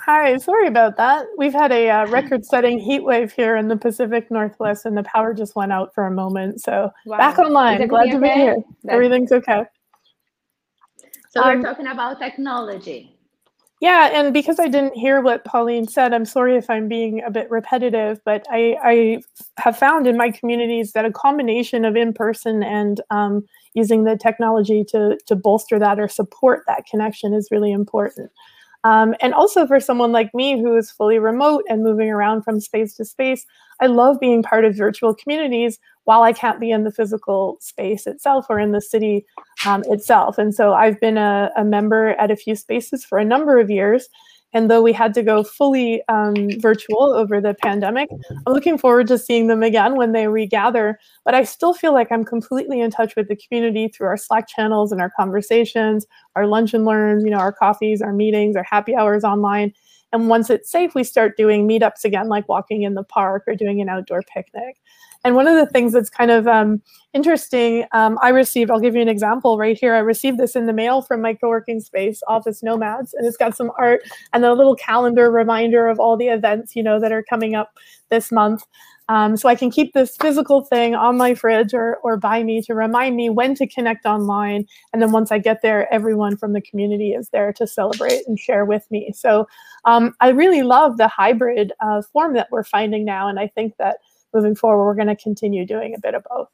Hi, 0.05 0.37
sorry 0.37 0.67
about 0.67 0.97
that. 0.97 1.25
We've 1.37 1.53
had 1.53 1.71
a 1.71 1.89
uh, 1.89 2.07
record-setting 2.07 2.79
heat 2.79 3.03
wave 3.03 3.31
here 3.31 3.55
in 3.55 3.67
the 3.67 3.77
Pacific 3.77 4.29
Northwest, 4.31 4.85
and 4.85 4.97
the 4.97 5.03
power 5.03 5.33
just 5.33 5.55
went 5.55 5.71
out 5.71 5.93
for 5.93 6.05
a 6.05 6.11
moment. 6.11 6.61
So 6.61 6.91
wow. 7.05 7.17
back 7.17 7.39
online. 7.39 7.87
Glad 7.87 8.05
to 8.05 8.17
okay? 8.17 8.19
be 8.19 8.39
here. 8.39 8.55
That's... 8.83 8.93
Everything's 8.93 9.31
okay. 9.31 9.63
So 11.29 11.41
um, 11.41 11.57
we're 11.57 11.63
talking 11.63 11.87
about 11.87 12.19
technology. 12.19 13.15
Yeah, 13.81 14.09
and 14.13 14.33
because 14.33 14.59
I 14.59 14.67
didn't 14.67 14.95
hear 14.95 15.21
what 15.21 15.45
Pauline 15.45 15.87
said, 15.87 16.13
I'm 16.13 16.25
sorry 16.25 16.57
if 16.57 16.69
I'm 16.69 16.89
being 16.89 17.23
a 17.23 17.31
bit 17.31 17.49
repetitive, 17.49 18.19
but 18.25 18.45
I, 18.51 18.75
I 18.83 19.21
have 19.57 19.77
found 19.77 20.05
in 20.05 20.17
my 20.17 20.31
communities 20.31 20.91
that 20.91 21.05
a 21.05 21.11
combination 21.11 21.85
of 21.85 21.95
in 21.95 22.13
person 22.13 22.61
and 22.61 22.99
um, 23.09 23.45
using 23.75 24.03
the 24.03 24.17
technology 24.17 24.83
to, 24.89 25.17
to 25.27 25.35
bolster 25.35 25.79
that 25.79 25.97
or 25.97 26.09
support 26.09 26.63
that 26.67 26.87
connection 26.91 27.33
is 27.33 27.47
really 27.51 27.71
important. 27.71 28.29
Um, 28.83 29.13
and 29.19 29.33
also 29.33 29.67
for 29.67 29.79
someone 29.79 30.11
like 30.11 30.33
me 30.33 30.59
who 30.59 30.77
is 30.77 30.91
fully 30.91 31.19
remote 31.19 31.63
and 31.67 31.83
moving 31.83 32.09
around 32.09 32.43
from 32.43 32.59
space 32.59 32.95
to 32.95 33.05
space, 33.05 33.45
I 33.81 33.87
love 33.87 34.19
being 34.19 34.43
part 34.43 34.65
of 34.65 34.75
virtual 34.75 35.13
communities 35.13 35.79
while 36.05 36.23
I 36.23 36.33
can't 36.33 36.59
be 36.59 36.71
in 36.71 36.83
the 36.83 36.91
physical 36.91 37.57
space 37.61 38.07
itself 38.07 38.45
or 38.49 38.59
in 38.59 38.71
the 38.71 38.81
city 38.81 39.25
um, 39.65 39.83
itself. 39.87 40.37
And 40.37 40.55
so 40.55 40.73
I've 40.73 40.99
been 40.99 41.17
a, 41.17 41.51
a 41.55 41.63
member 41.63 42.09
at 42.11 42.31
a 42.31 42.35
few 42.35 42.55
spaces 42.55 43.05
for 43.05 43.17
a 43.17 43.25
number 43.25 43.59
of 43.59 43.69
years. 43.69 44.09
And 44.53 44.69
though 44.69 44.81
we 44.81 44.93
had 44.93 45.13
to 45.13 45.21
go 45.21 45.43
fully 45.43 46.01
um, 46.09 46.49
virtual 46.59 47.13
over 47.13 47.39
the 47.39 47.53
pandemic, 47.53 48.09
I'm 48.47 48.53
looking 48.53 48.77
forward 48.77 49.07
to 49.07 49.17
seeing 49.17 49.47
them 49.47 49.61
again 49.61 49.95
when 49.95 50.11
they 50.11 50.27
regather. 50.27 50.99
But 51.23 51.35
I 51.35 51.43
still 51.43 51.73
feel 51.73 51.93
like 51.93 52.11
I'm 52.11 52.23
completely 52.23 52.81
in 52.81 52.89
touch 52.89 53.15
with 53.15 53.27
the 53.27 53.35
community 53.35 53.89
through 53.89 54.07
our 54.07 54.17
Slack 54.17 54.47
channels 54.47 54.91
and 54.91 55.01
our 55.01 55.11
conversations, 55.15 56.07
our 56.35 56.47
lunch 56.47 56.73
and 56.73 56.85
learns, 56.85 57.23
you 57.23 57.29
know, 57.29 57.37
our 57.37 57.53
coffees, 57.53 58.01
our 58.01 58.13
meetings, 58.13 58.55
our 58.55 58.65
happy 58.69 58.95
hours 58.95 59.23
online. 59.23 59.73
And 60.11 60.27
once 60.27 60.49
it's 60.49 60.71
safe, 60.71 60.95
we 60.95 61.03
start 61.03 61.37
doing 61.37 61.67
meetups 61.67 62.03
again, 62.03 62.29
like 62.29 62.49
walking 62.49 62.81
in 62.81 62.95
the 62.95 63.03
park 63.03 63.43
or 63.47 63.55
doing 63.55 63.79
an 63.81 63.89
outdoor 63.89 64.23
picnic. 64.23 64.77
And 65.25 65.35
one 65.35 65.47
of 65.47 65.55
the 65.55 65.65
things 65.71 65.93
that's 65.93 66.09
kind 66.09 66.31
of 66.31 66.47
um, 66.47 66.81
interesting, 67.13 67.85
um, 67.91 68.17
I 68.21 68.29
received, 68.29 68.71
I'll 68.71 68.79
give 68.79 68.95
you 68.95 69.01
an 69.01 69.09
example 69.09 69.57
right 69.57 69.77
here. 69.77 69.93
I 69.93 69.99
received 69.99 70.37
this 70.37 70.55
in 70.55 70.65
the 70.65 70.73
mail 70.73 71.01
from 71.01 71.21
my 71.21 71.33
co-working 71.33 71.81
space, 71.81 72.21
Office 72.27 72.63
Nomads, 72.63 73.13
and 73.13 73.27
it's 73.27 73.37
got 73.37 73.55
some 73.55 73.71
art 73.77 74.01
and 74.31 74.45
a 74.45 74.53
little 74.53 74.75
calendar 74.75 75.29
reminder 75.29 75.87
of 75.87 75.99
all 75.99 76.15
the 76.15 76.27
events, 76.27 76.75
you 76.75 76.83
know, 76.83 76.99
that 76.99 77.11
are 77.11 77.23
coming 77.23 77.53
up 77.53 77.71
this 78.09 78.31
month. 78.31 78.63
Um, 79.09 79.35
so 79.37 79.49
I 79.49 79.55
can 79.55 79.71
keep 79.71 79.93
this 79.93 80.15
physical 80.17 80.61
thing 80.61 80.93
on 80.93 81.17
my 81.17 81.33
fridge 81.33 81.73
or, 81.73 81.97
or 82.03 82.15
by 82.15 82.43
me 82.43 82.61
to 82.61 82.75
remind 82.75 83.15
me 83.15 83.31
when 83.31 83.55
to 83.55 83.65
connect 83.65 84.05
online. 84.05 84.67
And 84.93 85.01
then 85.01 85.11
once 85.11 85.31
I 85.31 85.39
get 85.39 85.63
there, 85.63 85.91
everyone 85.91 86.37
from 86.37 86.53
the 86.53 86.61
community 86.61 87.13
is 87.13 87.27
there 87.29 87.51
to 87.53 87.65
celebrate 87.65 88.21
and 88.27 88.37
share 88.37 88.65
with 88.65 88.89
me. 88.91 89.11
So 89.15 89.47
um, 89.85 90.13
I 90.19 90.29
really 90.29 90.61
love 90.61 90.97
the 90.97 91.07
hybrid 91.07 91.73
uh, 91.79 92.03
form 92.13 92.35
that 92.35 92.49
we're 92.51 92.63
finding 92.63 93.03
now. 93.03 93.27
And 93.27 93.39
I 93.39 93.47
think 93.47 93.73
that 93.79 93.97
moving 94.33 94.55
forward, 94.55 94.85
we're 94.85 94.95
going 94.95 95.07
to 95.07 95.15
continue 95.15 95.65
doing 95.65 95.95
a 95.95 95.99
bit 95.99 96.15
of 96.15 96.23
both. 96.29 96.49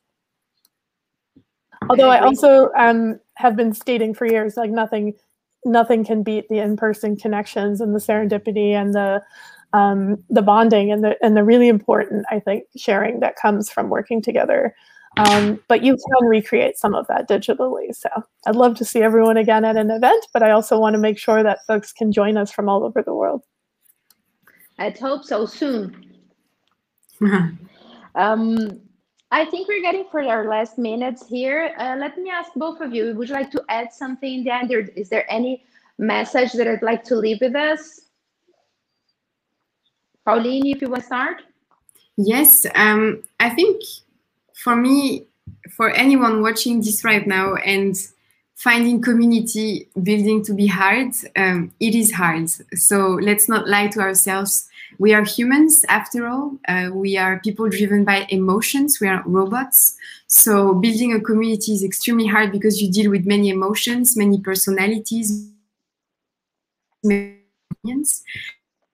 Although 1.89 2.09
I 2.09 2.19
also 2.19 2.71
um, 2.77 3.19
have 3.35 3.55
been 3.55 3.73
stating 3.73 4.13
for 4.13 4.25
years, 4.25 4.57
like 4.57 4.71
nothing, 4.71 5.13
nothing 5.65 6.03
can 6.03 6.23
beat 6.23 6.47
the 6.49 6.59
in-person 6.59 7.17
connections 7.17 7.81
and 7.81 7.93
the 7.93 7.99
serendipity 7.99 8.71
and 8.71 8.93
the 8.93 9.21
um, 9.73 10.23
the 10.29 10.41
bonding 10.41 10.91
and 10.91 11.03
the 11.03 11.17
and 11.21 11.35
the 11.35 11.43
really 11.43 11.67
important, 11.67 12.25
I 12.31 12.39
think, 12.39 12.63
sharing 12.77 13.19
that 13.19 13.35
comes 13.35 13.69
from 13.69 13.89
working 13.89 14.21
together. 14.21 14.73
Um, 15.17 15.61
but 15.67 15.81
you 15.81 15.95
can 15.95 16.27
recreate 16.27 16.77
some 16.77 16.93
of 16.93 17.07
that 17.07 17.29
digitally. 17.29 17.95
So 17.95 18.09
I'd 18.47 18.55
love 18.55 18.75
to 18.75 18.85
see 18.85 19.01
everyone 19.01 19.37
again 19.37 19.63
at 19.63 19.77
an 19.77 19.89
event, 19.89 20.27
but 20.33 20.43
I 20.43 20.51
also 20.51 20.77
want 20.77 20.93
to 20.93 20.99
make 20.99 21.17
sure 21.17 21.41
that 21.41 21.59
folks 21.67 21.93
can 21.93 22.11
join 22.11 22.35
us 22.35 22.51
from 22.51 22.67
all 22.67 22.83
over 22.83 23.01
the 23.01 23.13
world. 23.13 23.41
I'd 24.77 24.97
hope 24.97 25.23
so 25.23 25.45
soon. 25.45 26.14
um, 28.15 28.81
I 29.31 29.45
think 29.45 29.67
we're 29.67 29.81
getting 29.81 30.05
for 30.11 30.23
our 30.23 30.47
last 30.47 30.77
minutes 30.77 31.27
here. 31.27 31.75
Uh, 31.77 31.95
let 31.99 32.17
me 32.17 32.29
ask 32.29 32.51
both 32.55 32.81
of 32.81 32.93
you, 32.93 33.13
would 33.15 33.29
you 33.29 33.35
like 33.35 33.51
to 33.51 33.63
add 33.69 33.91
something 33.91 34.39
in 34.39 34.43
the? 34.43 34.89
Is 34.95 35.09
there 35.09 35.29
any 35.31 35.63
message 35.97 36.53
that 36.53 36.67
I'd 36.67 36.81
like 36.81 37.03
to 37.05 37.15
leave 37.15 37.39
with 37.41 37.55
us? 37.55 38.01
Pauline, 40.25 40.67
if 40.67 40.81
you 40.81 40.89
want 40.89 41.03
to 41.03 41.05
start. 41.05 41.41
Yes, 42.17 42.65
um, 42.75 43.23
I 43.39 43.49
think 43.49 43.81
for 44.53 44.75
me, 44.75 45.27
for 45.71 45.89
anyone 45.91 46.41
watching 46.41 46.79
this 46.79 47.03
right 47.03 47.27
now 47.27 47.55
and 47.55 47.95
finding 48.55 49.01
community 49.01 49.87
building 50.01 50.43
to 50.45 50.53
be 50.53 50.67
hard, 50.67 51.13
um, 51.35 51.71
it 51.79 51.93
is 51.93 52.13
hard. 52.13 52.49
So 52.49 53.19
let's 53.21 53.49
not 53.49 53.67
lie 53.67 53.87
to 53.89 53.99
ourselves. 53.99 54.69
We 54.97 55.13
are 55.13 55.23
humans 55.23 55.85
after 55.89 56.27
all. 56.27 56.57
Uh, 56.67 56.89
we 56.93 57.17
are 57.17 57.39
people 57.39 57.69
driven 57.69 58.03
by 58.05 58.25
emotions. 58.29 58.99
We 58.99 59.07
are 59.07 59.23
robots. 59.25 59.95
So 60.27 60.73
building 60.73 61.13
a 61.13 61.19
community 61.19 61.73
is 61.73 61.83
extremely 61.83 62.27
hard 62.27 62.51
because 62.51 62.81
you 62.81 62.91
deal 62.91 63.11
with 63.11 63.25
many 63.25 63.49
emotions, 63.49 64.15
many 64.15 64.39
personalities, 64.39 65.49
many 67.03 67.39
opinions 67.71 68.23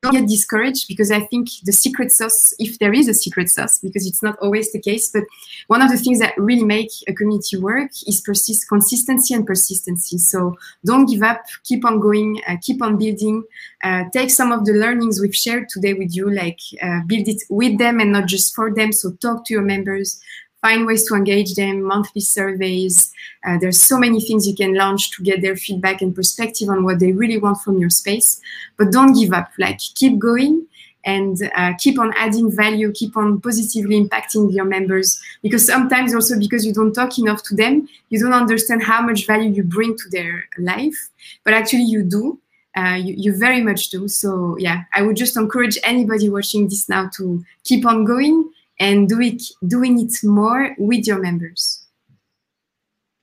don't 0.02 0.14
get 0.14 0.28
discouraged 0.28 0.88
because 0.88 1.12
I 1.12 1.20
think 1.20 1.50
the 1.64 1.72
secret 1.72 2.12
sauce, 2.12 2.54
if 2.58 2.80
there 2.80 2.94
is 2.94 3.08
a 3.08 3.14
secret 3.14 3.50
sauce, 3.50 3.80
because 3.80 4.08
it's 4.08 4.24
not 4.24 4.38
always 4.40 4.72
the 4.72 4.82
case, 4.82 5.10
but 5.10 5.24
one 5.68 5.82
of 5.82 5.92
the 5.92 5.98
things 5.98 6.20
that 6.20 6.38
really 6.38 6.64
make 6.64 6.90
a 7.08 7.14
community 7.14 7.58
work 7.58 7.92
is 8.08 8.22
persist 8.22 8.68
consistency 8.68 9.34
and 9.36 9.46
persistency. 9.46 10.18
So 10.18 10.58
don't 10.86 11.06
give 11.06 11.22
up, 11.22 11.44
keep 11.64 11.86
on 11.86 12.00
going, 12.00 12.42
uh, 12.48 12.58
keep 12.62 12.82
on 12.82 12.98
building, 12.98 13.44
uh, 13.84 14.06
take 14.12 14.32
some 14.32 14.52
of 14.52 14.66
the 14.66 14.74
learnings 14.74 15.22
we've 15.22 15.36
shared 15.36 15.70
today 15.70 15.94
with 15.94 16.16
you, 16.16 16.32
like 16.32 16.60
uh, 16.82 17.02
build 17.06 17.28
it 17.28 17.44
with 17.50 17.78
them 17.78 18.00
and 18.00 18.12
not 18.12 18.28
just 18.28 18.56
for 18.56 18.74
them. 18.74 18.92
So 18.92 19.12
talk 19.12 19.46
to 19.46 19.54
your 19.54 19.64
members, 19.64 20.20
find 20.62 20.86
ways 20.86 21.08
to 21.08 21.16
engage 21.16 21.56
them, 21.56 21.82
monthly 21.82 22.22
surveys. 22.22 23.12
Uh, 23.46 23.58
there's 23.60 23.82
so 23.82 23.98
many 23.98 24.22
things 24.22 24.48
you 24.48 24.56
can 24.56 24.76
launch 24.76 25.12
to 25.12 25.24
get 25.24 25.42
their 25.42 25.56
feedback 25.56 26.02
and 26.02 26.16
perspective 26.16 26.70
on 26.70 26.84
what 26.84 27.00
they 27.00 27.12
really 27.12 27.38
want 27.38 27.60
from 27.62 27.80
your 27.80 27.90
space. 27.90 28.40
But 28.78 28.92
don't 28.92 29.14
give 29.20 29.34
up, 29.34 29.50
like 29.58 29.80
keep 29.96 30.20
going 30.20 30.68
and 31.04 31.52
uh, 31.56 31.74
keep 31.80 31.98
on 32.00 32.14
adding 32.16 32.56
value, 32.56 32.92
keep 32.94 33.18
on 33.18 33.42
positively 33.42 34.00
impacting 34.00 34.54
your 34.54 34.66
members. 34.66 35.20
Because 35.42 35.66
sometimes 35.66 36.14
also 36.14 36.38
because 36.38 36.64
you 36.64 36.74
don't 36.74 36.94
talk 36.94 37.18
enough 37.18 37.42
to 37.44 37.56
them, 37.56 37.90
you 38.10 38.20
don't 38.20 38.34
understand 38.34 38.84
how 38.84 39.02
much 39.02 39.26
value 39.26 39.50
you 39.50 39.64
bring 39.64 39.98
to 39.98 40.10
their 40.12 40.46
life, 40.60 41.10
but 41.44 41.54
actually 41.54 41.84
you 41.84 42.04
do. 42.04 42.40
Uh, 42.78 42.96
you, 42.96 43.14
you 43.18 43.36
very 43.36 43.62
much 43.62 43.90
do. 43.90 44.08
So 44.08 44.56
yeah, 44.58 44.84
I 44.94 45.02
would 45.02 45.18
just 45.18 45.36
encourage 45.36 45.78
anybody 45.84 46.30
watching 46.30 46.70
this 46.70 46.88
now 46.88 47.10
to 47.18 47.44
keep 47.66 47.86
on 47.86 48.06
going 48.06 48.50
and 48.82 49.08
do 49.08 49.22
it, 49.22 49.44
doing 49.68 50.00
it 50.00 50.12
more 50.24 50.76
with 50.80 51.06
your 51.06 51.20
members. 51.20 51.86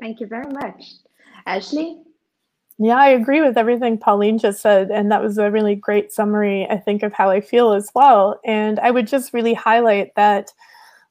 Thank 0.01 0.21
you 0.21 0.29
very 0.29 0.51
much. 0.53 0.93
Ashley? 1.47 1.99
Yeah, 2.79 2.97
I 2.97 3.09
agree 3.09 3.41
with 3.41 3.59
everything 3.59 3.99
Pauline 3.99 4.39
just 4.39 4.61
said. 4.63 4.93
And 4.93 5.11
that 5.11 5.21
was 5.21 5.37
a 5.37 5.51
really 5.51 5.75
great 5.75 6.13
summary, 6.13 6.65
I 6.71 6.77
think, 6.77 7.03
of 7.03 7.13
how 7.13 7.29
I 7.29 7.41
feel 7.41 7.73
as 7.73 7.91
well. 7.93 8.41
And 8.45 8.79
I 8.79 8.93
would 8.93 9.09
just 9.09 9.35
really 9.35 9.53
highlight 9.53 10.15
that, 10.15 10.53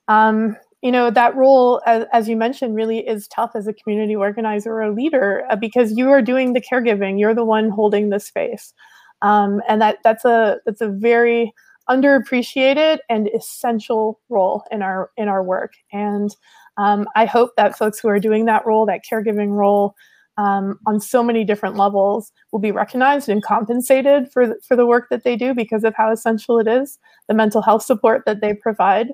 um, 0.07 0.55
you 0.81 0.93
know, 0.93 1.11
that 1.11 1.35
role, 1.35 1.81
as, 1.85 2.05
as, 2.13 2.29
you 2.29 2.37
mentioned, 2.37 2.75
really 2.75 3.05
is 3.05 3.27
tough 3.27 3.51
as 3.53 3.67
a 3.67 3.73
community 3.73 4.15
organizer 4.15 4.71
or 4.71 4.83
a 4.83 4.93
leader 4.93 5.45
uh, 5.49 5.57
because 5.57 5.97
you 5.97 6.09
are 6.09 6.21
doing 6.21 6.53
the 6.53 6.61
caregiving. 6.61 7.19
You're 7.19 7.35
the 7.35 7.43
one 7.43 7.69
holding 7.69 8.11
the 8.11 8.19
space. 8.21 8.73
Um, 9.21 9.61
and 9.67 9.81
that 9.81 9.97
that's 10.03 10.23
a 10.23 10.59
that's 10.65 10.79
a 10.79 10.87
very 10.87 11.51
underappreciated 11.89 12.99
and 13.09 13.29
essential 13.29 14.19
role 14.29 14.63
in 14.71 14.81
our 14.81 15.11
in 15.17 15.27
our 15.27 15.43
work. 15.43 15.73
And 15.91 16.35
um, 16.77 17.07
I 17.15 17.25
hope 17.25 17.51
that 17.57 17.77
folks 17.77 17.99
who 17.99 18.07
are 18.07 18.19
doing 18.19 18.45
that 18.45 18.65
role, 18.65 18.85
that 18.85 19.01
caregiving 19.09 19.51
role, 19.51 19.95
um, 20.37 20.79
on 20.85 20.99
so 20.99 21.23
many 21.23 21.43
different 21.43 21.75
levels 21.75 22.31
will 22.51 22.59
be 22.59 22.71
recognized 22.71 23.27
and 23.27 23.43
compensated 23.43 24.31
for, 24.31 24.55
for 24.67 24.75
the 24.75 24.85
work 24.85 25.07
that 25.09 25.23
they 25.23 25.35
do 25.35 25.53
because 25.53 25.83
of 25.83 25.95
how 25.95 26.11
essential 26.11 26.59
it 26.59 26.67
is, 26.67 26.99
the 27.27 27.33
mental 27.33 27.61
health 27.61 27.83
support 27.83 28.23
that 28.25 28.41
they 28.41 28.53
provide. 28.53 29.07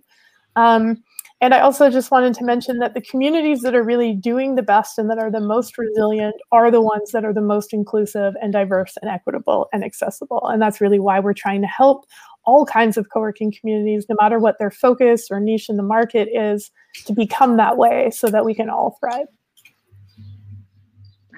Um, 0.55 1.01
and 1.41 1.53
I 1.53 1.59
also 1.59 1.89
just 1.89 2.11
wanted 2.11 2.33
to 2.35 2.45
mention 2.45 2.79
that 2.79 2.93
the 2.93 3.01
communities 3.01 3.61
that 3.61 3.75
are 3.75 3.83
really 3.83 4.13
doing 4.13 4.55
the 4.55 4.61
best 4.61 4.97
and 4.97 5.09
that 5.09 5.19
are 5.19 5.31
the 5.31 5.41
most 5.41 5.77
resilient 5.77 6.35
are 6.53 6.71
the 6.71 6.81
ones 6.81 7.11
that 7.11 7.25
are 7.25 7.33
the 7.33 7.41
most 7.41 7.73
inclusive 7.73 8.33
and 8.41 8.53
diverse 8.53 8.97
and 9.01 9.11
equitable 9.11 9.67
and 9.73 9.83
accessible. 9.83 10.47
And 10.47 10.61
that's 10.61 10.79
really 10.79 10.99
why 10.99 11.19
we're 11.19 11.33
trying 11.33 11.59
to 11.61 11.67
help 11.67 12.05
all 12.45 12.65
kinds 12.65 12.97
of 12.97 13.07
co-working 13.11 13.53
communities, 13.57 14.05
no 14.09 14.15
matter 14.19 14.39
what 14.39 14.57
their 14.59 14.71
focus 14.71 15.27
or 15.31 15.39
niche 15.39 15.69
in 15.69 15.77
the 15.77 15.83
market 15.83 16.27
is, 16.33 16.71
to 17.05 17.13
become 17.13 17.57
that 17.57 17.77
way 17.77 18.09
so 18.11 18.27
that 18.29 18.45
we 18.45 18.53
can 18.53 18.69
all 18.69 18.97
thrive. 18.99 19.27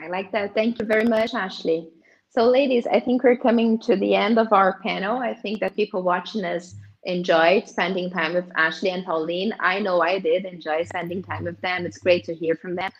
I 0.01 0.08
like 0.08 0.32
that. 0.32 0.53
Thank 0.53 0.80
you 0.80 0.86
very 0.86 1.06
much, 1.06 1.34
Ashley. 1.34 1.89
So 2.30 2.49
ladies, 2.49 2.86
I 2.86 2.99
think 2.99 3.24
we're 3.24 3.38
coming 3.38 3.80
to 3.80 3.95
the 3.95 4.14
end 4.14 4.38
of 4.38 4.51
our 4.51 4.80
panel. 4.82 5.20
I 5.20 5.34
think 5.34 5.62
that 5.62 5.76
people 5.76 6.03
watching 6.03 6.43
us 6.43 6.76
enjoyed 7.03 7.68
spending 7.68 8.10
time 8.10 8.34
with 8.34 8.45
Ashley 8.58 8.89
and 8.89 9.06
Pauline. 9.06 9.53
I 9.60 9.80
know 9.80 10.01
I 10.01 10.20
did 10.20 10.45
enjoy 10.45 10.84
spending 10.84 11.24
time 11.24 11.45
with 11.45 11.60
them. 11.62 11.86
It's 11.86 11.97
great 11.97 12.26
to 12.26 12.36
hear 12.36 12.56
from 12.56 12.76
them. 12.76 12.91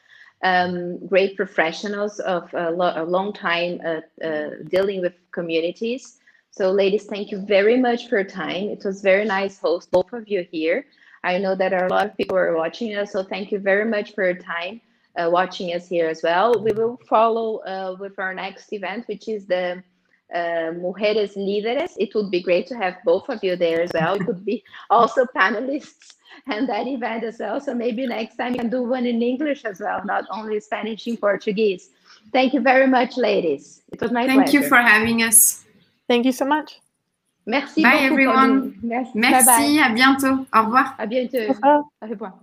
Um, 0.44 1.06
great 1.08 1.36
professionals 1.36 2.20
of 2.20 2.54
a, 2.54 2.72
lo 2.72 2.94
a 2.96 3.04
long 3.04 3.34
time 3.34 3.82
uh, 3.86 4.26
uh, 4.26 4.50
dealing 4.70 5.02
with 5.02 5.14
communities. 5.32 6.20
So 6.58 6.72
ladies, 6.72 7.04
thank 7.04 7.32
you 7.32 7.40
very 7.40 7.78
much 7.78 8.08
for 8.08 8.20
your 8.20 8.30
time. 8.30 8.70
It 8.70 8.86
was 8.86 9.02
very 9.02 9.26
nice 9.26 9.60
host 9.60 9.92
both 9.92 10.14
of 10.14 10.26
you 10.30 10.48
here. 10.50 10.86
I 11.22 11.38
know 11.38 11.54
that 11.54 11.74
a 11.74 11.88
lot 11.88 12.06
of 12.06 12.16
people 12.16 12.38
are 12.38 12.56
watching 12.56 12.96
us, 12.96 13.12
so 13.12 13.24
thank 13.24 13.52
you 13.52 13.60
very 13.60 13.84
much 13.84 14.14
for 14.14 14.24
your 14.24 14.42
time 14.42 14.80
uh, 15.18 15.30
watching 15.30 15.74
us 15.74 15.90
here 15.90 16.08
as 16.08 16.24
well. 16.24 16.64
We 16.64 16.72
will 16.72 16.98
follow 17.10 17.58
uh, 17.58 17.98
with 18.00 18.18
our 18.20 18.34
next 18.34 18.72
event, 18.72 19.06
which 19.10 19.28
is 19.28 19.46
the 19.46 19.84
uh, 20.34 20.72
Mujeres 20.80 21.36
Líderes. 21.36 21.92
It 21.98 22.16
would 22.16 22.32
be 22.32 22.42
great 22.42 22.68
to 22.68 22.76
have 22.78 23.00
both 23.04 23.28
of 23.28 23.44
you 23.44 23.58
there 23.58 23.82
as 23.82 23.92
well. 23.94 24.16
It 24.16 24.26
could 24.26 24.46
be 24.46 24.64
also 24.90 25.26
panelists 25.26 26.14
and 26.48 26.70
that 26.70 26.88
event 26.88 27.26
as 27.26 27.38
well. 27.38 27.60
So 27.60 27.74
maybe 27.74 28.08
next 28.08 28.38
time 28.38 28.54
you 28.54 28.60
can 28.60 28.70
do 28.70 28.84
one 28.84 29.06
in 29.06 29.22
English 29.22 29.66
as 29.66 29.82
well, 29.82 30.02
not 30.06 30.24
only 30.32 30.62
Spanish 30.62 31.06
and 31.08 31.20
Portuguese. 31.20 31.90
Thank 32.32 32.54
you 32.54 32.62
very 32.62 32.88
much, 32.88 33.18
ladies. 33.18 33.82
It 33.92 34.00
was 34.00 34.12
my 34.14 34.26
Thank 34.26 34.44
pleasure. 34.44 34.62
you 34.62 34.70
for 34.70 34.78
having 34.78 35.22
us. 35.22 35.65
Thank 36.08 36.26
you 36.26 36.32
so 36.32 36.46
much. 36.46 36.82
Merci 37.48 37.84
bye 37.84 38.06
everyone. 38.06 38.74
Merci, 38.82 39.12
Merci 39.16 39.80
à 39.80 39.90
bientôt. 39.90 40.46
Au 40.54 40.64
revoir. 40.64 40.96
À 40.98 41.06
bientôt. 41.06 41.38
Au 42.02 42.08
revoir. 42.08 42.34